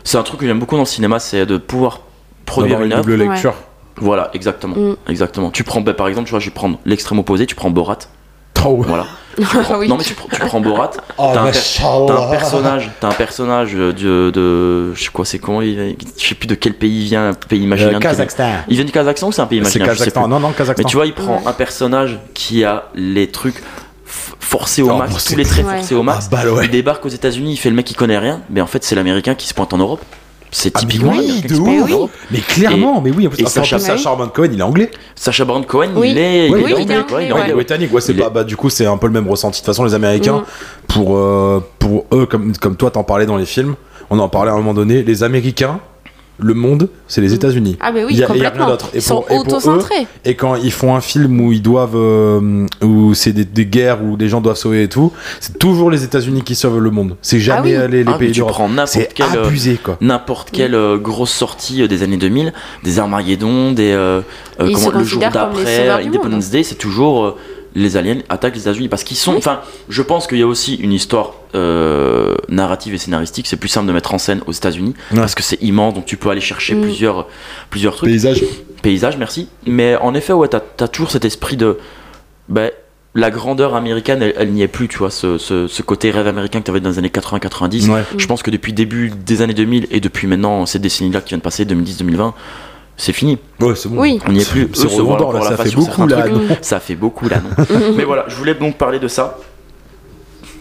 c'est 0.03 0.17
un 0.17 0.23
truc 0.23 0.39
que 0.39 0.45
j'aime 0.45 0.60
beaucoup 0.60 0.75
dans 0.75 0.82
le 0.84 0.88
cinéma, 0.88 1.19
c'est 1.19 1.45
de 1.45 1.58
pouvoir 1.58 2.01
produire 2.45 2.79
une 2.79 2.88
une 2.88 2.93
œuvre. 2.93 3.03
double 3.06 3.21
Ouais. 3.21 3.29
lecture. 3.29 3.53
Voilà, 3.97 4.32
exactement, 4.34 4.75
Mm. 4.75 4.95
exactement. 5.08 5.51
Tu 5.51 5.63
prends, 5.63 5.82
bah, 5.82 5.93
par 5.93 6.08
exemple, 6.08 6.25
tu 6.27 6.32
vois, 6.32 6.39
je 6.39 6.45
vais 6.45 6.51
prendre 6.53 6.79
l'extrême 6.86 7.19
opposé. 7.19 7.45
Tu 7.45 7.56
prends 7.56 7.69
Borat. 7.69 7.99
Oh, 8.65 8.82
Voilà. 8.88 9.06
Ah 9.39 9.78
oui. 9.80 9.88
Non 9.88 9.97
mais 9.97 10.04
tu, 10.04 10.13
pr- 10.13 10.30
tu 10.32 10.39
prends 10.41 10.62
Borat. 10.62 10.91
oh 11.17 11.32
T'as 11.34 11.39
un, 11.41 11.45
per- 11.45 11.58
machallah. 11.58 12.06
t'as 12.08 12.21
un 12.28 12.30
personnage, 12.30 12.91
t'as 12.99 13.08
un 13.08 13.12
personnage 13.13 13.73
de, 13.73 14.30
de, 14.30 14.93
je 14.93 15.04
sais 15.04 15.10
quoi, 15.12 15.26
c'est 15.26 15.39
comment 15.39 15.63
il, 15.63 15.95
je 16.19 16.28
sais 16.28 16.36
plus 16.36 16.45
de 16.45 16.54
quel 16.54 16.76
pays 16.76 17.02
il 17.02 17.06
vient, 17.06 17.30
un 17.30 17.34
pays 17.34 17.60
imaginaire. 17.63 17.95
Euh, 17.95 17.99
quel- 17.99 18.12
Kazakhstan. 18.12 18.49
Il 18.67 18.76
vient 18.76 18.86
du 18.86 18.91
Kazakhstan 18.91 19.28
ou 19.30 19.32
c'est 19.32 19.41
un 19.41 19.47
pays 19.47 19.58
C'est 19.65 19.80
imaginaire 19.80 19.88
Kazakhstan. 19.97 20.28
Non, 20.28 20.39
non, 20.39 20.52
Kazakhstan. 20.52 20.84
Mais 20.86 20.89
tu 20.89 20.97
vois, 20.97 21.08
il 21.08 21.13
prend 21.15 21.41
un 21.47 21.54
personnage 21.54 22.19
qui 22.36 22.63
a 22.63 22.84
les 22.93 23.26
trucs 23.32 23.63
forcés 24.06 24.84
au 24.84 24.91
Oh, 24.91 24.97
max, 24.97 25.12
bon, 25.13 25.17
tous 25.28 25.36
les 25.36 25.45
traits 25.45 25.65
Ouais. 25.65 25.78
forcés 25.78 25.95
au 25.95 26.04
max. 26.04 26.30
Ah, 26.32 26.43
bah, 26.43 26.52
ouais. 26.52 26.65
Il 26.65 26.69
débarque 26.71 27.04
aux 27.04 27.10
États-Unis, 27.10 27.54
il 27.54 27.58
fait 27.58 27.69
le 27.71 27.76
mec 27.76 27.86
qui 27.86 27.95
connaît 27.95 28.19
rien, 28.19 28.41
mais 28.52 28.62
en 28.62 28.67
fait 28.67 28.84
c'est 28.84 28.93
l'américain 28.93 29.34
qui 29.34 29.47
se 29.47 29.56
pointe 29.56 29.73
en 29.73 29.78
Europe. 29.78 30.02
C'est 30.54 30.72
Ah, 30.76 30.80
mais 30.84 30.88
typiquement 30.88 31.12
oui, 31.12 31.42
qui 31.42 31.48
de 31.54 31.56
ouf. 31.60 32.10
Mais 32.32 32.39
clairement, 32.39 33.02
mais 33.02 33.12
oui. 33.12 33.28
En 33.28 33.30
plus, 33.30 33.42
et 33.42 33.46
Sacha- 33.46 33.80
Sacha 33.80 34.16
Baron 34.16 34.30
Cohen, 34.30 34.50
il 34.54 34.60
est 34.60 34.63
anglais. 34.63 34.92
Sacha 35.16 35.44
Baron 35.46 35.63
Cohen, 35.63 35.89
Oui. 35.96 36.12
il 36.12 36.18
est, 36.18 36.50
Oui, 36.50 36.63
il 36.66 36.72
est 36.72 36.82
il 36.84 36.92
est 36.92 36.98
anglais, 37.00 37.30
il 37.46 37.50
est 37.50 37.54
britannique, 37.54 37.94
ouais, 37.94 38.02
c'est 38.02 38.13
pas. 38.13 38.30
Bah, 38.30 38.44
du 38.44 38.56
coup, 38.56 38.70
c'est 38.70 38.86
un 38.86 38.98
peu 38.98 39.08
le 39.08 39.13
même 39.13 39.28
ressenti. 39.28 39.60
De 39.62 39.66
toute 39.66 39.74
façon, 39.74 39.84
les 39.84 39.94
Américains, 39.96 40.38
Mm. 40.38 40.44
pour, 40.88 41.18
euh, 41.18 41.60
pour 41.80 42.06
eux, 42.13 42.26
comme, 42.26 42.56
comme 42.58 42.76
toi, 42.76 42.92
t'en 42.92 43.04
parlais 43.04 43.26
dans 43.26 43.38
les 43.38 43.46
films, 43.46 43.76
on 44.10 44.20
en 44.20 44.30
parlait 44.30 44.52
à 44.52 44.54
un 44.54 44.58
moment 44.58 44.74
donné, 44.74 45.02
les 45.04 45.24
Américains, 45.24 45.80
le 46.39 46.54
monde, 46.56 46.89
c'est 47.08 47.22
les 47.22 47.34
États-Unis. 47.34 47.78
Ah, 47.80 47.91
mais 47.91 48.04
oui, 48.04 48.12
Il 48.13 48.17
y 48.19 48.24
a- 48.24 48.28
il 48.34 48.38
y 48.38 48.39
a 48.39 48.50
rien 48.50 48.50
complètement. 48.50 48.67
d'autre. 48.72 48.89
Et 48.93 48.98
Ils 48.98 49.02
sont 49.02 49.15
pour- 49.17 49.26
pour 49.28 49.39
auto-centrés. 49.39 50.08
Et 50.26 50.34
quand 50.36 50.56
ils 50.56 50.72
font 50.72 50.96
un 50.96 51.02
film 51.02 51.39
où 51.39 51.52
ils 51.52 51.62
doivent, 51.62 51.96
euh, 51.96 52.65
où 52.84 53.13
c'est 53.13 53.34
des, 53.34 53.46
des 53.46 53.65
guerres 53.67 54.04
où 54.04 54.17
les 54.17 54.28
gens 54.30 54.41
doivent 54.41 54.58
sauver 54.58 54.84
et 54.84 54.88
tout, 54.89 55.12
c'est 55.39 55.60
toujours 55.60 55.91
les 55.91 56.04
États-Unis 56.04 56.41
qui 56.41 56.56
sauvent 56.56 56.80
le 56.80 56.89
monde. 56.89 57.15
C'est 57.22 57.39
jamais 57.39 57.76
Ah 57.76 57.84
oui. 57.86 57.91
les, 57.91 58.04
les 58.04 58.12
Ah, 58.12 58.17
pays 58.17 58.32
tu 58.32 58.39
d'Europe. 58.39 58.54
prends 58.54 58.67
n'importe 58.69 58.89
C'est 58.89 59.13
quel, 59.13 59.28
euh, 59.38 59.46
abusé 59.46 59.76
quoi. 59.82 59.98
n'importe 60.02 60.50
quelle 60.52 60.74
euh, 60.76 60.98
grosse 60.98 61.32
sortie 61.32 61.84
euh, 61.84 61.88
des 61.88 62.02
années 62.04 62.17
2000, 62.17 62.52
des 62.84 63.00
Armageddon, 63.00 63.72
des 63.72 63.91
euh, 63.91 64.22
euh, 64.60 64.72
comment- 64.74 64.89
le 64.98 65.04
jour 65.04 65.22
d'après, 65.32 65.89
Independence 65.89 66.50
Day, 66.50 66.63
c'est 66.63 66.76
toujours 66.76 67.24
euh, 67.26 67.36
les 67.75 67.97
aliens 67.97 68.17
attaquent 68.29 68.55
les 68.55 68.62
États-Unis 68.62 68.88
parce 68.89 69.03
qu'ils 69.03 69.17
sont. 69.17 69.31
Oui. 69.31 69.38
Enfin, 69.39 69.62
je 69.89 70.01
pense 70.01 70.27
qu'il 70.27 70.38
y 70.38 70.41
a 70.43 70.47
aussi 70.47 70.75
une 70.75 70.91
histoire 70.93 71.33
euh, 71.55 72.36
narrative 72.49 72.93
et 72.93 72.97
scénaristique. 72.97 73.47
C'est 73.47 73.57
plus 73.57 73.69
simple 73.69 73.88
de 73.88 73.93
mettre 73.93 74.13
en 74.13 74.17
scène 74.17 74.41
aux 74.47 74.51
États-Unis 74.51 74.93
Ouais. 75.12 75.17
parce 75.19 75.36
que 75.36 75.43
c'est 75.43 75.62
immense, 75.62 75.93
donc 75.93 76.05
tu 76.05 76.17
peux 76.17 76.29
aller 76.29 76.41
chercher 76.41 76.75
Mm. 76.75 76.81
plusieurs 76.81 77.27
plusieurs 77.69 77.95
trucs. 77.95 78.09
Paysage. 78.09 78.43
Paysages, 78.81 79.17
merci. 79.17 79.47
Mais 79.65 79.95
en 79.97 80.13
effet, 80.13 80.33
ouais, 80.33 80.47
t'as 80.47 80.59
as 80.79 80.88
toujours 80.88 81.12
cet 81.12 81.25
esprit 81.25 81.57
de. 81.57 81.77
Ben, 82.49 82.71
la 83.15 83.29
grandeur 83.29 83.75
américaine, 83.75 84.23
elle, 84.23 84.33
elle 84.38 84.51
n'y 84.51 84.63
est 84.63 84.67
plus, 84.67 84.88
tu 84.88 84.97
vois, 84.97 85.12
ce, 85.12 85.38
ce, 85.38 85.67
ce 85.67 85.81
côté 85.83 86.09
rêve 86.09 86.25
américain 86.27 86.59
que 86.59 86.65
tu 86.65 86.71
avais 86.71 86.79
dans 86.79 86.89
les 86.89 86.97
années 86.97 87.09
80-90. 87.09 87.88
Ouais. 87.91 88.01
Je 88.17 88.25
pense 88.25 88.41
que 88.41 88.49
depuis 88.49 88.73
début 88.73 89.12
des 89.12 89.43
années 89.43 89.53
2000 89.53 89.86
et 89.91 89.99
depuis 89.99 90.25
maintenant 90.25 90.65
ces 90.65 90.79
décennies-là 90.79 91.21
qui 91.21 91.29
viennent 91.29 91.39
de 91.39 91.43
passer, 91.43 91.63
2010-2020, 91.63 92.33
c'est 92.97 93.13
fini. 93.13 93.38
Ouais, 93.60 93.75
c'est 93.75 93.89
bon. 93.89 93.99
Oui. 94.01 94.19
On 94.27 94.32
n'y 94.32 94.41
est 94.41 94.49
plus. 94.49 94.69
C'est 94.73 94.88
redondant, 94.88 95.32
là, 95.32 95.39
la 95.49 95.58
ça 95.58 95.63
fait 95.63 95.75
beaucoup 95.75 96.08
là. 96.08 96.25
Ça 96.62 96.79
fait 96.79 96.95
beaucoup 96.95 97.27
là, 97.29 97.38
non 97.41 97.65
Mais 97.97 98.03
voilà, 98.03 98.25
je 98.27 98.36
voulais 98.36 98.53
donc 98.56 98.77
parler 98.77 98.99
de 98.99 99.08
ça. 99.08 99.38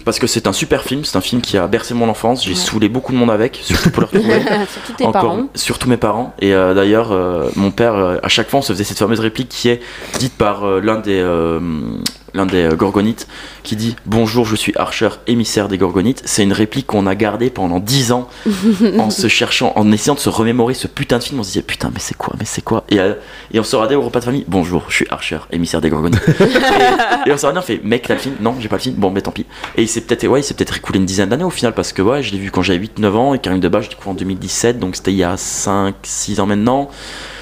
Parce 0.04 0.18
que 0.18 0.26
c'est 0.26 0.48
un 0.48 0.52
super 0.52 0.82
film, 0.82 1.04
c'est 1.04 1.16
un 1.16 1.20
film 1.20 1.40
qui 1.40 1.56
a 1.56 1.68
bercé 1.68 1.94
mon 1.94 2.08
enfance, 2.08 2.42
j'ai 2.44 2.50
Ouais. 2.50 2.56
saoulé 2.56 2.88
beaucoup 2.88 3.12
de 3.12 3.16
monde 3.16 3.30
avec, 3.30 3.60
surtout 3.62 3.90
pour 3.90 4.00
le 4.02 4.06
retrouver. 4.12 4.40
Surtout 4.68 4.92
tes 4.98 5.04
Encore, 5.04 5.22
parents. 5.22 5.46
surtout 5.54 5.88
mes 5.88 5.96
parents. 5.96 6.34
Et 6.40 6.52
euh, 6.54 6.74
d'ailleurs, 6.74 7.12
euh, 7.12 7.48
mon 7.54 7.70
père, 7.70 7.94
euh, 7.94 8.16
à 8.20 8.28
chaque 8.28 8.48
fois, 8.50 8.58
on 8.58 8.62
se 8.62 8.72
faisait 8.72 8.82
cette 8.82 8.98
fameuse 8.98 9.20
réplique 9.20 9.48
qui 9.48 9.68
est 9.68 9.80
dite 10.18 10.32
par 10.36 10.64
euh, 10.66 10.80
l'un 10.80 10.98
des, 10.98 11.20
euh, 11.20 11.60
l'un 12.34 12.46
des 12.46 12.64
euh, 12.64 12.74
Gorgonites, 12.74 13.26
qui 13.62 13.76
dit 13.76 13.96
Bonjour, 14.06 14.44
je 14.44 14.56
suis 14.56 14.72
Archer, 14.76 15.10
émissaire 15.26 15.68
des 15.68 15.78
Gorgonites. 15.78 16.22
C'est 16.24 16.42
une 16.42 16.52
réplique 16.52 16.86
qu'on 16.86 17.06
a 17.06 17.14
gardée 17.14 17.50
pendant 17.50 17.80
10 17.80 18.12
ans 18.12 18.28
en 18.98 19.10
se 19.10 19.28
cherchant, 19.28 19.72
en 19.76 19.90
essayant 19.92 20.14
de 20.14 20.20
se 20.20 20.28
remémorer 20.28 20.74
ce 20.74 20.86
putain 20.86 21.18
de 21.18 21.22
film. 21.22 21.40
On 21.40 21.42
se 21.42 21.48
disait 21.48 21.62
Putain, 21.62 21.90
mais 21.92 22.00
c'est 22.00 22.16
quoi 22.16 22.34
Mais 22.38 22.44
c'est 22.44 22.62
quoi? 22.62 22.84
Et, 22.88 23.00
euh, 23.00 23.14
et 23.52 23.60
on 23.60 23.64
se 23.64 23.76
regardait 23.76 23.94
au 23.94 24.02
repas 24.02 24.20
de 24.20 24.24
famille 24.24 24.44
Bonjour, 24.48 24.84
je 24.88 24.94
suis 24.94 25.06
Archer, 25.10 25.38
émissaire 25.50 25.80
des 25.80 25.90
Gorgonites. 25.90 26.22
et, 26.40 27.28
et 27.28 27.32
on 27.32 27.36
se 27.36 27.46
regardait, 27.46 27.58
on 27.58 27.62
fait 27.62 27.80
Mec, 27.82 28.06
t'as 28.06 28.14
le 28.14 28.20
film? 28.20 28.34
Non, 28.40 28.54
j'ai 28.58 28.68
pas 28.68 28.76
le 28.76 28.82
film. 28.82 28.96
Bon, 28.96 29.10
mais 29.10 29.22
tant 29.22 29.32
pis. 29.32 29.46
Et 29.76 29.82
il 29.82 29.88
s'est 29.88 30.02
peut-être 30.02 30.26
ouais, 30.26 30.40
peut-être 30.40 30.76
écoulé 30.76 30.98
une 30.98 31.06
dizaine 31.06 31.28
d'années 31.28 31.44
au 31.44 31.50
final, 31.50 31.74
parce 31.74 31.92
que 31.92 32.02
ouais, 32.02 32.22
je 32.22 32.32
l'ai 32.32 32.38
vu 32.38 32.50
quand 32.50 32.62
j'avais 32.62 32.84
8-9 32.84 33.12
ans, 33.14 33.34
et 33.34 33.38
Karim 33.38 33.60
Debache, 33.60 33.88
du 33.88 33.96
coup, 33.96 34.08
en 34.08 34.14
2017, 34.14 34.78
donc 34.78 34.96
c'était 34.96 35.12
il 35.12 35.18
y 35.18 35.24
a 35.24 35.34
5-6 35.36 36.40
ans 36.40 36.46
maintenant. 36.46 36.90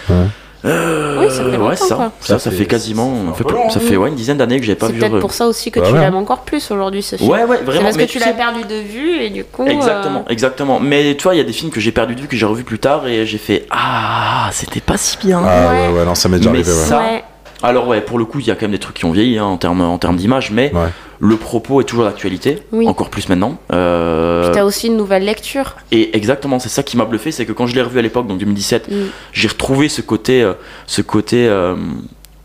Ouais. 0.09 0.27
Euh, 0.65 1.17
Oui, 1.21 1.31
ça 1.31 1.43
fait 1.43 1.51
ouais, 1.51 1.57
longtemps, 1.57 1.77
ça, 1.77 1.95
quoi. 1.95 2.13
ça, 2.21 2.27
ça 2.35 2.39
Ça 2.39 2.51
fait 2.51 2.57
fait- 2.59 2.67
quasiment, 2.67 3.13
c'est 3.37 3.45
fait 3.47 3.51
long, 3.53 3.71
ça 3.71 3.81
fait 3.81 3.97
ouais, 3.97 4.09
une 4.11 4.15
dizaine 4.15 4.37
d'années 4.37 4.61
que 4.61 4.67
j'ai 4.67 4.75
pas 4.75 4.87
C'est 4.89 4.93
vu. 4.93 4.99
peut-être 4.99 5.15
euh, 5.15 5.21
pour 5.21 5.33
ça 5.33 5.47
aussi 5.47 5.71
que 5.71 5.81
Bah 5.81 5.87
tu 5.89 5.95
ouais. 5.95 6.01
l'aimes 6.01 6.17
encore 6.17 6.41
plus 6.41 6.71
aujourd'hui 6.71 7.03
ce 7.03 7.17
film. 7.17 7.31
Ouais, 7.31 7.45
ouais, 7.45 7.57
C'est 7.59 7.65
vraiment. 7.65 7.83
parce 7.85 7.97
mais 7.97 8.07
que 8.07 8.11
tu 8.13 8.19
tu 8.19 8.25
l'as 8.25 8.33
sais- 8.33 8.37
perdu 8.37 8.65
de 8.65 8.75
vue 8.75 9.23
et 9.23 9.31
du 9.31 9.45
coup. 9.45 9.63
euh, 9.65 9.71
Exactement, 9.71 10.25
exactement. 10.29 10.81
Mais 10.81 11.15
tu 11.17 11.23
vois, 11.23 11.35
il 11.35 11.39
y 11.39 11.41
a 11.41 11.45
des 11.45 11.53
films 11.55 11.71
que 11.71 11.81
j'ai 11.81 11.93
perdu 11.93 12.15
de 12.15 12.21
vue, 12.21 12.27
que 12.29 12.37
j'ai 12.37 12.45
revu 12.47 12.65
plus 12.65 12.79
tard, 12.79 13.07
et 13.09 13.25
j'ai 13.25 13.39
fait 13.39 13.65
Ah, 13.71 14.51
c'était 14.53 14.81
pas 14.81 14.99
si 14.99 15.17
bien. 15.17 15.41
Ah 15.43 15.71
Ouais. 15.73 15.89
ouais, 15.93 15.99
ouais, 16.01 16.05
non, 16.05 16.15
ça 16.15 16.29
m'est 16.29 16.37
déjà 16.39 16.51
Mais 16.51 16.59
arrivé, 16.59 16.73
ouais. 16.73 16.79
euh, 16.79 16.85
ça- 16.85 16.99
ouais. 16.99 17.25
Alors 17.63 17.87
ouais, 17.89 18.01
pour 18.03 18.19
le 18.19 18.25
coup, 18.27 18.39
il 18.41 18.47
y 18.47 18.51
a 18.51 18.55
quand 18.55 18.63
même 18.63 18.71
des 18.73 18.79
trucs 18.79 18.97
qui 18.97 19.05
ont 19.07 19.13
vieilli 19.13 19.39
hein, 19.39 19.45
en 19.45 19.57
termes 19.57 19.81
en 19.83 19.97
termes 19.99 20.17
d'image, 20.17 20.51
mais 20.51 20.71
Ouais. 20.75 20.89
Le 21.23 21.37
propos 21.37 21.81
est 21.81 21.85
toujours 21.85 22.05
d'actualité, 22.05 22.63
Oui. 22.73 22.89
encore 22.89 23.11
plus 23.11 23.29
maintenant. 23.29 23.59
Euh, 23.73 24.45
Puis 24.45 24.53
t'as 24.55 24.65
aussi 24.65 24.87
une 24.87 24.97
nouvelle 24.97 25.25
lecture. 25.25 25.77
et 25.93 26.17
exactement, 26.17 26.59
c'est 26.59 26.71
ça 26.71 26.83
qui 26.83 26.97
m'a 26.97 27.05
bluffé, 27.05 27.31
c'est 27.31 27.45
que 27.47 27.53
quand 27.53 27.67
je 27.67 27.75
l'ai 27.75 27.83
revu 27.83 27.99
à 27.99 28.03
l'époque, 28.03 28.27
donc 28.27 28.39
2017, 28.39 28.89
Mm. 28.91 28.95
j'ai 29.33 29.49
retrouvé 29.49 29.89
ce 29.89 30.01
côté, 30.01 30.43
euh, 30.43 30.55
ce 30.87 31.03
côté 31.03 31.47
euh, 31.47 31.77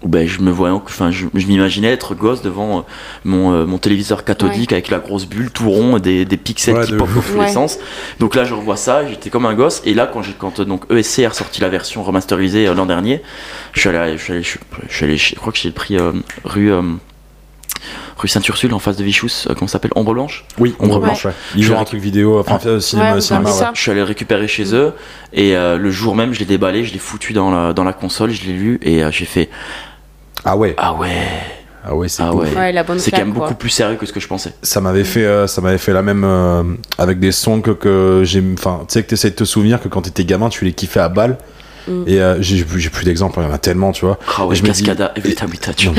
où 0.03 0.07
ben, 0.09 0.27
je 0.27 0.41
me 0.41 0.51
voyais, 0.51 0.75
enfin, 0.75 1.09
je, 1.09 1.25
je 1.33 1.47
m'imaginais 1.47 1.87
être 1.87 2.13
gosse 2.15 2.41
devant 2.41 2.79
euh, 2.79 2.81
mon, 3.23 3.53
euh, 3.53 3.65
mon 3.65 3.77
téléviseur 3.77 4.23
cathodique 4.25 4.71
avec 4.73 4.89
la 4.89 4.99
grosse 4.99 5.25
bulle 5.25 5.49
tout 5.51 5.69
rond, 5.71 5.97
des, 5.97 6.25
des 6.25 6.37
pixels 6.37 6.75
Ouais, 6.75 6.85
qui 6.85 6.91
de 6.91 6.97
popent 6.97 7.13
dans 7.13 7.19
ouf. 7.19 7.31
tous 7.31 7.39
Ouais. 7.39 7.45
les 7.47 7.51
sens. 7.53 7.79
Donc 8.19 8.35
là, 8.35 8.43
je 8.43 8.53
revois 8.53 8.75
ça, 8.75 9.07
j'étais 9.07 9.29
comme 9.29 9.45
un 9.45 9.53
gosse. 9.55 9.81
Et 9.85 9.93
là, 9.93 10.05
quand, 10.05 10.21
j'ai, 10.21 10.33
quand 10.37 10.59
euh, 10.59 10.65
donc 10.65 10.83
ESC 10.91 11.19
a 11.25 11.29
ressorti 11.29 11.61
la 11.61 11.69
version 11.69 12.03
remasterisée 12.03 12.67
euh, 12.67 12.73
l'an 12.75 12.85
dernier, 12.85 13.21
je 13.71 13.79
suis 13.79 13.89
allé, 13.89 14.17
je 14.17 14.21
suis 14.23 14.33
allé, 14.33 14.43
je 14.43 14.49
suis- 14.49 14.59
je 14.89 14.93
suis 14.95 15.05
allé, 15.05 15.17
je 15.17 15.35
crois 15.35 15.53
que 15.53 15.57
j'ai 15.59 15.71
pris 15.71 15.97
euh, 15.97 16.11
rue. 16.43 16.71
Rue 18.17 18.27
Saint-Ursule 18.27 18.73
en 18.73 18.79
face 18.79 18.97
de 18.97 19.03
Vichous, 19.03 19.27
euh, 19.49 19.53
comment 19.53 19.67
ça 19.67 19.73
s'appelle 19.73 19.91
Ombre 19.95 20.13
Blanche? 20.13 20.45
Oui, 20.57 20.73
Ombre 20.79 20.95
Ouais. 20.95 21.01
Blanche, 21.01 21.25
ouais. 21.25 21.33
Ils 21.55 21.63
jouent 21.63 21.77
un 21.77 21.83
truc 21.83 21.99
vidéo, 22.01 22.39
enfin, 22.39 22.59
euh, 22.65 22.79
cinéma, 22.79 23.15
Ouais, 23.15 23.21
cinéma. 23.21 23.49
Je 23.73 23.81
suis 23.81 23.91
allé 23.91 24.03
récupérer 24.03 24.47
chez 24.47 24.73
eux 24.73 24.93
et 25.33 25.55
euh, 25.55 25.77
le 25.77 25.91
jour 25.91 26.15
même 26.15 26.33
je 26.33 26.39
l'ai 26.39 26.45
déballé, 26.45 26.83
je 26.85 26.93
l'ai 26.93 26.99
foutu 26.99 27.33
dans 27.33 27.51
la, 27.51 27.73
dans 27.73 27.83
la 27.83 27.93
console, 27.93 28.31
je 28.31 28.43
l'ai 28.45 28.53
lu 28.53 28.79
et 28.81 29.03
euh, 29.03 29.11
j'ai 29.11 29.25
fait 29.25 29.49
Ah 30.43 30.55
ouais, 30.57 30.73
ah 30.77 30.93
ouais, 30.93 31.09
ah 31.87 31.93
ouais, 31.95 32.07
c'est 32.07 32.23
ah 32.23 32.33
ouais. 32.33 32.47
Ouais, 32.55 32.73
C'est 32.97 33.11
quand 33.11 33.17
même 33.17 33.33
quoi. 33.33 33.43
beaucoup 33.47 33.55
plus 33.59 33.69
sérieux 33.69 33.95
que 33.97 34.05
ce 34.05 34.13
que 34.13 34.19
je 34.19 34.27
pensais. 34.27 34.53
Ça 34.63 34.81
m'avait 34.81 35.03
fait, 35.03 35.23
euh, 35.25 35.45
ça 35.45 35.61
m'avait 35.61 35.77
fait 35.77 35.93
la 35.93 36.01
même 36.01 36.23
euh, 36.23 36.63
avec 36.97 37.19
des 37.19 37.31
sons 37.31 37.61
que, 37.61 37.71
que 37.71 38.21
j'ai, 38.23 38.43
enfin, 38.57 38.79
tu 38.87 38.93
sais 38.93 39.03
que 39.03 39.09
t'essayes 39.09 39.31
de 39.31 39.35
te 39.35 39.43
souvenir 39.43 39.79
que 39.81 39.87
quand 39.87 40.01
t'étais 40.01 40.25
gamin, 40.25 40.49
tu 40.49 40.65
les 40.65 40.73
kiffais 40.73 40.99
à 40.99 41.09
balle. 41.09 41.37
Mm. 41.87 42.03
Et 42.07 42.19
euh, 42.21 42.41
j'ai, 42.41 42.63
plus- 42.63 43.05
d'exemples, 43.05 43.39
il 43.41 43.47
y 43.47 43.49
en 43.49 43.53
a 43.53 43.57
tellement, 43.57 43.91
tu 43.91 44.05
vois. 44.05 44.17
Ah 44.37 44.45
ouais, 44.45 44.53
Et 44.55 44.57
je 44.57 44.63
me 44.63 44.69
dis- 44.69 44.83
Cascada, 44.83 45.13
We 45.23 45.35
Touch. 45.59 45.85
Donc 45.85 45.97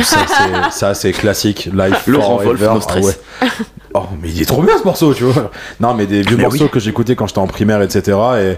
ça, 0.71 0.95
c'est, 0.95 1.13
classique. 1.13 1.69
Life 1.73 2.07
Laurent. 2.07 2.39
Wolf, 2.43 2.61
No 2.61 2.69
Ah 2.77 2.81
Stress. 2.81 3.05
ouais. 3.05 3.49
Oh, 3.95 4.03
mais 4.21 4.29
il 4.31 4.43
est 4.43 4.47
trop 4.47 4.63
bien 4.63 4.77
ce 4.79 4.85
morceau, 4.85 5.15
tu 5.15 5.25
vois. 5.25 5.51
Non, 5.81 5.95
mais 5.95 6.07
des 6.07 6.23
vieux 6.23 6.37
Mais 6.37 6.43
morceaux 6.45 6.65
oui. 6.65 6.71
que 6.71 6.81
j'écoutais 6.81 7.15
quand 7.17 7.27
j'étais 7.27 7.39
en 7.39 7.47
primaire, 7.47 7.81
etc. 7.83 8.17
Et 8.41 8.55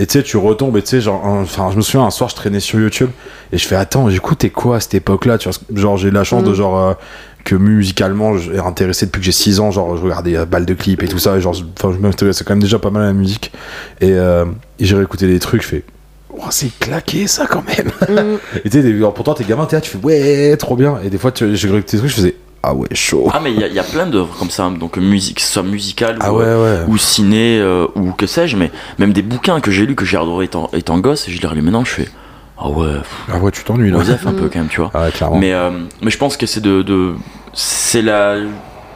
et 0.00 0.06
tu 0.06 0.12
sais, 0.12 0.22
tu 0.22 0.36
retombes, 0.36 0.76
et 0.76 0.82
tu 0.82 0.90
sais, 0.90 1.00
genre, 1.00 1.24
enfin, 1.24 1.70
je 1.72 1.76
me 1.76 1.80
souviens, 1.82 2.06
un 2.06 2.10
soir, 2.10 2.30
je 2.30 2.36
traînais 2.36 2.60
sur 2.60 2.78
YouTube, 2.78 3.10
et 3.52 3.58
je 3.58 3.66
fais, 3.66 3.74
attends, 3.74 4.08
j'écoutais 4.08 4.48
quoi 4.48 4.76
à 4.76 4.80
cette 4.80 4.94
époque-là, 4.94 5.38
tu 5.38 5.48
vois, 5.48 5.58
genre, 5.74 5.96
j'ai 5.96 6.12
la 6.12 6.22
chance 6.22 6.44
de, 6.44 6.50
Mhm. 6.50 6.54
genre, 6.54 6.78
euh, 6.78 6.92
que 7.42 7.56
musicalement, 7.56 8.38
j'ai 8.38 8.60
intéressé 8.60 9.06
depuis 9.06 9.18
que 9.18 9.24
j'ai 9.24 9.32
6 9.32 9.58
ans, 9.58 9.72
genre, 9.72 9.96
je 9.96 10.02
regardais 10.04 10.36
euh, 10.36 10.44
balles 10.44 10.66
de 10.66 10.74
clips 10.74 11.02
et 11.02 11.08
tout 11.08 11.18
ça, 11.18 11.36
et 11.36 11.40
genre, 11.40 11.56
enfin, 11.76 11.92
je 11.92 11.98
m'intéressais 11.98 12.44
quand 12.44 12.52
même 12.54 12.62
déjà 12.62 12.78
pas 12.78 12.90
mal 12.90 13.02
à 13.02 13.06
la 13.06 13.12
musique, 13.12 13.50
et, 14.00 14.12
euh, 14.12 14.44
et 14.78 14.84
j'ai 14.84 14.94
réécouté 14.94 15.26
des 15.26 15.40
trucs, 15.40 15.62
je 15.62 15.66
fais, 15.68 15.84
oh, 16.32 16.42
c'est 16.50 16.76
claqué 16.78 17.26
ça 17.26 17.46
quand 17.46 17.62
même. 17.66 17.90
Mm. 18.08 18.38
Et 18.64 18.70
tu 18.70 18.82
sais, 18.82 18.94
pourtant, 19.14 19.34
t'es 19.34 19.44
gamin, 19.44 19.66
t'es 19.66 19.76
là, 19.76 19.80
tu 19.80 19.90
fais, 19.90 19.98
ouais, 19.98 20.56
trop 20.56 20.76
bien, 20.76 20.98
et 21.04 21.10
des 21.10 21.18
fois, 21.18 21.32
tu- 21.32 21.56
j'ai 21.56 21.68
réécouté 21.68 21.96
des 21.96 21.98
trucs, 21.98 22.10
je 22.10 22.16
faisais, 22.16 22.34
ah 22.62 22.74
ouais, 22.74 22.88
chaud. 22.92 23.28
Ah 23.32 23.40
mais 23.42 23.52
il 23.52 23.60
y, 23.60 23.64
a- 23.64 23.68
il 23.68 23.74
y 23.74 23.78
a 23.78 23.84
plein 23.84 24.06
d'œuvres 24.06 24.34
comme 24.38 24.50
ça, 24.50 24.68
donc 24.70 24.96
musique, 24.96 25.36
que 25.36 25.42
ce 25.42 25.52
soit 25.52 25.62
musicale 25.62 26.16
Ah 26.20 26.32
ou, 26.32 26.38
ouais, 26.38 26.44
ouais. 26.44 26.78
ou 26.88 26.98
ciné 26.98 27.58
euh, 27.60 27.86
ou 27.94 28.12
que 28.12 28.26
sais-je, 28.26 28.56
mais 28.56 28.70
même 28.98 29.12
des 29.12 29.22
bouquins 29.22 29.60
que 29.60 29.70
j'ai 29.70 29.86
lus 29.86 29.94
que 29.94 30.04
j'ai 30.04 30.16
adoré 30.16 30.46
étant, 30.46 30.68
étant 30.72 30.98
gosse, 30.98 31.28
et 31.28 31.32
je 31.32 31.40
les 31.40 31.46
relis 31.48 31.62
maintenant, 31.62 31.84
je 31.84 31.90
fais 31.92 32.08
ah 32.60 32.68
ouais, 32.70 32.94
pff, 32.94 33.06
Ah 33.32 33.38
ouais, 33.38 33.52
tu 33.52 33.62
t'ennuies 33.62 33.92
là. 33.92 33.98
Osef 33.98 34.26
un 34.26 34.32
Mm. 34.32 34.36
peu 34.36 34.48
quand 34.48 34.58
même, 34.58 34.66
tu 34.68 34.80
vois. 34.80 34.90
Ah 34.92 35.02
ouais, 35.04 35.12
clairement. 35.12 35.38
Mais, 35.38 35.52
euh, 35.52 35.70
mais 36.02 36.10
je 36.10 36.18
pense 36.18 36.36
que 36.36 36.44
c'est 36.46 36.60
de, 36.60 36.82
de 36.82 37.14
c'est 37.54 38.02
la 38.02 38.38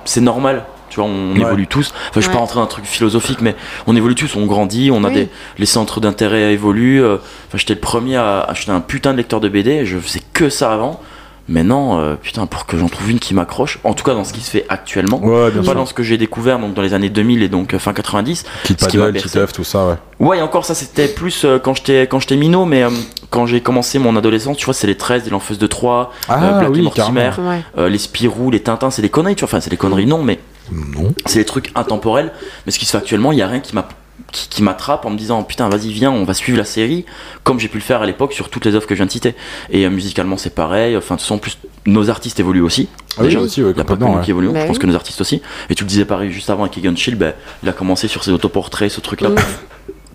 c'est 0.05 0.21
normal 0.21 0.64
tu 0.92 1.00
vois 1.00 1.09
on 1.09 1.33
Ouais. 1.35 1.40
évolue 1.40 1.66
tous 1.66 1.92
enfin 2.11 2.12
je 2.16 2.20
suis 2.20 2.28
Ouais. 2.28 2.35
pas 2.35 2.38
rentré 2.40 2.57
dans 2.57 2.62
un 2.62 2.66
truc 2.66 2.85
philosophique 2.85 3.38
mais 3.40 3.57
on 3.87 3.96
évolue 3.96 4.14
tous 4.14 4.37
on 4.37 4.44
grandit 4.46 4.90
on 4.92 5.02
a 5.05 5.09
Oui. 5.09 5.14
des 5.14 5.28
les 5.59 5.66
centres 5.66 6.00
d'intérêt 6.00 6.52
évoluent 6.52 7.02
euh, 7.02 7.16
enfin 7.48 7.57
j'étais 7.59 7.74
le 7.74 7.81
premier 7.81 8.16
à 8.16 8.40
acheter 8.40 8.70
un 8.72 8.81
putain 8.81 9.12
de 9.12 9.16
lecteur 9.16 9.40
de 9.40 9.48
BD 9.48 9.70
et 9.70 9.87
je 9.87 9.98
faisais 9.98 10.20
que 10.35 10.50
ça 10.50 10.72
avant 10.72 11.00
maintenant 11.48 11.98
euh, 11.98 12.14
putain 12.14 12.46
pour 12.46 12.66
que 12.66 12.76
j'en 12.78 12.88
trouve 12.88 13.11
une 13.11 13.18
qui 13.18 13.35
m'accroche 13.35 13.81
en 13.83 13.94
tout 13.94 14.05
cas 14.05 14.14
dans 14.14 14.22
ce 14.22 14.33
qui 14.33 14.40
se 14.42 14.50
fait 14.50 14.64
actuellement 14.68 15.18
Ouais, 15.20 15.50
bien 15.50 15.61
pas 15.61 15.64
sûr. 15.66 15.74
dans 15.74 15.87
ce 15.87 15.92
que 15.94 16.02
j'ai 16.05 16.16
découvert 16.16 16.59
donc 16.61 16.74
dans 16.74 16.83
les 16.83 16.94
années 16.94 17.09
2000 17.11 17.42
et 17.42 17.48
donc 17.48 17.74
euh, 17.74 17.78
fin 17.81 17.92
90 17.92 18.44
Kid 18.62 18.76
Paddle, 18.78 19.12
Kid. 19.14 19.31
Tuff, 19.31 19.52
tout 19.52 19.64
ça, 19.64 19.87
ouais. 19.87 19.94
Ouais, 20.20 20.38
et 20.38 20.42
encore 20.42 20.64
ça, 20.64 20.74
c'était 20.76 21.09
plus 21.09 21.44
euh, 21.44 21.59
quand 21.59 21.74
j'étais 21.74 22.02
quand 22.07 22.20
j'étais 22.20 22.37
minot, 22.37 22.64
mais 22.64 22.85
euh, 22.85 22.90
quand 23.31 23.46
j'ai 23.46 23.61
commencé 23.61 23.98
mon 23.98 24.14
adolescence, 24.14 24.57
tu 24.57 24.66
vois, 24.66 24.74
c'est 24.74 24.87
les 24.87 24.96
13, 24.96 25.24
les 25.24 25.31
L'Enfeuse 25.31 25.59
de 25.59 25.66
3, 25.66 26.12
Ah 26.28 26.37
Black 26.37 26.62
et 26.62 26.66
oui, 26.68 26.83
Mortimer, 26.83 27.31
carrément. 27.35 27.48
Ouais. 27.50 27.62
euh, 27.76 27.88
les 27.88 27.98
Spirou, 27.98 28.52
les 28.52 28.61
Tintins, 28.61 28.90
c'est 28.92 29.02
des 29.02 29.09
conneries, 29.09 29.35
tu 29.35 29.40
vois, 29.40 29.48
enfin, 29.48 29.61
c'est 29.61 29.70
des 29.70 29.76
conneries, 29.76 30.07
non, 30.07 30.22
mais 30.22 30.38
Non. 30.70 31.12
c'est 31.27 31.40
des 31.40 31.44
trucs 31.44 31.70
intemporels. 31.75 32.33
Mais 32.66 32.72
ce 32.72 32.79
qui 32.79 32.87
se 32.87 32.92
fait 32.92 32.98
actuellement, 32.98 33.33
il 33.33 33.38
y 33.38 33.42
a 33.42 33.48
rien 33.48 33.61
qui 33.61 33.75
m'a 33.75 33.88
qui, 34.31 34.48
qui 34.48 34.62
m'attrape 34.62 35.05
en 35.05 35.11
me 35.11 35.16
disant 35.18 35.42
putain 35.42 35.68
vas-y 35.68 35.90
viens 35.90 36.11
on 36.11 36.25
va 36.25 36.33
suivre 36.33 36.57
la 36.57 36.64
série 36.64 37.05
comme 37.42 37.59
j'ai 37.59 37.68
pu 37.68 37.79
le 37.79 37.83
faire 37.83 38.03
à 38.03 38.07
l'époque 38.07 38.33
sur 38.35 38.51
toutes 38.51 38.64
les 38.64 38.75
œuvres 38.75 38.87
que 38.87 38.94
je 38.94 38.98
viens 38.98 39.07
de 39.07 39.11
citer 39.11 39.35
et 39.70 39.85
euh, 39.85 39.90
musicalement 39.90 40.37
c'est 40.37 40.55
pareil 40.55 40.96
enfin 40.96 41.16
de 41.16 41.18
toute 41.18 41.22
façon 41.22 41.35
en 41.35 41.38
plus 41.38 41.59
nos 41.87 42.09
artistes 42.09 42.38
évoluent 42.38 42.62
aussi 42.62 42.88
Ah 43.16 43.22
oui, 43.22 43.25
Déjà, 43.27 43.40
aussi, 43.40 43.62
ouais, 43.62 43.70
il 43.70 43.75
n'y 43.75 43.81
a 43.81 43.85
pas 43.85 43.96
que 43.96 44.01
nous 44.05 44.07
ouais. 44.14 44.22
qui 44.22 44.31
évoluons, 44.31 44.53
Bah 44.53 44.61
je 44.61 44.66
pense 44.66 44.77
oui. 44.77 44.83
que 44.83 44.87
nos 44.87 44.94
artistes 44.94 45.20
aussi. 45.20 45.42
Et 45.70 45.75
tu 45.75 45.83
le 45.83 45.88
disais 45.88 46.05
pareil 46.05 46.31
juste 46.31 46.48
avant 46.51 46.62
avec 46.62 46.79
Egan 46.79 46.94
Schill, 46.94 47.16
bah, 47.16 47.33
il 47.62 47.68
a 47.68 47.72
commencé 47.72 48.07
sur 48.07 48.22
ses 48.22 48.31
autoportraits, 48.31 48.90
ce 48.90 49.01
truc-là, 49.01 49.31
Mm. 49.31 49.35
pour 49.35 49.44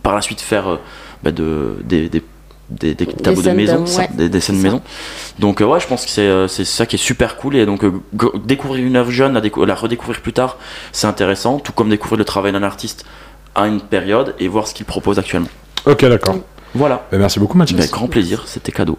par 0.04 0.16
la 0.16 0.22
suite 0.22 0.40
faire 0.42 0.68
euh, 0.70 0.78
bah, 1.24 1.32
de, 1.32 1.76
des, 1.84 2.08
des, 2.08 2.24
des, 2.70 2.94
des 2.96 3.06
tableaux 3.06 3.42
de 3.42 3.50
maison, 3.52 3.86
ouais. 3.86 4.10
des, 4.14 4.30
des 4.30 4.40
scènes 4.40 4.60
maison. 4.60 4.82
Donc 5.40 5.62
euh, 5.62 5.66
ouais, 5.66 5.80
je 5.80 5.88
pense 5.88 6.04
que 6.06 6.12
c'est 6.12 6.22
euh, 6.28 6.48
c'est 6.48 6.66
ça 6.66 6.86
qui 6.86 6.96
est 6.96 7.00
super 7.00 7.38
cool. 7.38 7.56
Et 7.56 7.66
donc 7.66 7.84
euh, 7.84 7.92
découvrir 8.46 8.86
une 8.86 8.96
œuvre 8.96 9.12
jeune, 9.12 9.34
la, 9.34 9.42
décou- 9.42 9.66
la 9.66 9.76
redécouvrir 9.76 10.22
plus 10.22 10.34
tard, 10.34 10.58
c'est 10.92 11.08
intéressant. 11.08 11.60
Tout 11.60 11.72
comme 11.72 11.90
découvrir 11.90 12.18
le 12.18 12.26
travail 12.26 12.52
d'un 12.52 12.64
artiste 12.64 13.06
à 13.56 13.68
une 13.68 13.82
période 13.82 14.36
et 14.40 14.48
voir 14.48 14.68
ce 14.68 14.74
qu'il 14.74 14.86
propose 14.86 15.18
actuellement. 15.20 15.48
Ok, 15.86 16.02
d'accord. 16.06 16.36
Voilà. 16.76 17.08
Bah, 17.12 17.18
merci 17.18 17.40
beaucoup, 17.40 17.58
Mathias. 17.58 17.80
Avec 17.80 17.92
grand 17.92 18.08
plaisir, 18.08 18.44
c'était 18.46 18.72
cadeau. 18.72 18.98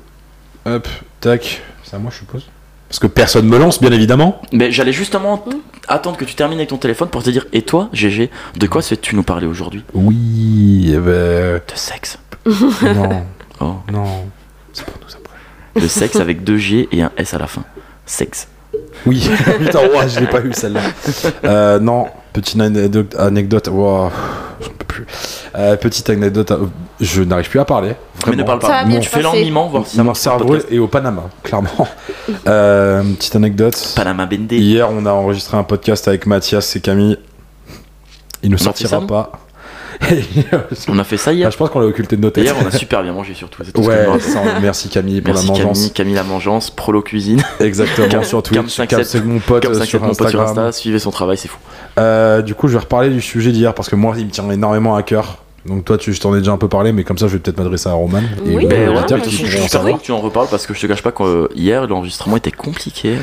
Hop, 0.67 0.89
tac. 1.21 1.63
C'est 1.85 1.97
à 1.97 1.99
moi, 1.99 2.11
je 2.13 2.19
suppose. 2.19 2.47
Parce 2.89 2.99
que 2.99 3.07
personne 3.07 3.47
me 3.47 3.59
lance, 3.59 3.81
bien 3.81 3.93
évidemment. 3.93 4.41
Mais 4.53 4.73
j'allais 4.73 4.93
justement 4.95 5.45
attendre 5.89 6.17
que 6.17 6.25
tu 6.25 6.35
termines 6.35 6.59
avec 6.59 6.71
ton 6.71 6.79
téléphone 6.79 7.09
pour 7.09 7.23
te 7.23 7.29
dire 7.29 7.45
Et 7.53 7.61
toi, 7.63 7.91
GG, 7.93 8.31
de 8.57 8.67
quoi 8.67 8.81
souhaites-tu 8.81 9.15
nous 9.15 9.23
parler 9.23 9.47
aujourd'hui? 9.47 9.85
Oui, 9.93 10.91
eh 10.95 10.97
ben, 10.97 11.57
De 11.57 11.61
sexe. 11.75 12.19
non, 12.47 13.25
Oh. 13.61 13.75
non. 13.93 14.05
C'est 14.73 14.85
pour 14.85 14.95
nous 15.01 15.15
après. 15.15 15.81
De 15.83 15.89
sexe 15.89 16.17
avec 16.17 16.45
deux 16.45 16.57
G 16.59 16.89
et 16.93 17.03
un 17.03 17.11
S 17.17 17.35
à 17.35 17.39
la 17.39 17.47
fin. 17.47 17.63
Sexe. 18.07 18.49
Oui, 19.07 19.29
putain, 19.59 19.81
ouah, 19.95 20.07
je 20.09 20.21
l'ai 20.21 20.27
pas 20.27 20.41
eu 20.41 20.53
celle-là. 20.53 20.81
Euh, 21.45 21.79
non, 21.79 22.07
petite 22.33 22.61
anecdote. 22.61 23.69
j'en 23.71 24.11
peux 24.79 24.85
plus. 24.87 25.07
Euh, 25.57 25.77
petite 25.77 26.11
anecdote. 26.11 26.51
euh, 26.51 26.67
Je 27.01 27.23
n'arrive 27.23 27.49
plus 27.49 27.61
à 27.61 27.65
parler. 27.65 27.95
Mais 28.27 28.37
ne 28.37 28.43
parle 28.43 28.61
Ça 28.61 28.69
va 28.69 28.75
pas. 28.83 28.85
bien 28.85 28.99
Mon 29.01 29.05
passer. 29.23 29.45
mimant, 29.45 29.69
voir 29.69 29.87
si 29.87 29.97
ça 29.97 30.03
Mon 30.03 30.11
le 30.11 30.15
cerveau 30.15 30.57
est 30.57 30.79
au 30.79 30.89
Panama, 30.89 31.25
clairement. 31.43 31.89
Euh, 32.47 33.03
petite 33.15 33.37
anecdote. 33.37 33.93
Panama 33.97 34.27
Bendé. 34.27 34.59
Hier, 34.59 34.89
on 34.91 35.05
a 35.07 35.13
enregistré 35.13 35.57
un 35.57 35.65
podcast 35.65 36.07
avec 36.09 36.27
Mathias 36.27 36.77
et 36.77 36.81
Camille. 36.81 37.19
Il 38.43 38.51
ne 38.51 38.57
sortira 38.57 39.01
pas. 39.07 39.33
On 40.89 40.99
a 40.99 41.05
fait 41.05 41.17
ça 41.17 41.31
Ah, 41.31 41.35
hier. 41.35 41.51
je 41.51 41.57
pense 41.57 41.71
qu'on 41.71 41.81
l'a 41.81 41.87
occulté 41.87 42.17
de 42.17 42.23
nos 42.23 42.31
têtes. 42.31 42.45
Hier, 42.45 42.55
on 42.63 42.67
a 42.67 42.71
super 42.71 43.03
bien 43.03 43.13
mangé 43.13 43.35
surtout. 43.35 43.63
C'est 43.65 43.73
tout 43.73 43.83
ce 43.83 43.89
Ouais, 43.89 44.07
ça, 44.21 44.43
merci 44.63 44.89
Camille 44.89 45.21
pour 45.21 45.35
Merci 45.35 45.47
la 45.49 45.53
mangeance. 45.53 45.79
Camille, 45.79 45.91
Camille 45.93 46.15
la 46.15 46.23
mangeance, 46.25 46.71
Prolo 46.71 47.03
Cuisine, 47.03 47.43
Exactement, 47.61 48.23
sur 48.23 48.43
Twitch. 48.43 48.59
57, 48.69 48.89
Cam, 48.89 49.05
c'est 49.05 49.25
mon 49.25 49.39
pote 49.41 49.65
comme 49.65 49.75
euh, 49.75 49.79
5 49.79 49.85
sur 49.87 50.01
mon 50.01 50.09
pote 50.15 50.29
sur 50.31 50.41
Instagram. 50.41 50.67
Insta, 50.69 50.81
suivez 50.81 50.99
son 50.99 51.11
travail, 51.11 51.37
c'est 51.37 51.49
fou. 51.49 51.59
Euh, 51.99 52.43
du 52.43 52.55
coup, 52.55 52.69
je 52.69 52.75
vais 52.75 52.79
reparler 52.81 53.11
du 53.11 53.21
sujet 53.21 53.51
d'hier 53.51 53.75
parce 53.75 53.89
que 53.89 53.97
moi, 53.97 54.15
il 54.17 54.27
me 54.27 54.31
tient 54.31 54.49
énormément 54.51 54.95
à 54.95 55.03
cœur. 55.03 55.39
Donc 55.67 55.85
toi, 55.85 55.99
tu 55.99 56.13
je 56.15 56.21
t'en 56.21 56.35
ai 56.35 56.39
déjà 56.39 56.53
un 56.53 56.59
peu 56.59 56.69
parlé, 56.69 56.93
mais 56.93 57.05
comme 57.05 57.19
ça, 57.19 57.27
je 57.27 57.33
vais 57.33 57.39
peut-être 57.41 57.59
m'adresser 57.59 57.89
à 57.89 57.93
Roman 57.93 58.21
et 58.47 58.57
Oui, 58.57 58.67
Ben, 58.67 58.95
qui 59.23 59.31
je 59.31 59.37
suis 59.37 59.69
que 59.69 60.03
tu 60.03 60.13
en 60.13 60.19
reparles 60.19 60.47
parce 60.49 60.67
que 60.67 60.73
je 60.73 60.81
te 60.81 60.87
cache 60.87 61.03
pas 61.03 61.13
qu'hier 61.13 61.87
l'enregistrement 61.87 62.37
était 62.37 62.53
compliqué. 62.53 63.17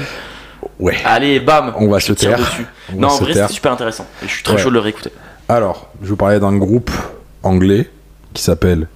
Ouais. 0.80 0.98
Allez, 1.06 1.40
bam 1.40 1.74
On 1.80 1.88
va 1.88 2.00
se 2.00 2.12
taire. 2.14 2.38
dessus. 2.38 2.66
On 2.94 3.00
Non, 3.00 3.08
va 3.08 3.14
en 3.14 3.18
se 3.18 3.24
vrai, 3.24 3.34
c'était 3.34 3.48
super 3.54 3.72
intéressant. 3.72 4.06
Et 4.24 4.28
je 4.28 4.34
suis 4.34 4.44
très 4.44 4.56
Ouais. 4.56 4.62
chaud 4.62 4.70
de 4.70 4.74
le 4.76 4.80
réécouter. 4.82 5.12
Alors, 5.48 5.90
je 6.02 6.10
vous 6.10 6.16
parlais 6.16 6.40
d'un 6.40 6.58
groupe 6.58 6.90
anglais 7.44 7.88
qui 8.34 8.42
s'appelle 8.42 8.88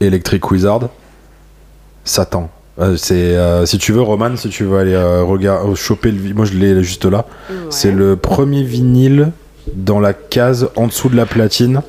Electric 0.00 0.50
Wizard. 0.50 0.88
Satan 2.04 2.48
Euh, 2.78 2.96
c'est 2.96 3.36
euh, 3.36 3.66
si 3.66 3.76
tu 3.76 3.92
veux 3.92 4.00
Roman, 4.00 4.36
si 4.36 4.48
tu 4.48 4.64
veux 4.64 4.78
aller 4.78 4.94
euh, 4.94 5.22
regarder, 5.22 5.74
choper 5.74 6.12
le, 6.12 6.32
moi 6.32 6.44
je 6.44 6.54
l'ai 6.54 6.82
juste 6.82 7.04
là. 7.04 7.26
C'est 7.70 7.90
le 7.90 8.16
premier 8.16 8.62
vinyle 8.62 9.32
dans 9.74 10.00
la 10.00 10.14
case 10.14 10.70
en 10.76 10.86
dessous 10.86 11.08
de 11.08 11.16
la 11.16 11.26
platine. 11.26 11.82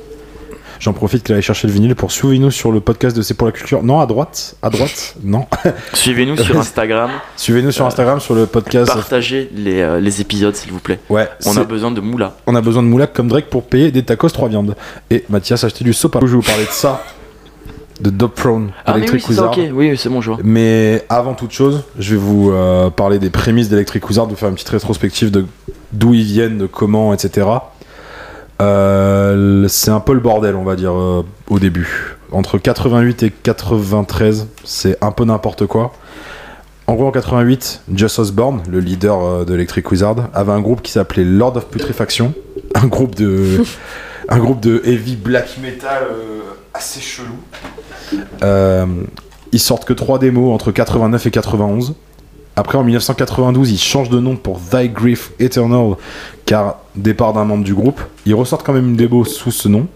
J'en 0.80 0.94
profite 0.94 1.24
qu'il 1.24 1.36
aille 1.36 1.42
chercher 1.42 1.68
le 1.68 1.74
vinyle 1.74 1.94
pour 1.94 2.12
suivez-nous 2.12 2.52
sur 2.52 2.72
le 2.72 2.80
podcast 2.80 3.16
de 3.16 3.22
C'est 3.22 3.34
pour 3.34 3.48
la 3.48 3.52
culture. 3.52 3.84
Non, 3.84 4.00
à 4.00 4.06
droite, 4.06 4.56
à 4.62 4.70
droite, 4.70 5.16
non. 5.24 5.46
Suivez-nous 5.94 6.38
sur 6.38 6.58
Instagram. 6.60 7.12
Suivez-nous 7.36 7.72
sur 7.72 7.84
Euh, 7.84 7.88
Instagram 7.90 8.20
sur 8.22 8.34
le 8.34 8.46
podcast. 8.46 8.92
Partagez 8.94 9.50
les, 9.54 9.82
euh, 9.82 10.00
les 10.00 10.22
épisodes, 10.22 10.56
s'il 10.56 10.72
vous 10.72 10.80
plaît. 10.80 11.00
Ouais, 11.10 11.28
On 11.46 11.58
a 11.58 11.64
besoin 11.66 11.92
de 11.92 12.00
moula. 12.00 12.36
on 12.48 12.56
a 12.56 12.62
besoin 12.62 12.82
de 12.84 12.88
moulac 12.88 13.12
comme 13.14 13.28
Drake 13.28 13.50
pour 13.50 13.64
payer 13.64 13.92
des 13.92 14.04
tacos 14.04 14.30
3 14.30 14.48
viandes. 14.50 14.76
Et 15.10 15.26
Mathias 15.30 15.64
a 15.64 15.68
acheté 15.68 15.84
du 15.84 15.92
sopa. 15.94 16.20
Je 16.22 16.28
vais 16.28 16.32
vous 16.36 16.42
parler 16.42 16.64
de 16.66 16.70
ça, 16.72 17.04
de 18.00 18.10
Dope 18.10 18.36
Throne, 18.36 18.72
Ah, 18.86 18.94
oui, 18.94 19.00
Electric 19.00 19.22
ça, 19.24 19.28
Wizard. 19.30 19.52
ok. 19.58 19.60
Oui, 19.74 19.98
c'est 19.98 20.08
bon, 20.08 20.22
je 20.22 20.32
vois. 20.32 20.40
Mais 20.46 21.04
avant 21.10 21.34
toute 21.34 21.52
chose, 21.52 21.84
je 22.00 22.12
vais 22.16 22.22
vous 22.22 22.52
euh, 22.52 22.90
parler 22.90 23.20
des 23.20 23.30
prémices 23.30 23.68
d'Electric 23.68 24.08
Wizard, 24.08 24.28
de 24.28 24.36
faire 24.36 24.48
une 24.48 24.56
petite 24.56 24.70
rétrospective 24.70 25.30
de 25.30 25.46
d'où 25.92 26.14
ils 26.14 26.24
viennent, 26.24 26.58
de 26.58 26.68
comment, 26.68 27.14
etc. 27.14 27.48
Euh, 28.62 29.68
c'est 29.68 29.92
un 29.92 30.00
peu 30.00 30.14
le 30.14 30.20
bordel, 30.20 30.56
on 30.56 30.64
va 30.64 30.76
dire, 30.76 30.94
euh, 30.94 31.24
au 31.50 31.60
début. 31.60 32.18
Entre 32.32 32.58
88 32.58 33.24
et 33.24 33.32
93, 33.32 34.48
c'est 34.64 34.98
un 35.02 35.12
peu 35.12 35.24
n'importe 35.26 35.66
quoi. 35.66 35.94
En 36.88 36.96
gros, 36.96 37.08
en 37.08 37.12
88, 37.12 37.84
Just 37.94 38.20
Osborne, 38.20 38.62
le 38.70 38.80
leader 38.80 39.24
euh, 39.24 39.46
de 39.46 39.54
Electric 39.54 39.90
Wizard, 39.92 40.30
avait 40.34 40.52
un 40.52 40.62
groupe 40.62 40.82
qui 40.82 40.92
s'appelait 40.92 41.24
Lord 41.24 41.56
of 41.58 41.68
Putrefaction, 41.68 42.34
un 42.76 42.88
groupe 42.88 43.16
de, 43.16 43.64
un 44.30 44.40
groupe 44.40 44.60
de 44.60 44.82
heavy 44.86 45.16
black 45.16 45.58
metal 45.62 46.04
assez 46.74 47.00
chelou. 47.00 47.38
Ils 49.52 49.60
sortent 49.60 49.86
que 49.86 49.94
trois 49.94 50.20
démos 50.20 50.54
entre 50.54 50.72
89 50.72 51.26
et 51.26 51.32
91. 51.32 51.96
Après, 52.60 52.78
en 52.78 52.84
1992, 52.84 53.72
ils 53.72 53.80
changent 53.80 54.10
de 54.10 54.20
nom 54.20 54.36
pour 54.36 54.60
Thy 54.60 54.90
Grief 54.90 55.32
Eternal, 55.40 55.96
car 56.46 56.80
départ 56.94 57.32
d'un 57.32 57.46
membre 57.46 57.64
du 57.64 57.74
groupe. 57.74 58.02
Ils 58.26 58.36
ressortent 58.36 58.66
quand 58.66 58.74
même 58.74 58.90
une 58.90 58.96
démo 58.98 59.24
sous 59.24 59.52
ce 59.52 59.70
nom. 59.70 59.88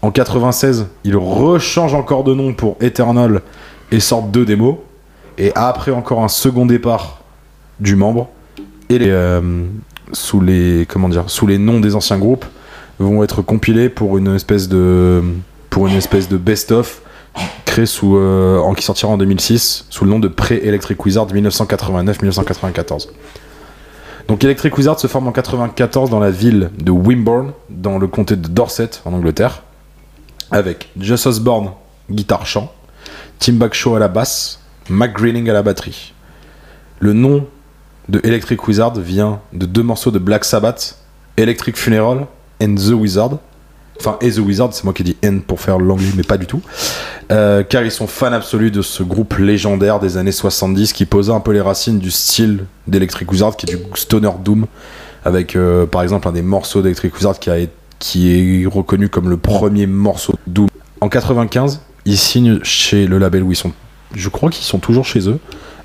En 0.00 0.10
96, 0.10 0.86
ils 1.04 1.18
rechangent 1.18 1.92
encore 1.92 2.24
de 2.24 2.32
nom 2.32 2.54
pour 2.54 2.78
Eternal 2.80 3.42
et 3.90 4.00
sortent 4.00 4.30
deux 4.30 4.46
démos. 4.46 4.76
Et 5.36 5.52
après, 5.54 5.90
encore 5.90 6.24
un 6.24 6.28
second 6.28 6.64
départ 6.64 7.20
du 7.78 7.94
membre. 7.94 8.30
Et 8.88 8.98
les, 8.98 9.10
euh, 9.10 9.42
sous 10.12 10.40
les 10.40 10.86
comment 10.88 11.10
dire, 11.10 11.24
sous 11.26 11.46
les 11.46 11.58
noms 11.58 11.78
des 11.78 11.94
anciens 11.94 12.16
groupes 12.16 12.46
vont 13.00 13.22
être 13.22 13.42
compilés 13.42 13.90
pour 13.90 14.16
une 14.16 14.34
espèce 14.34 14.66
de 14.66 15.22
pour 15.68 15.88
une 15.88 15.96
espèce 15.96 16.26
de 16.30 16.38
best-of 16.38 17.02
créé 17.64 17.84
euh, 18.02 18.58
en 18.58 18.74
qui 18.74 18.84
sortira 18.84 19.10
en 19.12 19.16
2006 19.16 19.86
sous 19.88 20.04
le 20.04 20.10
nom 20.10 20.18
de 20.18 20.28
Pré-Electric 20.28 21.04
Wizard 21.04 21.28
1989-1994. 21.28 23.08
Donc 24.28 24.44
Electric 24.44 24.76
Wizard 24.76 25.00
se 25.00 25.06
forme 25.06 25.28
en 25.28 25.32
94 25.32 26.10
dans 26.10 26.20
la 26.20 26.30
ville 26.30 26.70
de 26.78 26.90
Wimborne, 26.90 27.52
dans 27.70 27.98
le 27.98 28.06
comté 28.06 28.36
de 28.36 28.46
Dorset, 28.48 28.90
en 29.04 29.12
Angleterre, 29.12 29.62
avec 30.50 30.90
Just 30.98 31.26
Osborne, 31.26 31.70
guitare 32.10 32.46
chant, 32.46 32.72
Tim 33.38 33.54
Bagshaw 33.54 33.96
à 33.96 33.98
la 33.98 34.08
basse, 34.08 34.60
Mac 34.88 35.12
Greening 35.14 35.48
à 35.48 35.52
la 35.52 35.62
batterie. 35.62 36.12
Le 37.00 37.12
nom 37.12 37.46
de 38.08 38.20
Electric 38.22 38.66
Wizard 38.68 38.94
vient 38.96 39.40
de 39.52 39.66
deux 39.66 39.82
morceaux 39.82 40.10
de 40.10 40.18
Black 40.18 40.44
Sabbath, 40.44 40.98
Electric 41.36 41.76
Funeral 41.76 42.26
and 42.62 42.74
The 42.76 42.92
Wizard. 42.92 43.38
Enfin, 44.00 44.16
et 44.20 44.30
The 44.30 44.38
Wizard, 44.38 44.70
c'est 44.72 44.84
moi 44.84 44.92
qui 44.92 45.04
dis 45.04 45.16
N 45.22 45.42
pour 45.42 45.60
faire 45.60 45.78
l'anglais, 45.78 46.08
mais 46.16 46.22
pas 46.22 46.36
du 46.36 46.46
tout. 46.46 46.60
Euh, 47.30 47.62
car 47.62 47.84
ils 47.84 47.90
sont 47.90 48.06
fans 48.06 48.32
absolus 48.32 48.70
de 48.70 48.82
ce 48.82 49.02
groupe 49.02 49.36
légendaire 49.38 50.00
des 50.00 50.16
années 50.16 50.32
70 50.32 50.92
qui 50.92 51.06
posait 51.06 51.32
un 51.32 51.40
peu 51.40 51.52
les 51.52 51.60
racines 51.60 51.98
du 51.98 52.10
style 52.10 52.64
d'Electric 52.86 53.30
Wizard, 53.30 53.56
qui 53.56 53.66
est 53.70 53.76
du 53.76 53.82
stoner 53.94 54.30
doom, 54.44 54.66
avec 55.24 55.54
euh, 55.54 55.86
par 55.86 56.02
exemple 56.02 56.26
un 56.28 56.32
des 56.32 56.42
morceaux 56.42 56.82
d'Electric 56.82 57.14
Wizard 57.14 57.38
qui, 57.38 57.50
a, 57.50 57.56
qui 57.98 58.62
est 58.62 58.66
reconnu 58.66 59.08
comme 59.08 59.28
le 59.28 59.36
premier 59.36 59.86
morceau 59.86 60.34
doom. 60.46 60.68
En 61.00 61.08
95, 61.08 61.80
ils 62.04 62.18
signent 62.18 62.60
chez 62.62 63.06
le 63.06 63.18
label 63.18 63.42
où 63.42 63.52
ils 63.52 63.56
sont, 63.56 63.72
je 64.14 64.28
crois 64.28 64.50
qu'ils 64.50 64.64
sont 64.64 64.78
toujours 64.78 65.04
chez 65.04 65.28
eux, 65.28 65.38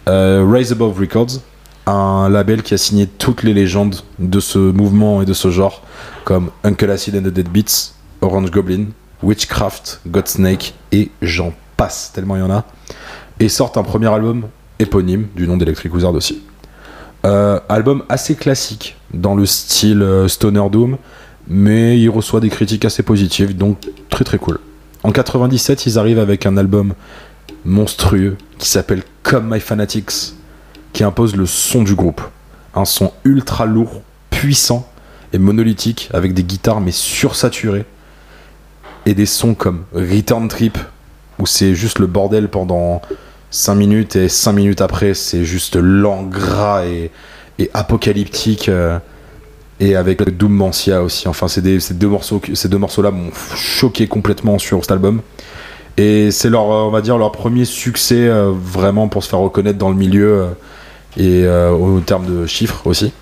euh, 0.07 0.45
Rise 0.49 0.71
Above 0.71 0.99
Records, 0.99 1.39
un 1.85 2.29
label 2.29 2.63
qui 2.63 2.73
a 2.73 2.77
signé 2.77 3.07
toutes 3.07 3.43
les 3.43 3.53
légendes 3.53 3.97
de 4.19 4.39
ce 4.39 4.57
mouvement 4.57 5.21
et 5.21 5.25
de 5.25 5.33
ce 5.33 5.51
genre, 5.51 5.83
comme 6.25 6.49
Uncle 6.63 6.89
Acid 6.89 7.15
and 7.15 7.21
the 7.21 7.33
Dead 7.33 7.49
Beats, 7.49 7.93
Orange 8.21 8.51
Goblin, 8.51 8.87
Witchcraft, 9.23 10.01
Godsnake 10.07 10.73
et 10.91 11.11
j'en 11.21 11.53
passe 11.75 12.11
tellement 12.13 12.35
il 12.35 12.39
y 12.39 12.43
en 12.43 12.51
a. 12.51 12.65
Et 13.39 13.49
sortent 13.49 13.77
un 13.77 13.83
premier 13.83 14.07
album 14.07 14.47
éponyme 14.79 15.27
du 15.35 15.47
nom 15.47 15.57
d'Electric 15.57 15.93
Wizard 15.93 16.13
aussi. 16.13 16.41
Euh, 17.25 17.59
album 17.67 18.03
assez 18.09 18.35
classique 18.35 18.95
dans 19.13 19.35
le 19.35 19.45
style 19.45 20.01
euh, 20.01 20.27
Stoner 20.27 20.69
Doom, 20.71 20.97
mais 21.47 21.99
il 21.99 22.09
reçoit 22.09 22.39
des 22.39 22.49
critiques 22.49 22.85
assez 22.85 23.03
positives, 23.03 23.55
donc 23.55 23.79
très 24.09 24.23
très 24.23 24.37
cool. 24.37 24.59
En 25.03 25.11
97, 25.11 25.85
ils 25.85 25.99
arrivent 25.99 26.19
avec 26.19 26.45
un 26.45 26.57
album 26.57 26.93
monstrueux 27.65 28.37
qui 28.57 28.69
s'appelle 28.69 29.03
Come 29.23 29.53
My 29.53 29.59
Fanatics, 29.59 30.33
qui 30.93 31.03
impose 31.03 31.35
le 31.35 31.45
son 31.45 31.83
du 31.83 31.95
groupe. 31.95 32.21
Un 32.75 32.85
son 32.85 33.11
ultra 33.23 33.65
lourd, 33.65 34.01
puissant 34.29 34.87
et 35.33 35.37
monolithique, 35.37 36.09
avec 36.13 36.33
des 36.33 36.43
guitares 36.43 36.81
mais 36.81 36.91
sursaturées 36.91 37.85
et 39.07 39.13
des 39.13 39.25
sons 39.25 39.53
comme 39.53 39.85
Return 39.93 40.49
Trip, 40.49 40.77
où 41.39 41.45
c'est 41.45 41.73
juste 41.73 41.99
le 41.99 42.07
bordel 42.07 42.49
pendant 42.49 43.01
5 43.51 43.75
minutes 43.75 44.17
et 44.17 44.27
5 44.27 44.51
minutes 44.51 44.81
après, 44.81 45.13
c'est 45.13 45.45
juste 45.45 45.77
lent, 45.77 46.23
gras 46.23 46.85
et, 46.85 47.09
apocalyptique. 47.73 48.69
euh, 48.69 48.99
et 49.79 49.95
avec 49.95 50.23
Doom 50.23 50.51
Mancia 50.53 51.03
aussi. 51.03 51.27
Enfin, 51.27 51.47
c'est 51.47 51.79
ces 51.79 51.93
deux 51.93 52.07
morceaux, 52.07 52.41
ces 52.53 52.67
deux 52.67 52.79
morceaux-là 52.79 53.11
m'ont 53.11 53.29
choqué 53.55 54.07
complètement 54.07 54.57
sur 54.57 54.81
cet 54.81 54.91
album. 54.91 55.21
Et 55.97 56.31
c'est 56.31 56.49
leur, 56.49 56.65
on 56.65 56.89
va 56.89 57.01
dire, 57.01 57.17
leur 57.17 57.31
premier 57.31 57.63
succès 57.63 58.27
euh, 58.27 58.51
vraiment 58.51 59.07
pour 59.07 59.23
se 59.23 59.29
faire 59.29 59.39
reconnaître 59.39 59.77
dans 59.77 59.89
le 59.89 59.95
milieu 59.95 60.49
euh, 61.17 61.17
et 61.17 61.47
au 61.47 61.99
terme 62.01 62.25
de 62.25 62.45
chiffres 62.45 62.85
aussi. 62.85 63.13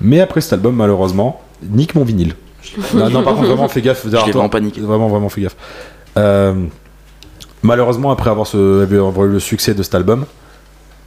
Mais 0.00 0.20
après 0.20 0.40
cet 0.40 0.54
album, 0.54 0.76
malheureusement, 0.76 1.42
nique 1.62 1.94
mon 1.94 2.04
vinyle. 2.04 2.34
Non, 2.94 3.10
non, 3.10 3.22
par 3.22 3.34
contre, 3.34 3.48
vraiment, 3.48 3.68
fais 3.68 3.82
gaffe. 3.82 4.02
Je 4.04 4.10
l'ai 4.10 4.32
vraiment. 4.32 4.48
Vraiment, 4.48 5.08
vraiment, 5.08 5.28
fais 5.28 5.42
gaffe. 5.42 5.56
Euh, 6.16 6.54
malheureusement, 7.62 8.10
après 8.10 8.30
avoir, 8.30 8.46
ce, 8.46 8.82
avoir 8.82 9.26
eu 9.26 9.30
le 9.30 9.40
succès 9.40 9.74
de 9.74 9.82
cet 9.82 9.94
album, 9.94 10.26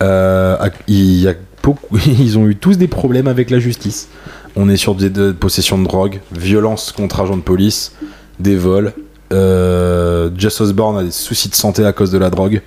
euh, 0.02 0.58
il 0.88 1.20
y 1.20 1.28
a 1.28 1.34
beaucoup, 1.62 1.98
ils 2.06 2.38
ont 2.38 2.48
eu 2.48 2.56
tous 2.56 2.78
des 2.78 2.88
problèmes 2.88 3.28
avec 3.28 3.50
la 3.50 3.60
justice. 3.60 4.10
On 4.56 4.70
est 4.70 4.78
sur 4.78 4.96
des 4.96 5.10
de 5.10 5.32
possession 5.32 5.78
de 5.80 5.84
drogue, 5.84 6.20
violence 6.32 6.92
contre 6.92 7.22
agents 7.22 7.38
de 7.38 7.42
police, 7.42 7.96
des 8.40 8.56
vols. 8.56 8.94
Euh, 9.32 10.30
Jess 10.38 10.62
Osborne 10.62 10.98
a 10.98 11.04
des 11.04 11.12
soucis 11.12 11.50
de 11.50 11.56
santé 11.56 11.86
à 11.86 11.92
cause 11.92 12.12
de 12.12 12.18
la 12.18 12.30
drogue. 12.30 12.62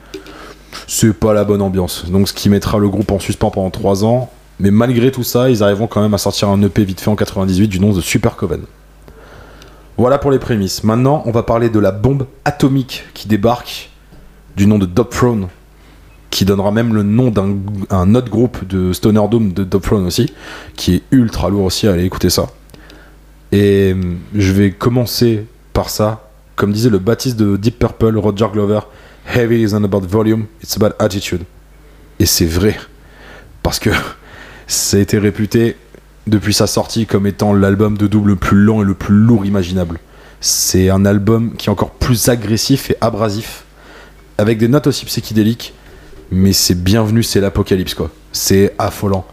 C'est 0.88 1.12
pas 1.12 1.32
la 1.32 1.44
bonne 1.44 1.62
ambiance. 1.62 2.04
Donc, 2.08 2.28
ce 2.28 2.32
qui 2.32 2.48
mettra 2.48 2.78
le 2.78 2.88
groupe 2.88 3.10
en 3.12 3.18
suspens 3.18 3.50
pendant 3.50 3.70
3 3.70 4.04
ans. 4.04 4.30
Mais 4.58 4.70
malgré 4.70 5.10
tout 5.10 5.22
ça, 5.22 5.50
ils 5.50 5.62
arriveront 5.62 5.86
quand 5.86 6.00
même 6.00 6.14
à 6.14 6.18
sortir 6.18 6.48
un 6.48 6.60
EP 6.62 6.84
vite 6.84 7.00
fait 7.00 7.10
en 7.10 7.16
98 7.16 7.68
du 7.68 7.80
nom 7.80 7.92
de 7.92 8.00
Super 8.00 8.36
Coven. 8.36 8.62
Voilà 9.98 10.18
pour 10.18 10.30
les 10.30 10.38
prémices. 10.38 10.84
Maintenant, 10.84 11.22
on 11.26 11.30
va 11.30 11.42
parler 11.42 11.70
de 11.70 11.78
la 11.78 11.90
bombe 11.90 12.26
atomique 12.44 13.04
qui 13.14 13.28
débarque 13.28 13.90
du 14.56 14.66
nom 14.66 14.78
de 14.78 14.86
Dope 14.86 15.10
Throne, 15.10 15.48
qui 16.30 16.44
donnera 16.44 16.70
même 16.70 16.94
le 16.94 17.02
nom 17.02 17.30
d'un 17.30 17.56
un 17.90 18.14
autre 18.14 18.30
groupe 18.30 18.66
de 18.66 18.92
Stoner 18.92 19.22
Doom 19.30 19.52
de 19.52 19.64
Dope 19.64 19.84
Throne 19.84 20.06
aussi, 20.06 20.32
qui 20.76 20.96
est 20.96 21.02
ultra 21.10 21.48
lourd 21.50 21.64
aussi. 21.64 21.86
Allez 21.86 22.04
écouter 22.04 22.30
ça. 22.30 22.46
Et 23.52 23.92
hum, 23.92 24.18
je 24.34 24.52
vais 24.52 24.70
commencer 24.70 25.46
par 25.72 25.90
ça. 25.90 26.28
Comme 26.56 26.72
disait 26.72 26.88
le 26.88 26.98
baptiste 26.98 27.36
de 27.36 27.56
Deep 27.58 27.78
Purple, 27.78 28.16
Roger 28.16 28.46
Glover, 28.50 28.80
Heavy 29.26 29.62
isn't 29.62 29.84
about 29.84 30.00
volume, 30.00 30.46
it's 30.62 30.76
about 30.76 30.94
attitude. 30.98 31.42
Et 32.18 32.26
c'est 32.26 32.46
vrai. 32.46 32.76
Parce 33.62 33.78
que 33.78 33.90
ça 34.66 34.96
a 34.96 35.00
été 35.00 35.18
réputé 35.18 35.76
depuis 36.26 36.54
sa 36.54 36.66
sortie 36.66 37.06
comme 37.06 37.26
étant 37.26 37.54
l'album 37.54 37.96
de 37.96 38.06
double 38.06 38.30
le 38.30 38.36
plus 38.36 38.58
lent 38.58 38.82
et 38.82 38.84
le 38.84 38.94
plus 38.94 39.14
lourd 39.14 39.44
imaginable. 39.44 39.98
C'est 40.40 40.90
un 40.90 41.04
album 41.04 41.54
qui 41.56 41.68
est 41.68 41.72
encore 41.72 41.90
plus 41.90 42.28
agressif 42.28 42.90
et 42.90 42.96
abrasif, 43.00 43.64
avec 44.38 44.58
des 44.58 44.68
notes 44.68 44.86
aussi 44.86 45.06
psychédéliques, 45.06 45.72
mais 46.30 46.52
c'est 46.52 46.74
bienvenu, 46.74 47.22
c'est 47.22 47.40
l'apocalypse 47.40 47.94
quoi. 47.94 48.10
C'est 48.32 48.74
affolant. 48.78 49.24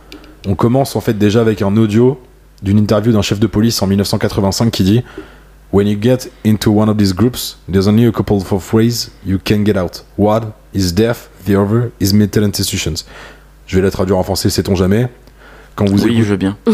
On 0.47 0.55
commence 0.55 0.95
en 0.95 1.01
fait 1.01 1.17
déjà 1.17 1.41
avec 1.41 1.61
un 1.61 1.75
audio 1.77 2.21
d'une 2.61 2.77
interview 2.77 3.11
d'un 3.11 3.21
chef 3.21 3.39
de 3.39 3.47
police 3.47 3.81
en 3.81 3.88
1985 3.88 4.71
qui 4.71 4.84
dit 4.84 5.03
When 5.73 5.88
you 5.88 5.97
get 5.99 6.29
into 6.45 6.69
one 6.69 6.88
of 6.88 6.97
these 6.97 7.13
groups, 7.13 7.57
there's 7.71 7.88
only 7.88 8.05
a 8.05 8.11
couple 8.11 8.38
of 8.38 8.73
ways 8.73 9.09
you 9.25 9.39
can 9.43 9.65
get 9.65 9.75
out. 9.75 10.03
One 10.17 10.51
is 10.73 10.93
death, 10.93 11.29
the 11.45 11.55
other 11.55 11.91
is 11.99 12.13
mental 12.13 12.43
institutions. 12.43 13.05
Je 13.65 13.77
vais 13.77 13.81
la 13.81 13.89
traduire 13.89 14.17
en 14.19 14.23
français, 14.23 14.51
sait-on 14.51 14.75
jamais. 14.75 15.09
Quand 15.76 15.86
vous 15.86 16.03
Oui, 16.03 16.11
écoutez- 16.11 16.24
je 16.24 16.30
veux 16.30 16.38
bien. 16.38 16.57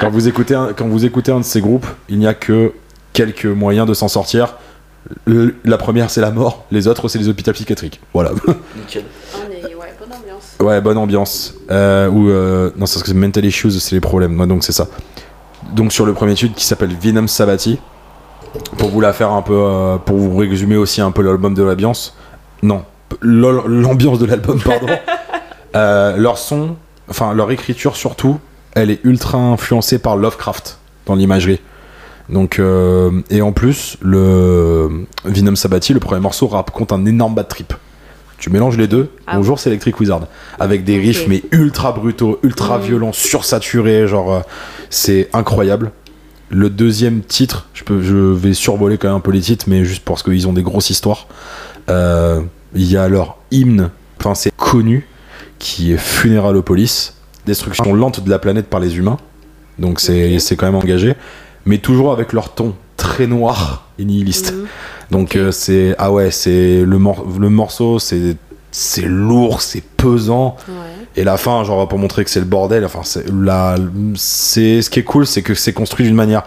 quand 0.00 0.10
vous 0.10 0.28
écoutez 0.28 0.54
un, 0.54 0.72
quand 0.72 0.86
vous 0.86 1.04
écoutez 1.04 1.32
un 1.32 1.40
de 1.40 1.44
ces 1.44 1.60
groupes, 1.60 1.86
il 2.08 2.18
n'y 2.18 2.26
a 2.26 2.34
que 2.34 2.72
quelques 3.12 3.46
moyens 3.46 3.86
de 3.86 3.94
s'en 3.94 4.08
sortir. 4.08 4.54
Le- 5.24 5.54
la 5.64 5.78
première, 5.78 6.10
c'est 6.10 6.20
la 6.20 6.30
mort. 6.30 6.64
Les 6.70 6.86
autres, 6.88 7.08
c'est 7.08 7.18
les 7.18 7.28
hôpitaux 7.28 7.52
psychiatriques. 7.52 8.00
Voilà. 8.12 8.30
Nickel. 8.76 9.04
On 9.34 9.50
est, 9.50 9.74
ouais, 9.74 9.94
bonne 9.98 10.12
ambiance. 10.18 10.56
Ouais, 10.60 10.80
bonne 10.80 10.98
ambiance. 10.98 11.54
Euh, 11.70 12.08
ou 12.08 12.28
euh, 12.30 12.70
non, 12.76 12.86
c'est 12.86 13.00
parce 13.00 13.10
que 13.10 13.16
mental 13.16 13.44
issues, 13.44 13.70
c'est 13.72 13.94
les 13.94 14.00
problèmes. 14.00 14.38
Ouais, 14.38 14.46
donc 14.46 14.64
c'est 14.64 14.72
ça. 14.72 14.86
Donc 15.74 15.92
sur 15.92 16.06
le 16.06 16.14
premier 16.14 16.32
étude 16.32 16.54
qui 16.54 16.64
s'appelle 16.64 16.90
Venom 17.00 17.26
Sabati, 17.26 17.78
pour 18.78 18.88
vous 18.90 19.00
la 19.00 19.12
faire 19.12 19.32
un 19.32 19.42
peu, 19.42 19.54
euh, 19.54 19.96
pour 19.98 20.16
vous 20.16 20.36
résumer 20.36 20.76
aussi 20.76 21.00
un 21.00 21.10
peu 21.10 21.22
l'album 21.22 21.54
de 21.54 21.62
l'ambiance. 21.62 22.16
Non, 22.62 22.84
l'ambiance 23.22 24.18
de 24.18 24.26
l'album, 24.26 24.60
pardon. 24.60 24.86
Euh, 25.78 26.16
leur 26.16 26.38
son, 26.38 26.76
enfin 27.08 27.32
leur 27.34 27.50
écriture 27.52 27.94
surtout, 27.96 28.38
elle 28.74 28.90
est 28.90 29.00
ultra 29.04 29.38
influencée 29.38 29.98
par 29.98 30.16
Lovecraft 30.16 30.78
dans 31.06 31.14
l'imagerie. 31.14 31.60
Donc 32.28 32.58
euh, 32.58 33.22
et 33.30 33.40
en 33.42 33.52
plus 33.52 33.96
le 34.00 35.06
Venom 35.24 35.54
Sabati, 35.56 35.94
le 35.94 36.00
premier 36.00 36.20
morceau 36.20 36.48
raconte 36.48 36.92
un 36.92 37.06
énorme 37.06 37.34
bad 37.34 37.48
trip. 37.48 37.72
Tu 38.38 38.50
mélanges 38.50 38.76
les 38.76 38.86
deux. 38.88 39.10
Ah 39.26 39.36
Bonjour, 39.36 39.58
c'est 39.58 39.68
Electric 39.70 39.98
Wizard 40.00 40.22
avec 40.58 40.84
des 40.84 40.98
riffs 40.98 41.26
mais 41.28 41.42
ultra 41.52 41.92
brutaux, 41.92 42.38
ultra 42.42 42.78
Mhm. 42.78 42.84
violents, 42.84 43.12
sursaturés, 43.12 44.06
genre 44.08 44.32
euh, 44.32 44.40
c'est 44.90 45.28
incroyable. 45.32 45.92
Le 46.50 46.70
deuxième 46.70 47.20
titre, 47.20 47.68
je, 47.74 47.84
peux, 47.84 48.00
je 48.02 48.16
vais 48.16 48.54
survoler 48.54 48.96
quand 48.96 49.08
même 49.08 49.16
un 49.18 49.20
peu 49.20 49.32
les 49.32 49.40
titres, 49.42 49.66
mais 49.68 49.84
juste 49.84 50.02
parce 50.04 50.22
qu'ils 50.22 50.48
ont 50.48 50.52
des 50.54 50.62
grosses 50.62 50.88
histoires. 50.90 51.26
Il 52.74 52.84
y 52.84 52.96
a 52.96 53.08
leur 53.08 53.36
hymne, 53.50 53.90
enfin 54.18 54.34
c'est 54.34 54.52
connu, 54.56 55.06
qui 55.58 55.92
est 55.92 55.98
Funeralopolis, 55.98 57.12
destruction 57.46 57.94
lente 57.94 58.20
de 58.20 58.30
la 58.30 58.38
planète 58.38 58.66
par 58.68 58.80
les 58.80 58.96
humains. 58.96 59.18
Donc 59.78 60.00
c'est 60.00 60.56
quand 60.56 60.66
même 60.66 60.74
engagé, 60.74 61.14
mais 61.66 61.78
toujours 61.78 62.12
avec 62.12 62.32
leur 62.32 62.54
ton 62.54 62.74
très 62.96 63.26
noir 63.26 63.88
et 63.98 64.04
nihiliste. 64.04 64.52
Mhm. 64.52 64.66
Donc 65.10 65.36
euh, 65.36 65.52
c'est 65.52 65.94
ah 65.98 66.12
ouais, 66.12 66.30
c'est 66.30 66.82
le, 66.84 66.98
mor- 66.98 67.26
le 67.38 67.48
morceau, 67.48 67.98
c'est 67.98 68.36
c'est 68.70 69.06
lourd, 69.06 69.62
c'est 69.62 69.82
pesant. 69.82 70.56
Ouais. 70.68 70.74
Et 71.16 71.24
la 71.24 71.36
fin, 71.36 71.64
genre 71.64 71.88
pour 71.88 71.98
montrer 71.98 72.24
que 72.24 72.30
c'est 72.30 72.40
le 72.40 72.46
bordel, 72.46 72.84
enfin 72.84 73.00
c'est 73.04 73.24
la 73.32 73.76
c'est 74.14 74.82
ce 74.82 74.90
qui 74.90 75.00
est 75.00 75.04
cool, 75.04 75.26
c'est 75.26 75.42
que 75.42 75.54
c'est 75.54 75.72
construit 75.72 76.06
d'une 76.06 76.14
manière 76.14 76.42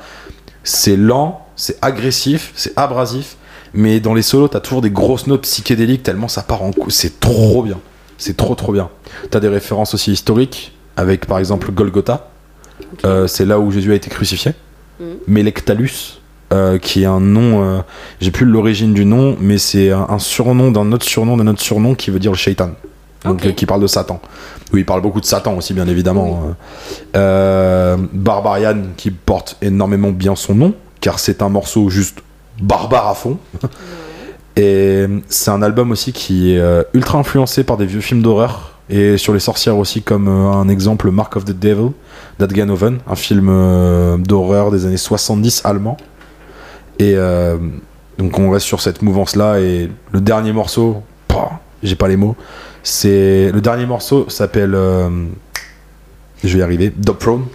c'est 0.63 0.95
lent, 0.97 1.47
c'est 1.55 1.77
agressif, 1.81 2.51
c'est 2.55 2.73
abrasif, 2.77 3.37
mais 3.73 3.99
dans 3.99 4.13
les 4.13 4.21
solos, 4.21 4.49
t'as 4.49 4.59
toujours 4.59 4.81
des 4.81 4.91
grosses 4.91 5.25
notes 5.25 5.41
psychédéliques 5.41 6.03
tellement 6.03 6.27
ça 6.27 6.43
part 6.43 6.61
en 6.61 6.71
coup, 6.71 6.91
c'est 6.91 7.19
trop 7.19 7.63
bien. 7.63 7.79
C'est 8.21 8.37
trop 8.37 8.53
trop 8.53 8.71
bien. 8.71 8.89
T'as 9.31 9.39
des 9.39 9.47
références 9.47 9.95
aussi 9.95 10.11
historiques 10.11 10.73
avec 10.95 11.25
par 11.25 11.39
exemple 11.39 11.71
Golgotha. 11.71 12.29
Euh, 13.03 13.25
c'est 13.25 13.45
là 13.45 13.59
où 13.59 13.71
Jésus 13.71 13.91
a 13.91 13.95
été 13.95 14.11
crucifié. 14.11 14.53
Mhm. 14.99 15.07
Melectalus, 15.25 16.19
euh, 16.53 16.77
qui 16.77 17.01
est 17.01 17.07
un 17.07 17.19
nom, 17.19 17.63
euh, 17.63 17.79
j'ai 18.19 18.29
plus 18.29 18.45
l'origine 18.45 18.93
du 18.93 19.05
nom, 19.05 19.35
mais 19.39 19.57
c'est 19.57 19.89
un, 19.89 20.05
un 20.07 20.19
surnom 20.19 20.69
d'un 20.69 20.91
autre 20.91 21.03
surnom 21.05 21.35
d'un 21.35 21.47
autre 21.47 21.61
surnom 21.61 21.95
qui 21.95 22.11
veut 22.11 22.19
dire 22.19 22.31
le 22.31 22.37
shaitan. 22.37 22.71
Donc 23.25 23.55
qui 23.55 23.65
parle 23.65 23.81
de 23.81 23.87
Satan. 23.87 24.19
Oui, 24.71 24.81
il 24.81 24.85
parle 24.85 25.01
beaucoup 25.01 25.21
de 25.21 25.25
Satan 25.25 25.55
aussi, 25.57 25.73
bien 25.73 25.87
évidemment. 25.87 26.55
Euh, 27.15 27.97
Barbarian, 28.13 28.83
qui 28.97 29.09
porte 29.11 29.57
énormément 29.63 30.11
bien 30.11 30.35
son 30.35 30.53
nom, 30.55 30.73
car 31.01 31.17
c'est 31.17 31.41
un 31.41 31.49
morceau 31.49 31.89
juste 31.89 32.19
barbare 32.61 33.07
à 33.07 33.15
fond. 33.15 33.39
Et 34.57 35.05
c'est 35.29 35.51
un 35.51 35.61
album 35.61 35.91
aussi 35.91 36.11
qui 36.11 36.53
est 36.53 36.59
euh, 36.59 36.83
ultra 36.93 37.17
influencé 37.17 37.63
par 37.63 37.77
des 37.77 37.85
vieux 37.85 38.01
films 38.01 38.21
d'horreur 38.21 38.71
et 38.89 39.17
sur 39.17 39.33
les 39.33 39.39
sorcières 39.39 39.77
aussi, 39.77 40.01
comme 40.01 40.27
euh, 40.27 40.51
un 40.51 40.67
exemple 40.67 41.09
Mark 41.11 41.35
of 41.37 41.45
the 41.45 41.57
Devil 41.57 41.91
d'Adganoven, 42.39 42.99
un 43.07 43.15
film 43.15 43.47
euh, 43.49 44.17
d'horreur 44.17 44.71
des 44.71 44.85
années 44.85 44.97
70 44.97 45.61
allemand. 45.63 45.95
Et 46.99 47.13
euh, 47.15 47.57
donc 48.17 48.37
on 48.37 48.49
reste 48.49 48.65
sur 48.65 48.81
cette 48.81 49.01
mouvance 49.01 49.35
là. 49.37 49.59
Et 49.59 49.89
le 50.11 50.19
dernier 50.19 50.51
morceau, 50.51 51.03
j'ai 51.81 51.95
pas 51.95 52.09
les 52.09 52.17
mots, 52.17 52.35
c'est 52.83 53.51
le 53.51 53.61
dernier 53.61 53.85
morceau 53.85 54.29
s'appelle, 54.29 54.75
euh, 54.75 55.09
je 56.43 56.53
vais 56.53 56.59
y 56.59 56.61
arriver, 56.61 56.91
Dopthrone. 56.95 57.45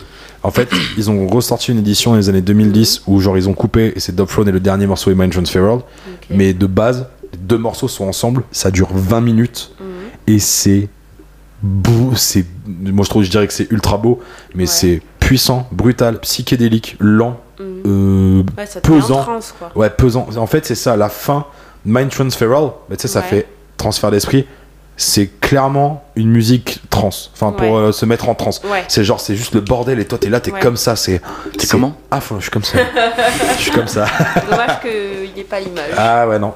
En 0.47 0.51
fait, 0.51 0.69
ils 0.97 1.11
ont 1.11 1.27
ressorti 1.27 1.73
une 1.73 1.79
édition 1.79 2.13
dans 2.13 2.17
les 2.19 2.29
années 2.29 2.41
2010 2.43 3.03
où 3.07 3.21
genre 3.21 3.37
ils 3.37 3.49
ont 3.49 3.53
coupé 3.55 3.93
et 3.97 4.01
c'est 4.01 4.15
Dopthrone 4.15 4.49
et 4.49 4.53
le 4.53 4.61
dernier 4.61 4.87
morceau 4.87 5.11
est 5.11 5.15
Mind 5.15 5.33
Transferal. 5.33 5.79
Ok. 5.79 5.83
Mais 6.31 6.53
de 6.55 6.67
base, 6.67 7.07
les 7.33 7.39
deux 7.39 7.59
morceaux 7.59 7.89
sont 7.89 8.05
ensemble, 8.07 8.43
ça 8.53 8.71
dure 8.71 8.89
20 8.93 9.21
minutes 9.21 9.73
Mhm. 9.81 9.87
et 10.35 10.39
c'est 10.39 10.89
beau, 11.63 12.13
c'est 12.15 12.45
moi 12.67 13.05
je 13.05 13.11
trouve 13.11 13.23
je 13.25 13.31
dirais 13.31 13.47
que 13.47 13.53
c'est 13.53 13.71
ultra 13.73 13.97
beau, 13.99 14.21
mais 14.55 14.63
Ouais. 14.65 14.67
c'est 14.67 15.03
puissant, 15.21 15.67
brutal, 15.73 16.21
psychédélique, 16.21 16.97
lent, 17.01 17.41
Mhm. 17.59 17.67
euh, 17.87 18.43
Ouais, 18.57 18.67
ça 18.67 18.79
en 18.79 18.83
pesant. 18.83 19.25
quoi. 19.59 19.73
ouais 19.75 19.91
pesant. 19.91 20.29
En 20.37 20.47
fait, 20.47 20.65
c'est 20.67 20.75
ça 20.75 20.97
la 20.97 21.09
fin 21.09 21.47
mind 21.85 22.11
transferal, 22.11 22.71
mais 22.89 22.97
tu 22.97 23.03
sais 23.03 23.09
ça 23.09 23.21
Ouais. 23.21 23.27
fait 23.27 23.47
transfert 23.77 24.11
d'esprit. 24.11 24.47
C'est 24.99 25.27
clairement 25.41 26.05
une 26.15 26.31
musique 26.31 26.81
trans, 26.97 27.11
enfin 27.35 27.53
pour 27.53 27.77
euh, 27.77 27.93
se 27.93 28.05
mettre 28.07 28.29
en 28.29 28.35
transe. 28.35 28.61
Ouais. 28.65 28.85
C'est 28.89 29.05
genre 29.05 29.21
c'est 29.21 29.37
juste 29.37 29.55
le 29.55 29.61
bordel 29.61 29.99
et 30.01 30.05
toi 30.07 30.19
t'es 30.19 30.29
là 30.29 30.41
t'es 30.41 30.53
Ouais. 30.53 30.61
comme 30.61 30.77
ça, 30.77 30.97
c'est 30.97 31.21
T'es 31.59 31.67
comment? 31.67 31.95
Ah 32.11 32.21
je 32.37 32.41
suis 32.43 32.51
comme 32.51 32.65
ça. 32.65 32.79
je 33.57 33.63
suis 33.63 33.71
comme 33.71 33.87
ça. 33.89 34.07
Dommage 34.51 34.81
qu'il 34.81 35.33
n'y 35.35 35.41
ait 35.41 35.45
pas 35.45 35.61
l'image. 35.61 35.91
Ah 35.97 36.27
ouais, 36.29 36.39
non. 36.39 36.55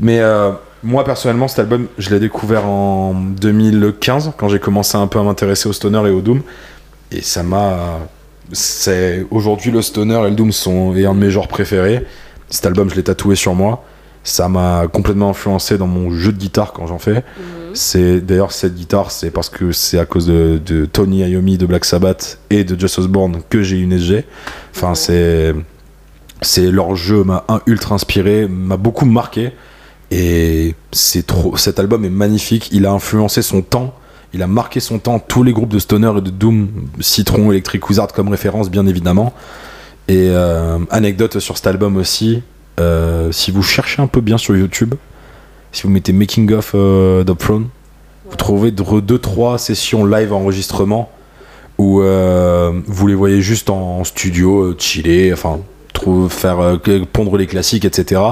Mais 0.00 0.20
euh, 0.20 0.52
moi, 0.82 1.04
personnellement, 1.04 1.48
cet 1.48 1.60
album, 1.60 1.86
je 1.98 2.10
l'ai 2.10 2.20
découvert 2.20 2.66
en 2.66 3.14
2015, 3.14 4.32
quand 4.36 4.48
j'ai 4.48 4.58
commencé 4.58 4.96
un 4.98 5.06
peu 5.06 5.18
à 5.18 5.22
m'intéresser 5.22 5.68
au 5.68 5.72
stoner 5.72 5.98
et 6.06 6.10
au 6.10 6.20
doom. 6.20 6.42
Et 7.12 7.22
ça 7.22 7.42
m'a. 7.42 7.98
C'est 8.52 9.26
Aujourd'hui, 9.30 9.70
le 9.72 9.82
stoner 9.82 10.18
et 10.26 10.30
le 10.30 10.36
doom 10.36 10.52
sont 10.52 10.94
est 10.94 11.06
un 11.06 11.14
de 11.14 11.18
mes 11.20 11.30
genres 11.30 11.48
préférés. 11.48 12.04
Cet 12.50 12.66
album, 12.66 12.90
je 12.90 12.94
l'ai 12.94 13.02
tatoué 13.04 13.34
sur 13.36 13.54
moi. 13.54 13.84
Ça 14.22 14.48
m'a 14.48 14.86
complètement 14.92 15.30
influencé 15.30 15.78
dans 15.78 15.86
mon 15.86 16.10
jeu 16.12 16.32
de 16.32 16.38
guitare 16.38 16.72
quand 16.72 16.86
j'en 16.86 16.98
fais. 16.98 17.14
Mhm. 17.38 17.65
C'est 17.76 18.20
d'ailleurs 18.20 18.52
cette 18.52 18.74
guitare, 18.74 19.10
c'est 19.10 19.30
parce 19.30 19.50
que 19.50 19.70
c'est 19.70 19.98
à 19.98 20.06
cause 20.06 20.26
de, 20.26 20.58
de 20.64 20.86
Tony 20.86 21.18
Iommi 21.28 21.58
de 21.58 21.66
Black 21.66 21.84
Sabbath 21.84 22.38
et 22.48 22.64
de 22.64 22.78
Just 22.80 22.98
Osborne 22.98 23.42
que 23.50 23.62
j'ai 23.62 23.78
une 23.78 23.92
SG. 23.92 24.24
Enfin, 24.74 24.88
Ouais. 24.90 24.94
c'est 24.94 25.54
c'est 26.42 26.70
leur 26.70 26.96
jeu 26.96 27.22
m'a 27.24 27.44
ultra 27.66 27.94
inspiré, 27.94 28.46
m'a 28.48 28.76
beaucoup 28.76 29.04
marqué 29.06 29.52
et 30.10 30.74
c'est 30.92 31.26
trop. 31.26 31.56
Cet 31.56 31.78
album 31.78 32.04
est 32.04 32.10
magnifique. 32.10 32.68
Il 32.72 32.86
a 32.86 32.92
influencé 32.92 33.42
son 33.42 33.62
temps. 33.62 33.94
Il 34.32 34.42
a 34.42 34.46
marqué 34.46 34.80
son 34.80 34.98
temps. 34.98 35.18
Tous 35.18 35.42
les 35.42 35.52
groupes 35.52 35.70
de 35.72 35.78
stoner 35.78 36.12
et 36.16 36.20
de 36.20 36.30
doom, 36.30 36.68
Citron, 37.00 37.50
Electric 37.52 37.88
Wizard 37.88 38.08
comme 38.08 38.28
référence, 38.28 38.70
bien 38.70 38.86
évidemment. 38.86 39.32
Et 40.08 40.28
euh, 40.30 40.78
anecdote 40.90 41.38
sur 41.40 41.56
cet 41.56 41.66
album 41.66 41.96
aussi. 41.96 42.42
euh, 42.80 43.32
si 43.32 43.50
vous 43.50 43.62
cherchez 43.62 44.00
un 44.02 44.06
peu 44.06 44.20
bien 44.20 44.38
sur 44.38 44.54
YouTube, 44.56 44.94
si 45.76 45.82
vous 45.82 45.90
mettez 45.90 46.14
Making 46.14 46.52
of 46.54 46.72
euh, 46.74 47.22
Throne, 47.38 47.68
vous 48.30 48.36
trouvez 48.36 48.70
2-3 48.70 49.58
sessions 49.58 50.06
live 50.06 50.32
enregistrement 50.32 51.10
où 51.76 52.00
euh, 52.00 52.72
vous 52.86 53.06
les 53.06 53.14
voyez 53.14 53.42
juste 53.42 53.68
en 53.68 54.02
studio, 54.02 54.62
euh, 54.62 54.76
chiller, 54.78 55.34
enfin, 55.34 55.60
faire 56.30 56.60
euh, 56.60 56.78
pondre 57.12 57.36
les 57.36 57.46
classiques, 57.46 57.84
etc. 57.84 58.22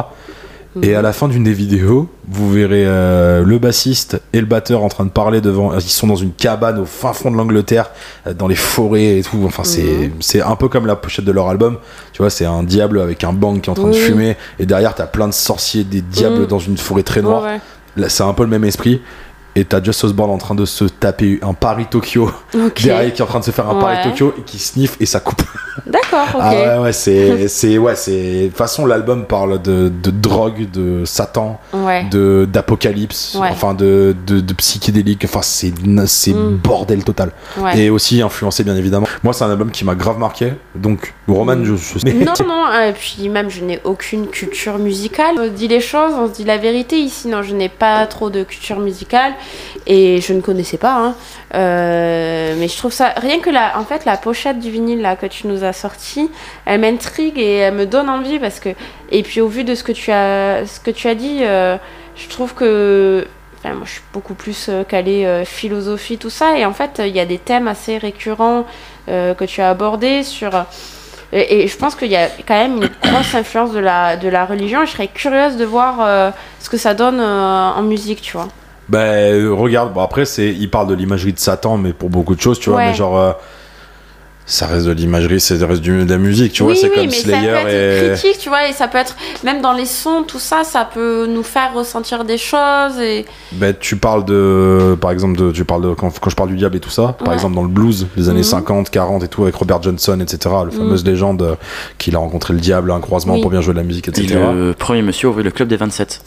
Et 0.83 0.89
Mhm. 0.91 0.97
à 0.97 1.03
la 1.03 1.13
fin 1.13 1.29
d'une 1.29 1.45
des 1.45 1.53
vidéos, 1.53 2.09
vous 2.29 2.51
verrez 2.51 2.85
euh, 2.85 3.45
le 3.45 3.59
bassiste 3.59 4.21
et 4.33 4.41
le 4.41 4.47
batteur 4.47 4.83
en 4.83 4.89
train 4.89 5.05
de 5.05 5.11
parler 5.11 5.41
devant. 5.41 5.73
Ils 5.75 5.81
sont 5.83 6.07
dans 6.09 6.17
une 6.17 6.33
cabane 6.33 6.79
au 6.81 6.85
fin 6.85 7.13
fond 7.13 7.31
de 7.31 7.37
l'Angleterre, 7.37 7.91
euh, 8.27 8.35
dans 8.35 8.49
les 8.49 8.57
forêts 8.57 9.19
et 9.19 9.23
tout. 9.23 9.43
Enfin, 9.45 9.63
c'est 9.63 9.83
Mhm. 9.83 10.11
c'est 10.21 10.41
un 10.43 10.57
peu 10.57 10.69
comme 10.69 10.87
la 10.87 10.97
pochette 10.97 11.25
de 11.25 11.31
leur 11.33 11.49
album. 11.49 11.79
Tu 12.13 12.23
vois, 12.23 12.31
c'est 12.31 12.45
un 12.45 12.65
diable 12.65 13.01
avec 13.01 13.23
un 13.23 13.33
bang 13.33 13.61
qui 13.61 13.69
est 13.69 13.73
en 13.73 13.75
train 13.75 13.85
de 13.89 13.95
Oui, 13.95 13.99
fumer. 14.01 14.37
Et 14.59 14.67
derrière, 14.67 14.95
t'as 14.95 15.07
plein 15.07 15.29
de 15.29 15.33
sorciers, 15.35 15.85
des 15.85 16.01
diables 16.01 16.41
Mhm. 16.41 16.47
dans 16.47 16.59
une 16.59 16.77
forêt 16.79 17.05
très 17.05 17.21
Ouais, 17.21 17.27
noire. 17.27 17.43
ouais. 17.45 17.61
Là, 17.97 18.09
c'est 18.09 18.25
un 18.25 18.33
peu 18.35 18.43
le 18.43 18.49
même 18.51 18.65
esprit. 18.65 19.01
Et 19.57 19.65
t'as 19.65 19.83
Just 19.83 20.03
Osborne 20.05 20.31
en 20.31 20.39
train 20.39 20.55
de 20.57 20.65
se 20.65 20.85
taper 20.85 21.39
un 21.43 21.55
Paris 21.55 21.87
Tokyo 21.89 22.31
Ok. 22.55 22.83
derrière 22.83 23.13
qui 23.13 23.21
est 23.21 23.25
en 23.25 23.29
train 23.29 23.39
de 23.41 23.45
se 23.45 23.51
faire 23.53 23.69
un 23.71 23.77
Paris. 23.81 23.99
Tokyo 24.03 24.35
et 24.39 24.43
qui 24.43 24.59
sniffe 24.59 24.97
et 25.01 25.07
ça 25.07 25.21
coupe. 25.21 25.43
D'accord. 25.87 26.27
Ah 26.41 26.51
ouais 26.55 26.79
ouais 26.79 26.93
c'est 26.93 27.49
c'est 27.49 27.79
ouais 27.79 27.95
c'est 27.97 28.43
de 28.43 28.47
toute 28.49 28.57
façon 28.57 28.87
l'album 28.87 29.27
parle 29.27 29.61
de, 29.63 29.89
de 30.03 30.11
drogue 30.11 30.69
de 30.71 31.05
Satan 31.05 31.61
Ouais. 31.73 32.05
de 32.11 32.49
d'apocalypse 32.51 33.37
enfin 33.41 33.75
de, 33.75 34.15
de, 34.27 34.41
de 34.41 34.53
psychédélique 34.55 35.23
enfin 35.25 35.41
c'est 35.43 35.73
c'est 36.07 36.33
Mm. 36.35 36.57
bordel 36.63 37.05
total 37.05 37.31
et 37.77 37.91
aussi 37.91 38.21
influencé 38.23 38.65
bien 38.65 38.75
évidemment 38.77 39.07
moi 39.23 39.33
c'est 39.33 39.45
un 39.45 39.51
album 39.51 39.71
qui 39.71 39.85
m'a 39.85 39.95
grave 39.95 40.19
marqué 40.19 40.55
donc 40.75 41.13
Roman 41.29 41.55
Mm. 41.57 41.65
je, 41.65 41.75
je- 41.77 42.09
Non, 42.25 42.33
non, 42.47 42.65
et 42.89 42.93
puis 42.93 43.29
même 43.29 43.51
je 43.51 43.63
n'ai 43.63 43.81
aucune 43.85 44.27
culture 44.29 44.79
musicale. 44.79 45.35
On 45.39 45.45
se 45.45 45.49
dit 45.51 45.69
les 45.69 45.81
choses, 45.81 46.13
on 46.15 46.27
se 46.29 46.33
dit 46.33 46.45
la 46.45 46.59
vérité 46.59 46.97
ici. 46.99 47.29
Non, 47.29 47.43
je 47.43 47.55
n'ai 47.55 47.69
pas 47.69 48.07
trop 48.07 48.29
de 48.31 48.43
culture 48.45 48.79
musicale 48.81 49.33
et 49.87 50.21
je 50.21 50.33
ne 50.33 50.41
connaissais 50.41 50.79
pas. 50.79 50.95
hein. 50.95 51.15
Euh, 51.55 52.55
mais 52.59 52.69
je 52.69 52.77
trouve 52.77 52.93
ça, 52.93 53.13
rien 53.17 53.39
que 53.39 53.51
la, 53.51 53.79
en 53.79 53.85
fait, 53.85 54.05
la 54.05 54.17
pochette 54.17 54.59
du 54.59 54.71
vinyle 54.71 55.01
là 55.01 55.17
que 55.17 55.27
tu 55.27 55.47
nous 55.47 55.63
as 55.65 55.73
sorti, 55.73 56.31
elle 56.65 56.81
m'intrigue 56.81 57.39
et 57.39 57.57
elle 57.57 57.75
me 57.75 57.87
donne 57.87 58.09
envie 58.09 58.39
parce 58.39 58.61
que, 58.61 58.71
et 59.11 59.23
puis 59.23 59.41
au 59.41 59.49
vu 59.49 59.65
de 59.65 59.75
ce 59.75 59.85
que 59.85 59.93
tu 59.93 60.11
as, 60.11 60.67
ce 60.67 60.81
que 60.81 60.91
tu 60.91 61.07
as 61.09 61.15
dit, 61.15 61.39
euh, 61.43 61.77
je 62.17 62.29
trouve 62.29 62.55
que 62.55 63.27
Enfin, 63.59 63.77
moi, 63.77 63.85
je 63.87 63.93
suis 63.93 64.03
beaucoup 64.13 64.35
plus 64.35 64.67
euh, 64.69 64.85
calée 64.85 65.43
philosophie, 65.47 66.19
tout 66.19 66.29
ça. 66.29 66.59
Et 66.59 66.67
en 66.67 66.75
fait, 66.75 67.01
il 67.03 67.17
y 67.17 67.21
a 67.21 67.25
des 67.25 67.39
thèmes 67.39 67.67
assez 67.67 67.97
récurrents 67.97 68.67
que 69.07 69.45
tu 69.45 69.61
as 69.63 69.71
abordés 69.71 70.23
sur 70.23 70.51
Et, 71.33 71.67
je 71.67 71.77
pense 71.77 71.95
qu'il 71.95 72.11
y 72.11 72.17
a 72.17 72.29
quand 72.47 72.55
même 72.55 72.77
une 72.83 72.91
grosse 73.03 73.35
influence 73.35 73.73
de 73.73 73.79
la, 73.79 74.17
de 74.17 74.29
la 74.29 74.45
religion. 74.45 74.85
Je 74.85 74.91
serais 74.91 75.09
curieuse 75.09 75.57
de 75.57 75.65
voir 75.65 76.33
ce 76.61 76.69
que 76.69 76.77
ça 76.77 76.93
donne 76.95 77.21
en 77.21 77.83
musique, 77.83 78.21
tu 78.21 78.37
vois. 78.37 78.49
Bah, 78.89 78.99
euh, 78.99 79.53
regarde, 79.55 79.93
bon, 79.95 80.01
après, 80.03 80.25
c'est, 80.25 80.49
il 80.53 80.71
parle 80.71 80.89
de 80.89 80.95
l'imagerie 80.95 81.33
de 81.33 81.39
Satan, 81.39 81.79
mais 81.79 81.93
pour 81.93 82.11
beaucoup 82.11 82.35
de 82.35 82.41
choses, 82.41 82.59
tu 82.61 82.71
vois, 82.71 82.79
Ouais. 82.81 82.89
mais 82.89 82.95
genre. 82.95 83.19
euh, 83.19 83.33
ça 84.47 84.67
reste 84.67 84.85
de 84.85 84.93
l'imagerie, 84.93 85.41
c'est 85.41 85.57
ça 85.61 85.67
reste 85.67 85.81
du, 85.81 86.05
de 86.05 86.11
la 86.11 86.19
musique, 86.19 86.53
tu 86.53 86.63
vois, 86.65 86.73
oui, 86.73 86.79
c'est 86.79 86.89
oui, 86.91 86.95
comme 86.97 87.05
mais 87.07 87.11
Slayer 87.13 87.47
ça 87.55 87.63
peut 87.63 87.69
être 87.71 88.05
et. 88.05 88.19
critique, 88.19 88.39
tu 88.43 88.49
vois, 88.51 88.69
et 88.69 88.73
ça 88.75 88.89
peut 88.89 88.99
être, 88.99 89.17
même 89.43 89.63
dans 89.63 89.73
les 89.73 89.87
sons, 89.87 90.23
tout 90.29 90.39
ça, 90.39 90.65
ça 90.65 90.85
peut 90.85 91.27
nous 91.27 91.43
faire 91.43 91.73
ressentir 91.73 92.25
des 92.27 92.37
choses. 92.37 92.99
Et... 93.01 93.25
Bah, 93.53 93.73
tu 93.73 93.97
parles 93.97 94.27
de. 94.27 94.99
Par 95.01 95.13
exemple, 95.13 95.39
de, 95.39 95.51
tu 95.51 95.65
parles 95.65 95.81
de. 95.81 95.95
Quand, 95.95 96.11
quand 96.21 96.29
je 96.29 96.37
parle 96.37 96.51
du 96.51 96.57
diable 96.57 96.77
et 96.77 96.81
tout 96.81 96.91
ça, 96.91 97.17
par 97.25 97.33
exemple 97.33 97.55
dans 97.55 97.63
le 97.63 97.69
blues 97.69 98.07
des 98.19 98.29
années 98.29 98.41
Mhm. 98.41 98.45
50, 98.45 98.91
40 98.91 99.23
et 99.25 99.29
tout, 99.29 99.45
avec 99.45 99.55
Robert 99.55 99.83
Johnson, 99.83 100.21
etc., 100.21 100.55
la 100.67 100.71
fameuse 100.71 101.07
légende 101.07 101.41
euh, 101.41 101.55
qu'il 101.97 102.15
a 102.15 102.19
rencontré 102.19 102.53
le 102.53 102.61
diable, 102.61 102.91
un 102.91 103.01
croisement 103.01 103.37
Oui. 103.37 103.41
pour 103.41 103.51
bien 103.51 103.63
jouer 103.63 103.73
de 103.73 103.79
la 103.79 103.85
musique, 103.85 104.09
Et 104.09 104.11
etc. 104.11 104.41
le 104.55 104.75
premier 104.75 105.01
monsieur 105.01 105.29
a 105.29 105.31
ouvert 105.31 105.43
le 105.45 105.53
club 105.53 105.69
des 105.69 105.79
27, 105.79 106.21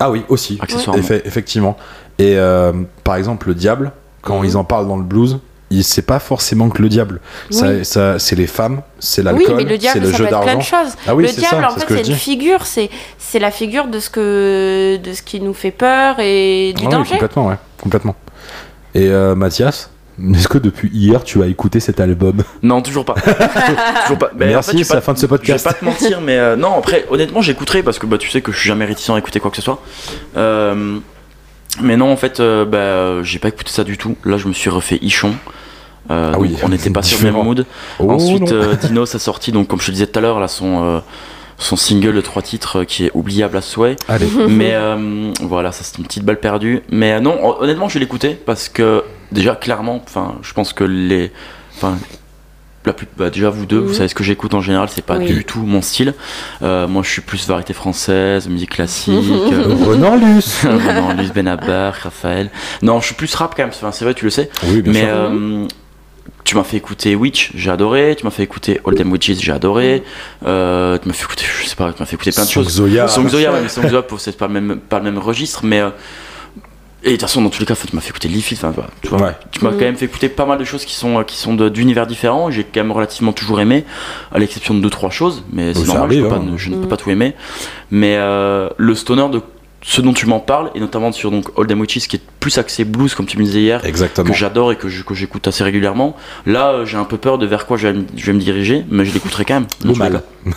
Ah 0.00 0.10
oui, 0.10 0.24
aussi. 0.28 0.58
accessoirement. 0.60 1.00
Effe- 1.02 1.22
effectivement. 1.24 1.76
Et 2.18 2.34
euh, 2.36 2.72
par 3.04 3.16
exemple, 3.16 3.48
le 3.48 3.54
diable, 3.54 3.92
quand 4.22 4.38
Mhm. 4.40 4.44
ils 4.46 4.56
en 4.56 4.64
parlent 4.64 4.88
dans 4.88 4.96
le 4.96 5.02
blues, 5.04 5.38
il- 5.70 5.84
c'est 5.84 6.02
pas 6.02 6.18
forcément 6.18 6.68
que 6.70 6.82
le 6.82 6.88
diable. 6.88 7.20
Ça, 7.50 7.68
Oui. 7.68 7.84
ça, 7.84 8.18
c'est 8.18 8.34
les 8.36 8.46
femmes, 8.48 8.82
c'est 8.98 9.20
Oui, 9.20 9.24
l'alcool, 9.26 9.56
mais 9.56 9.62
le 9.64 9.70
c'est 9.70 9.78
diable, 9.78 10.00
le 10.00 10.10
ça 10.10 10.16
jeu 10.16 10.24
peut 10.24 10.30
être 10.30 10.40
plein 10.42 10.54
d'argent. 10.54 10.58
de 10.82 10.84
choses. 10.86 10.94
Ah 11.06 11.14
oui, 11.14 11.22
le 11.22 11.28
c'est 11.28 11.40
diable, 11.40 11.62
ça, 11.62 11.68
en 11.68 11.74
fait, 11.76 11.84
c'est 11.88 11.96
une 11.98 12.02
dis. 12.02 12.14
figure, 12.14 12.66
c'est 12.66 12.90
c'est 13.18 13.38
la 13.38 13.50
figure 13.50 13.86
de 13.86 14.00
ce 14.00 14.10
que 14.10 14.96
de 15.02 15.12
ce 15.12 15.22
qui 15.22 15.40
nous 15.40 15.54
fait 15.54 15.70
peur 15.70 16.16
et 16.18 16.72
du 16.74 16.82
Ah 16.84 16.86
oui, 16.86 16.92
danger. 16.92 17.10
complètement, 17.12 17.46
ouais, 17.48 17.56
complètement. 17.80 18.16
Et 18.94 19.08
euh, 19.08 19.34
Mathias, 19.36 19.89
est-ce 20.34 20.48
que 20.48 20.58
depuis 20.58 20.90
hier 20.92 21.22
tu 21.24 21.42
as 21.42 21.46
écouté 21.46 21.80
cet 21.80 22.00
album 22.00 22.42
Non, 22.62 22.82
toujours 22.82 23.04
pas. 23.04 23.14
toujours 24.02 24.18
pas. 24.18 24.30
Mais 24.36 24.46
en 24.46 24.48
Merci, 24.48 24.70
fait, 24.72 24.78
j'ai 24.78 24.84
c'est 24.84 24.94
la 24.94 25.00
fin 25.00 25.12
de 25.12 25.18
ce 25.18 25.22
Je 25.22 25.26
vais 25.26 25.36
podcast. 25.38 25.64
pas 25.64 25.72
te 25.72 25.84
mentir, 25.84 26.20
mais 26.20 26.36
euh, 26.38 26.56
non, 26.56 26.76
après, 26.78 27.06
honnêtement, 27.10 27.40
j'écouterai 27.42 27.82
parce 27.82 27.98
que 27.98 28.06
bah, 28.06 28.18
tu 28.18 28.28
sais 28.30 28.40
que 28.40 28.52
je 28.52 28.58
suis 28.58 28.68
jamais 28.68 28.84
réticent 28.84 29.10
à 29.10 29.18
écouter 29.18 29.40
quoi 29.40 29.50
que 29.50 29.56
ce 29.56 29.62
soit. 29.62 29.82
Euh, 30.36 30.98
mais 31.80 31.96
non, 31.96 32.10
en 32.12 32.16
fait, 32.16 32.40
euh, 32.40 32.64
bah, 32.64 33.22
j'ai 33.22 33.38
pas 33.38 33.48
écouté 33.48 33.70
ça 33.70 33.84
du 33.84 33.96
tout. 33.96 34.16
Là, 34.24 34.36
je 34.36 34.48
me 34.48 34.52
suis 34.52 34.70
refait 34.70 34.98
Ichon. 35.02 35.34
Euh, 36.10 36.32
Ah 36.34 36.38
oui, 36.38 36.56
on 36.62 36.68
n'était 36.68 36.90
pas 36.90 37.02
sur 37.02 37.18
le 37.24 37.32
même 37.32 37.42
mood. 37.42 37.64
Oh, 37.98 38.10
Ensuite, 38.10 38.50
non. 38.50 38.52
euh, 38.52 38.74
Dinos 38.74 39.14
a 39.14 39.18
sorti, 39.18 39.52
donc 39.52 39.68
comme 39.68 39.80
je 39.80 39.86
te 39.86 39.92
disais 39.92 40.06
tout 40.06 40.18
à 40.18 40.22
l'heure, 40.22 40.40
là, 40.40 40.48
son, 40.48 41.00
son 41.58 41.76
single 41.76 42.14
de 42.14 42.20
trois 42.20 42.42
titres 42.42 42.82
qui 42.84 43.04
est 43.06 43.10
oubliable 43.14 43.56
à 43.56 43.60
souhait. 43.60 43.94
Allez, 44.08 44.26
Mais 44.48 44.72
euh, 44.74 45.30
voilà, 45.42 45.70
ça 45.72 45.84
c'est 45.84 45.98
une 45.98 46.04
petite 46.04 46.24
balle 46.24 46.40
perdue. 46.40 46.82
Mais 46.90 47.20
non, 47.20 47.38
hon- 47.42 47.56
honnêtement, 47.62 47.88
je 47.88 47.94
vais 47.94 48.00
l'écouter 48.00 48.30
parce 48.44 48.68
que 48.68 49.04
déjà, 49.32 49.54
clairement, 49.56 50.02
enfin, 50.06 50.36
je 50.42 50.52
pense 50.52 50.72
que 50.72 50.84
les. 50.84 51.32
Enfin, 51.76 51.98
la 52.86 52.92
plus, 52.94 53.06
bah, 53.16 53.28
déjà, 53.28 53.50
vous 53.50 53.66
deux, 53.66 53.78
vous 53.78 53.88
Mhm. 53.88 53.94
savez 53.94 54.08
ce 54.08 54.14
que 54.14 54.24
j'écoute 54.24 54.54
en 54.54 54.62
général, 54.62 54.88
c'est 54.90 55.04
pas 55.04 55.18
Oui. 55.18 55.26
du 55.26 55.44
tout 55.44 55.60
mon 55.60 55.82
style. 55.82 56.14
Euh, 56.62 56.88
moi, 56.88 57.02
je 57.02 57.10
suis 57.10 57.20
plus 57.20 57.46
variété 57.46 57.74
française, 57.74 58.48
musique 58.48 58.70
classique. 58.70 59.12
euh, 59.52 59.74
Renan 59.86 60.16
Luce. 60.16 60.64
non, 60.64 61.12
Luce 61.12 61.32
Benabar, 61.32 61.92
Raphaël. 61.94 62.50
Non, 62.82 63.00
je 63.00 63.06
suis 63.06 63.14
plus 63.14 63.34
rap 63.34 63.54
quand 63.54 63.62
même, 63.64 63.70
enfin, 63.70 63.92
c'est 63.92 64.04
vrai, 64.06 64.14
tu 64.14 64.24
le 64.24 64.30
sais. 64.30 64.48
Oui, 64.64 64.80
bien 64.80 64.92
Mais 64.94 65.00
sûr. 65.00 65.08
euh, 65.10 65.66
tu 66.44 66.56
m'as 66.56 66.64
fait 66.64 66.78
écouter 66.78 67.14
Witch, 67.14 67.52
j'ai 67.54 67.70
adoré. 67.70 68.16
Tu 68.18 68.24
m'as 68.24 68.30
fait 68.30 68.44
écouter 68.44 68.80
All 68.86 68.94
Them 68.94 69.12
Witches, 69.12 69.40
j'ai 69.42 69.52
adoré. 69.52 70.02
Euh, 70.46 70.96
tu 70.96 71.06
m'as 71.06 71.12
fait 71.14 71.24
écouter, 71.24 71.44
je 71.62 71.66
sais 71.68 71.76
pas, 71.76 71.92
tu 71.92 72.00
m'as 72.00 72.06
fait 72.06 72.14
écouter 72.16 72.32
plein 72.32 72.44
de 72.44 72.48
Song 72.48 72.64
choses. 72.64 72.72
Zoya. 72.76 73.08
Song 73.08 73.28
Zoya, 73.28 73.52
ouais, 73.52 73.60
mais 73.62 73.68
Song 73.68 73.86
Zoya, 73.86 74.02
c'est 74.18 74.38
pas 74.38 74.46
le 74.46 74.54
même, 74.54 74.80
pas 74.80 74.98
le 74.98 75.04
même 75.04 75.18
registre, 75.18 75.60
mais. 75.64 75.82
Et 77.02 77.06
de 77.06 77.12
toute 77.12 77.22
façon, 77.22 77.40
dans 77.42 77.48
tous 77.48 77.60
les 77.60 77.66
cas, 77.66 77.74
tu 77.74 77.94
m'as 77.96 78.02
fait 78.02 78.10
écouter 78.10 78.28
Leafy, 78.28 78.54
enfin, 78.54 78.72
tu 79.02 79.08
vois. 79.08 79.20
Ouais. 79.22 79.32
Tu 79.52 79.64
m'as 79.64 79.70
Mhm. 79.70 79.76
quand 79.78 79.84
même 79.84 79.96
fait 79.96 80.04
écouter 80.04 80.28
pas 80.28 80.44
mal 80.46 80.58
de 80.58 80.64
choses 80.64 80.84
qui 80.84 80.94
sont, 80.94 81.18
euh, 81.18 81.22
qui 81.24 81.36
sont 81.36 81.54
d'univers 81.54 82.06
différents. 82.06 82.50
J'ai 82.50 82.64
quand 82.64 82.80
même 82.80 82.92
relativement 82.92 83.32
toujours 83.32 83.60
aimé, 83.60 83.84
à 84.32 84.38
l'exception 84.38 84.74
de 84.74 84.80
deux 84.80 84.90
trois 84.90 85.10
choses, 85.10 85.42
mais 85.52 85.72
c'est 85.74 85.80
ça 85.86 85.94
normal, 85.94 86.12
je, 86.16 86.20
peux 86.22 86.34
hein. 86.34 86.42
ne- 86.52 86.56
je 86.58 86.70
ne 86.70 86.76
peux 86.76 86.88
pas 86.88 86.96
tout 86.96 87.10
aimer. 87.10 87.34
Mais 87.90 88.16
euh, 88.18 88.68
le 88.76 88.94
stoner 88.94 89.28
de 89.30 89.40
ce 89.82 90.02
dont 90.02 90.12
tu 90.12 90.26
m'en 90.26 90.40
parles, 90.40 90.70
et 90.74 90.80
notamment 90.80 91.10
sur 91.10 91.30
donc 91.30 91.54
Them 91.66 91.80
Witches, 91.80 92.06
qui 92.06 92.16
est 92.16 92.22
plus 92.38 92.58
axé 92.58 92.84
blues, 92.84 93.14
comme 93.14 93.24
tu 93.24 93.38
me 93.38 93.44
disais 93.44 93.62
hier, 93.62 93.82
Exactement. 93.86 94.28
que 94.30 94.36
j'adore 94.36 94.72
et 94.72 94.76
que 94.76 94.88
j'écoute 94.90 95.48
assez 95.48 95.64
régulièrement. 95.64 96.16
Là, 96.44 96.72
euh, 96.72 96.84
j'ai 96.84 96.98
un 96.98 97.04
peu 97.04 97.16
peur 97.16 97.38
de 97.38 97.46
vers 97.46 97.64
quoi 97.64 97.78
je 97.78 97.88
vais, 97.88 97.94
me- 97.94 98.04
je 98.14 98.26
vais 98.26 98.34
me 98.34 98.40
diriger, 98.40 98.84
mais 98.90 99.06
je 99.06 99.14
l'écouterai 99.14 99.46
quand 99.46 99.54
même. 99.54 99.66
les 99.86 99.94
mal. 99.94 100.22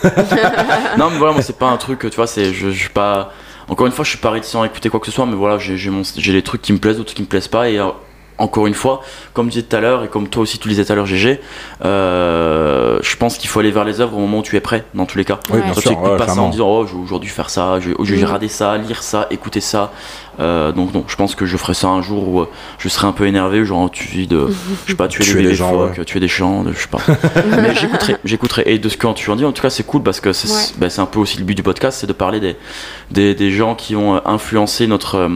non, 0.98 1.08
mais 1.10 1.16
voilà, 1.18 1.32
moi, 1.32 1.40
c'est 1.42 1.56
pas 1.58 1.68
un 1.70 1.76
truc, 1.78 2.00
tu 2.00 2.16
vois, 2.16 2.26
c'est, 2.26 2.52
je, 2.52 2.70
je 2.70 2.78
suis 2.78 2.88
pas. 2.90 3.32
Encore 3.68 3.86
une 3.86 3.92
fois, 3.92 4.04
je 4.04 4.10
suis 4.10 4.18
pas 4.18 4.30
réticent 4.30 4.56
à 4.56 4.66
écouter 4.66 4.90
quoi 4.90 5.00
que 5.00 5.06
ce 5.06 5.12
soit, 5.12 5.26
mais 5.26 5.36
voilà, 5.36 5.58
j'ai, 5.58 6.32
des 6.32 6.42
trucs 6.42 6.62
qui 6.62 6.72
me 6.72 6.78
plaisent, 6.78 6.98
d'autres 6.98 7.14
qui 7.14 7.22
me 7.22 7.26
plaisent 7.26 7.48
pas, 7.48 7.68
et 7.68 7.78
euh, 7.78 7.90
encore 8.38 8.66
une 8.66 8.74
fois, 8.74 9.00
comme 9.32 9.46
je 9.46 9.52
disais 9.52 9.62
tout 9.66 9.76
à 9.76 9.80
l'heure, 9.80 10.04
et 10.04 10.08
comme 10.08 10.28
toi 10.28 10.42
aussi 10.42 10.58
tu 10.58 10.68
le 10.68 10.74
disais 10.74 10.84
tout 10.84 10.92
à 10.92 10.96
l'heure, 10.96 11.06
GG, 11.06 11.40
euh, 11.84 12.98
je 13.02 13.16
pense 13.16 13.38
qu'il 13.38 13.48
faut 13.48 13.60
aller 13.60 13.70
vers 13.70 13.84
les 13.84 14.00
œuvres 14.00 14.16
au 14.16 14.20
moment 14.20 14.38
où 14.38 14.42
tu 14.42 14.56
es 14.56 14.60
prêt, 14.60 14.84
dans 14.94 15.06
tous 15.06 15.18
les 15.18 15.24
cas. 15.24 15.38
Oui, 15.52 15.60
bien 15.62 15.74
sûr. 15.74 16.00
ouais, 16.00 16.16
pas 16.16 16.28
ça 16.28 16.40
en 16.40 16.48
disant 16.50 16.68
oh 16.68 16.86
je 16.86 16.94
vais 16.94 17.00
aujourd'hui 17.02 17.28
faire 17.30 17.50
ça, 17.50 17.78
je 17.80 17.90
vais, 17.90 17.94
Mhm. 17.98 18.24
regarder 18.24 18.48
ça, 18.48 18.76
lire 18.76 19.02
ça, 19.02 19.26
écouter 19.30 19.60
ça. 19.60 19.92
Euh, 20.40 20.72
donc 20.72 20.92
non, 20.92 21.04
je 21.06 21.14
pense 21.14 21.36
que 21.36 21.46
je 21.46 21.56
ferai 21.56 21.74
ça 21.74 21.86
un 21.88 22.02
jour 22.02 22.26
où 22.28 22.40
euh, 22.40 22.48
je 22.78 22.88
serai 22.88 23.06
un 23.06 23.12
peu 23.12 23.26
énervé, 23.26 23.64
genre 23.64 23.88
tu 23.90 24.08
vis 24.08 24.26
de, 24.26 24.48
je 24.84 24.90
sais 24.90 24.96
pas, 24.96 25.06
tuer, 25.06 25.22
Tuer 25.24 25.42
bébés 25.42 25.54
gens, 25.54 25.70
phoques, 25.70 25.98
ouais. 25.98 26.04
tuer 26.04 26.18
des 26.20 26.26
champs, 26.28 26.64
je 26.72 26.76
sais 26.76 26.88
pas. 26.88 26.98
Mais 27.62 27.74
j'écouterai, 27.76 28.16
j'écouterai. 28.24 28.62
Et 28.66 28.78
de 28.80 28.88
ce 28.88 28.96
que 28.96 29.06
tu 29.12 29.30
en 29.30 29.36
dis, 29.36 29.44
en 29.44 29.52
tout 29.52 29.62
cas 29.62 29.70
c'est 29.70 29.84
cool 29.86 30.02
parce 30.02 30.20
que 30.20 30.32
c'est, 30.32 30.48
Ouais. 30.80 30.90
c'est 30.90 31.00
un 31.00 31.06
peu 31.06 31.20
aussi 31.20 31.38
le 31.38 31.44
but 31.44 31.54
du 31.54 31.62
podcast, 31.62 31.98
c'est 32.00 32.08
de 32.08 32.12
parler 32.12 32.40
des, 32.40 32.56
des, 33.12 33.34
des 33.36 33.52
gens 33.52 33.76
qui 33.76 33.94
ont 33.94 34.20
influencé 34.26 34.88
notre 34.88 35.14
euh, 35.18 35.28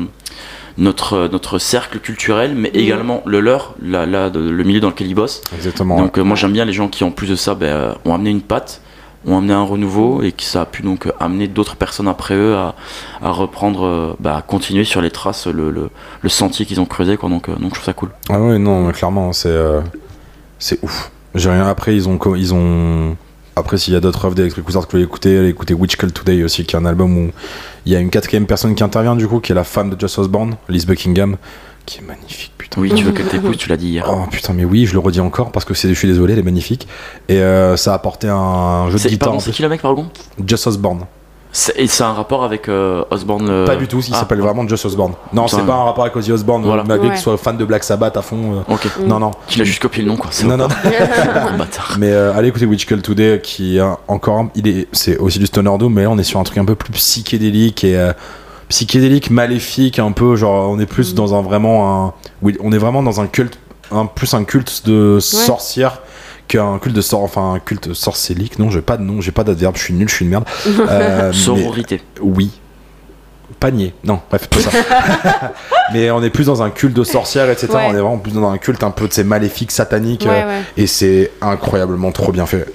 notre, 0.78 1.28
notre 1.30 1.58
cercle 1.58 1.98
culturel, 1.98 2.54
mais 2.54 2.70
également 2.72 3.22
le 3.26 3.40
leur, 3.40 3.74
là, 3.82 4.06
là, 4.06 4.30
le 4.30 4.64
milieu 4.64 4.80
dans 4.80 4.88
lequel 4.88 5.08
ils 5.08 5.14
bossent. 5.14 5.42
Exactement. 5.54 5.98
Donc 5.98 6.16
euh, 6.18 6.22
moi 6.22 6.36
j'aime 6.36 6.52
bien 6.52 6.64
les 6.64 6.72
gens 6.72 6.88
qui 6.88 7.04
en 7.04 7.10
plus 7.10 7.28
de 7.28 7.36
ça 7.36 7.54
ben, 7.54 7.66
euh, 7.66 7.92
ont 8.04 8.14
amené 8.14 8.30
une 8.30 8.40
patte, 8.40 8.80
ont 9.26 9.36
amené 9.36 9.52
un 9.52 9.64
renouveau 9.64 10.22
et 10.22 10.32
qui 10.32 10.46
ça 10.46 10.62
a 10.62 10.66
pu 10.66 10.82
donc 10.82 11.06
euh, 11.06 11.12
amener 11.18 11.48
d'autres 11.48 11.76
personnes 11.76 12.08
après 12.08 12.36
eux 12.36 12.54
à, 12.54 12.76
à 13.20 13.30
reprendre, 13.30 14.16
bah, 14.20 14.36
à 14.36 14.42
continuer 14.42 14.84
sur 14.84 15.00
les 15.02 15.10
traces, 15.10 15.48
le, 15.48 15.70
le, 15.70 15.90
le 16.22 16.28
sentier 16.28 16.64
qu'ils 16.64 16.80
ont 16.80 16.86
creusé 16.86 17.16
quoi. 17.16 17.28
Donc, 17.28 17.50
donc 17.50 17.70
je 17.70 17.74
trouve 17.74 17.84
ça 17.84 17.92
cool. 17.92 18.10
Ah 18.30 18.40
ouais, 18.40 18.58
non, 18.58 18.90
clairement, 18.92 19.32
c'est 19.32 19.48
euh, 19.48 19.80
c'est 20.60 20.78
ouf. 20.82 21.10
J'ai 21.34 21.50
rien. 21.50 21.66
Après, 21.66 21.94
ils 21.94 22.08
ont 22.08 22.18
ils 22.36 22.54
ont. 22.54 23.16
Après, 23.54 23.76
s'il 23.76 23.92
y 23.92 23.96
a 23.96 24.00
d'autres 24.00 24.24
œuvres 24.24 24.36
d'Electric 24.36 24.64
Wizard 24.66 24.86
que 24.86 24.92
vous 24.92 24.98
voulez 24.98 25.04
écouter, 25.04 25.36
allez 25.36 25.48
écouter 25.48 25.74
Witch 25.74 25.96
Cult 25.96 26.14
Today 26.14 26.44
aussi, 26.44 26.64
qui 26.64 26.76
est 26.76 26.78
un 26.78 26.86
album 26.86 27.18
où 27.18 27.30
il 27.88 27.92
y 27.92 27.96
a 27.96 28.00
une 28.00 28.10
quatrième 28.10 28.44
personne 28.44 28.74
qui 28.74 28.84
intervient 28.84 29.16
du 29.16 29.26
coup, 29.26 29.40
qui 29.40 29.52
est 29.52 29.54
la 29.54 29.64
femme 29.64 29.88
de 29.88 29.98
Just 29.98 30.18
Osborne, 30.18 30.56
Liz 30.68 30.84
Buckingham, 30.84 31.38
qui 31.86 32.00
est 32.00 32.02
magnifique, 32.02 32.52
putain. 32.58 32.82
Oui, 32.82 32.92
tu 32.94 33.02
veux 33.02 33.12
qu'elle 33.12 33.28
t'écoute, 33.28 33.56
tu 33.56 33.70
l'as 33.70 33.78
dit 33.78 33.88
hier. 33.88 34.06
Oh 34.06 34.26
putain, 34.30 34.52
mais 34.52 34.66
oui, 34.66 34.84
je 34.84 34.92
le 34.92 34.98
redis 34.98 35.20
encore 35.20 35.52
parce 35.52 35.64
que 35.64 35.72
c'est, 35.72 35.88
je 35.88 35.94
suis 35.94 36.06
désolé, 36.06 36.34
elle 36.34 36.38
est 36.38 36.42
magnifique. 36.42 36.86
Et 37.30 37.40
euh, 37.40 37.78
ça 37.78 37.92
a 37.92 37.94
apporté 37.94 38.28
un 38.28 38.90
jeu 38.90 38.98
de 38.98 39.08
guitare. 39.08 39.40
c'est 39.40 39.52
qui 39.52 39.62
le 39.62 39.70
mec 39.70 39.80
pardon? 39.80 40.06
Just 40.46 40.66
Osborne. 40.66 41.06
Et 41.76 41.86
c'est 41.86 42.04
un 42.04 42.12
rapport 42.12 42.44
avec 42.44 42.68
euh, 42.68 43.02
Osborne 43.10 43.46
le- 43.48 43.64
Pas 43.64 43.76
du 43.76 43.88
tout, 43.88 44.00
il 44.06 44.12
Ah, 44.14 44.18
s'appelle 44.20 44.40
vraiment 44.40 44.66
Just 44.68 44.84
Osborne. 44.84 45.12
Non, 45.32 45.48
c'est 45.48 45.62
pas 45.66 45.74
un 45.74 45.84
rapport 45.84 46.04
avec 46.04 46.14
Ozzy 46.16 46.30
Osbourne, 46.30 46.62
Voilà. 46.64 46.84
malgré 46.86 47.08
Ouais. 47.08 47.14
qu'il 47.14 47.22
soit 47.22 47.36
fan 47.36 47.56
de 47.56 47.64
Black 47.64 47.84
Sabbath 47.84 48.16
à 48.16 48.22
fond. 48.22 48.62
euh, 48.68 48.72
Ok. 48.74 48.86
Non, 49.06 49.18
non. 49.18 49.30
Tu 49.48 49.58
l'as 49.58 49.64
juste 49.64 49.80
copié 49.82 50.02
le 50.02 50.08
nom 50.10 50.16
quoi. 50.16 50.28
C'est 50.30 50.46
Non, 50.46 50.56
non. 50.56 50.68
Mais 51.98 52.10
euh, 52.12 52.34
allez 52.36 52.48
écouter 52.48 52.66
Witch 52.66 52.86
Cult 52.86 53.02
Today 53.02 53.40
qui 53.42 53.78
est 53.78 53.82
encore 54.08 54.46
il 54.54 54.68
est 54.68 54.88
c'est 54.92 55.16
aussi 55.18 55.38
du 55.38 55.46
stoner 55.46 55.76
doom 55.78 55.92
mais 55.92 56.02
là 56.02 56.10
on 56.10 56.18
est 56.18 56.22
sur 56.22 56.38
un 56.40 56.44
truc 56.44 56.58
un 56.58 56.64
peu 56.64 56.74
plus 56.74 56.92
psychédélique 56.92 57.84
et 57.84 57.96
euh, 57.96 58.12
psychédélique 58.68 59.30
maléfique 59.30 59.98
un 59.98 60.12
peu 60.12 60.36
genre 60.36 60.70
on 60.70 60.78
est 60.78 60.86
plus 60.86 61.10
Mhm. 61.10 61.16
dans 61.16 61.34
un 61.34 61.42
vraiment 61.42 62.06
un 62.06 62.12
oui, 62.42 62.56
on 62.62 62.72
est 62.72 62.78
vraiment 62.78 63.02
dans 63.02 63.20
un 63.20 63.26
culte 63.26 63.58
un 63.90 64.06
plus 64.06 64.34
un 64.34 64.44
culte 64.44 64.82
de 64.86 65.18
sorcière 65.20 66.00
qu'un 66.48 66.78
culte 66.78 66.96
de 66.96 67.00
sor 67.00 67.22
enfin 67.22 67.54
un 67.54 67.58
culte 67.60 67.92
sorcélique 67.94 68.58
non 68.58 68.70
j'ai 68.70 68.80
pas 68.80 68.96
de 68.96 69.02
nom 69.02 69.20
j'ai 69.20 69.30
pas 69.32 69.44
d'adverbe 69.44 69.76
je 69.76 69.82
suis 69.82 69.94
nul 69.94 70.08
je 70.08 70.14
suis 70.14 70.24
une 70.24 70.30
merde 70.32 70.44
Euh, 70.88 71.28
mais- 71.28 71.32
Sororité. 71.36 72.00
oui 72.20 72.50
panier 73.60 73.92
non 74.04 74.20
bref 74.30 74.48
tout 74.50 74.60
ça 74.60 74.70
mais 75.92 76.10
on 76.10 76.22
est 76.22 76.30
plus 76.30 76.46
dans 76.46 76.62
un 76.62 76.70
culte 76.70 76.94
de 76.96 77.04
sorcière 77.04 77.50
etc 77.50 77.68
Ouais. 77.74 77.82
on 77.88 77.90
est 77.90 78.00
vraiment 78.00 78.18
plus 78.18 78.32
dans 78.32 78.48
un 78.50 78.58
culte 78.58 78.82
un 78.84 78.90
peu 78.90 79.08
de 79.08 79.12
ces 79.12 79.24
maléfiques 79.24 79.70
sataniques 79.72 80.24
Ouais, 80.26 80.42
euh, 80.42 80.46
ouais. 80.58 80.62
et 80.76 80.86
c'est 80.86 81.30
incroyablement 81.40 82.12
trop 82.12 82.30
bien 82.32 82.46
fait. 82.46 82.66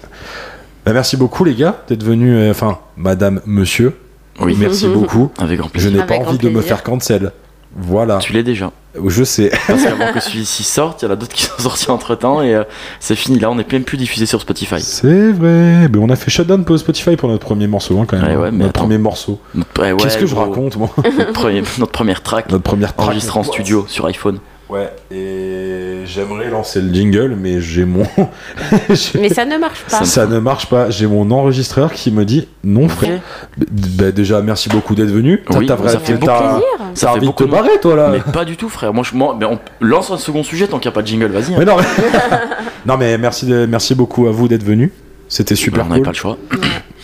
Bah, 0.86 0.92
merci 0.94 1.16
beaucoup 1.16 1.44
les 1.46 1.56
gars 1.56 1.82
d'être 1.88 2.04
venus, 2.04 2.36
euh, 2.38 2.52
enfin 2.52 2.80
madame, 2.98 3.40
monsieur, 3.46 3.96
Oui. 4.42 4.58
merci 4.60 4.88
beaucoup. 4.94 5.32
Avec 5.40 5.58
grand 5.60 5.68
Je 5.70 5.72
plaisir. 5.74 5.92
n'ai 5.92 6.00
Avec 6.02 6.10
pas 6.22 6.28
envie 6.30 6.38
de 6.38 6.50
me 6.50 6.62
faire 6.62 6.84
cancel. 6.84 7.32
Voilà, 7.76 8.18
Tu 8.18 8.34
l'es 8.34 8.44
déjà. 8.44 8.72
Je 9.08 9.24
sais. 9.24 9.52
Parce 9.68 9.84
qu'avant 9.84 10.12
que 10.14 10.20
celui-ci 10.20 10.64
sorte, 10.64 11.02
il 11.02 11.06
y 11.06 11.08
en 11.08 11.12
a 11.12 11.16
d'autres 11.16 11.34
qui 11.34 11.44
sont 11.46 11.58
sortis 11.60 11.90
entre 11.92 12.16
temps 12.16 12.42
et 12.42 12.54
euh, 12.56 12.64
c'est 13.00 13.16
fini. 13.16 13.40
Là, 13.40 13.50
on 13.52 13.56
n'est 13.56 13.66
même 13.72 13.84
plus 13.84 13.98
diffusé 13.98 14.26
sur 14.26 14.42
Spotify. 14.42 14.82
C'est 14.82 15.32
vrai, 15.32 15.88
mais 15.92 15.98
on 16.00 16.10
a 16.10 16.16
fait 16.16 16.30
shutdown 16.32 16.64
pour 16.66 16.78
Spotify 16.78 17.16
pour 17.16 17.30
notre 17.30 17.46
premier 17.46 17.68
morceau 17.68 18.00
hein, 18.00 18.06
quand 18.08 18.18
même. 18.18 18.26
Ouais, 18.26 18.34
hein. 18.34 18.40
ouais, 18.40 18.52
notre 18.52 18.70
attends. 18.70 18.82
premier 18.82 18.98
morceau. 18.98 19.40
Notre- 19.56 19.82
ouais, 19.82 19.96
Qu'est-ce 19.98 20.18
que 20.18 20.26
je 20.26 20.36
raconte 20.36 20.78
moi 20.78 20.90
notre, 21.18 21.32
premier- 21.34 21.64
notre 21.80 21.92
première 21.92 22.22
track 22.22 22.50
Notre 22.52 22.64
première 22.64 22.94
track. 22.94 23.08
enregistrée 23.08 23.40
en 23.40 23.44
studio 23.44 23.86
sur 23.88 24.06
iPhone. 24.06 24.40
Ouais, 24.70 24.90
et 25.12 26.00
j'aimerais 26.06 26.50
lancer 26.50 26.82
le 26.82 26.92
jingle, 26.92 27.36
mais 27.40 27.60
j'ai 27.62 27.86
mon. 27.86 28.06
Mais 29.20 29.30
ça 29.30 29.46
ne 29.46 29.58
marche 29.58 29.82
pas. 29.90 30.04
Ça 30.06 30.26
ne 30.26 30.40
marche 30.40 30.68
pas. 30.68 30.90
J'ai 30.90 31.06
mon 31.06 31.30
enregistreur 31.32 31.92
qui 31.92 32.12
me 32.12 32.24
dit 32.26 32.48
non, 32.64 32.88
frère. 32.88 33.20
Bah, 33.58 34.12
déjà, 34.12 34.42
merci 34.42 34.70
beaucoup 34.70 34.96
d'être 34.96 35.12
venu. 35.12 35.44
T'as- 35.48 35.58
Oui, 35.60 35.66
t'as 35.68 35.78
ça 35.90 36.00
fait 36.00 36.14
beaucoup 36.14 36.26
plaisir. 36.38 36.62
Ça 36.96 37.08
fait 37.08 37.12
envie 37.12 37.20
de 37.20 37.26
beaucoup 37.26 37.44
te 37.44 37.50
de 37.50 37.54
barrer, 37.54 37.80
toi 37.82 37.96
là 37.96 38.10
Mais 38.12 38.20
pas 38.32 38.46
du 38.46 38.56
tout, 38.56 38.70
frère. 38.70 38.94
Moi, 38.94 39.04
je, 39.08 39.16
moi 39.16 39.36
mais 39.38 39.46
on 39.46 39.60
lance 39.82 40.10
un 40.12 40.18
second 40.18 40.44
sujet 40.44 40.66
tant 40.68 40.80
qu'il 40.80 40.90
n'y 40.90 40.94
a 40.94 40.96
pas 40.96 41.02
de 41.02 41.08
jingle. 41.08 41.28
Vas-y. 41.32 41.54
hein. 41.54 41.58
Mais 41.60 41.66
non, 41.66 41.76
mais... 41.78 41.84
non, 42.86 42.98
mais 42.98 43.18
merci, 43.18 43.46
de- 43.46 43.66
merci 43.66 43.96
beaucoup 43.96 44.28
à 44.28 44.32
vous 44.32 44.48
d'être 44.48 44.64
venus. 44.64 44.92
C'était 45.28 45.56
super 45.56 45.86
on 45.86 45.90
n'avait 45.90 46.00
cool. 46.02 46.06
pas 46.06 46.12
le 46.12 46.18
choix. 46.18 46.38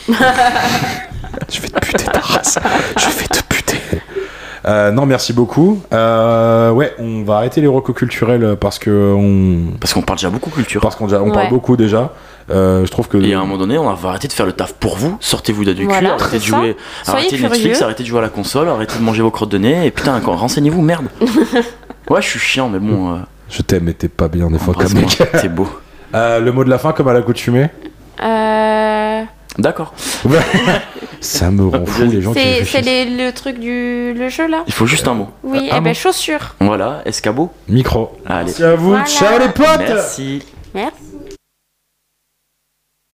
Je 1.51 1.61
vais 1.61 1.67
te 1.69 1.85
buter 1.85 2.05
ta 2.05 2.19
race. 2.19 2.57
Je 2.97 3.05
vais 3.19 3.27
te 3.27 3.39
buter. 3.53 3.77
Euh, 4.65 4.91
non, 4.91 5.05
merci 5.05 5.33
beaucoup. 5.33 5.81
Euh, 5.93 6.71
ouais, 6.71 6.93
on 6.99 7.23
va 7.23 7.37
arrêter 7.37 7.61
les 7.61 7.67
recos 7.67 7.95
culturels 7.95 8.55
parce 8.59 8.77
que 8.79 8.89
on, 9.17 9.77
Parce 9.79 9.93
qu'on 9.93 10.01
parle 10.01 10.17
déjà 10.19 10.29
beaucoup 10.29 10.49
culture. 10.49 10.81
parce 10.81 10.95
qu'on 10.95 11.05
déjà- 11.07 11.21
on 11.21 11.31
parle 11.31 11.49
beaucoup 11.49 11.77
déjà. 11.77 12.13
Euh, 12.51 12.83
je 12.85 12.89
trouve 12.91 13.07
que 13.07 13.17
Et 13.17 13.33
à 13.33 13.37
un 13.37 13.41
moment 13.41 13.57
donné, 13.57 13.77
on 13.77 13.93
va 13.93 14.09
arrêter 14.09 14.27
de 14.27 14.33
faire 14.33 14.45
le 14.47 14.53
taf 14.53 14.73
pour 14.73 14.97
vous. 14.97 15.15
Sortez-vous 15.19 15.63
de 15.65 15.73
du 15.73 15.83
cul, 15.83 15.87
Voilà, 15.93 16.13
arrêtez 16.15 16.39
de 16.39 16.43
jouer, 16.43 16.75
Soyez 17.03 17.27
arrêtez 17.27 17.37
Netflix, 17.37 17.59
curieux. 17.61 17.83
arrêtez 17.83 18.03
de 18.03 18.07
jouer 18.07 18.19
à 18.19 18.21
la 18.23 18.29
console, 18.29 18.67
arrêtez 18.69 18.97
de 18.97 19.03
manger 19.03 19.21
vos 19.21 19.29
crottes 19.31 19.51
de 19.51 19.59
nez. 19.59 19.85
Et 19.85 19.91
putain, 19.91 20.15
encore, 20.17 20.37
renseignez-vous, 20.39 20.81
merde. 20.81 21.05
ouais, 22.09 22.21
je 22.21 22.27
suis 22.27 22.39
chiant, 22.39 22.67
mais 22.69 22.79
bon. 22.79 23.13
euh, 23.13 23.17
je 23.49 23.61
t'aime, 23.61 23.83
mais 23.83 23.93
t'es 23.93 24.07
pas 24.09 24.27
bien 24.29 24.49
des 24.49 24.57
fois 24.57 24.73
comme 24.73 24.91
mec. 24.93 25.21
T'es 25.41 25.47
beau. 25.49 25.67
Euh, 26.15 26.39
le 26.39 26.51
mot 26.51 26.63
de 26.63 26.71
la 26.71 26.79
fin, 26.79 26.91
comme 26.91 27.07
à 27.07 27.13
l'accoutumée? 27.13 27.69
Euh, 28.23 29.21
D'accord. 29.57 29.93
Ça 31.21 31.51
me 31.51 31.67
rend 31.67 31.85
fou 31.85 32.03
les 32.03 32.21
gens 32.21 32.33
qui 32.33 32.39
c'est 32.65 33.05
le 33.05 33.31
truc 33.31 33.59
du 33.59 34.13
le 34.13 34.29
jeu 34.29 34.47
là 34.47 34.63
Il 34.67 34.73
faut 34.73 34.85
juste 34.85 35.07
un 35.07 35.15
mot. 35.15 35.29
Oui, 35.43 35.69
un 35.71 35.77
eh 35.77 35.81
ben 35.81 35.89
mot. 35.89 35.93
chaussures. 35.93 36.55
Voilà, 36.61 37.01
escabeau. 37.05 37.51
Micro. 37.67 38.17
Allez. 38.25 38.45
Merci 38.45 38.63
à 38.63 38.75
vous. 38.75 38.89
Voilà. 38.89 39.05
Ciao 39.05 39.39
les 39.39 39.49
potes. 39.49 39.79
Merci. 39.79 40.43
Merci. 40.73 41.08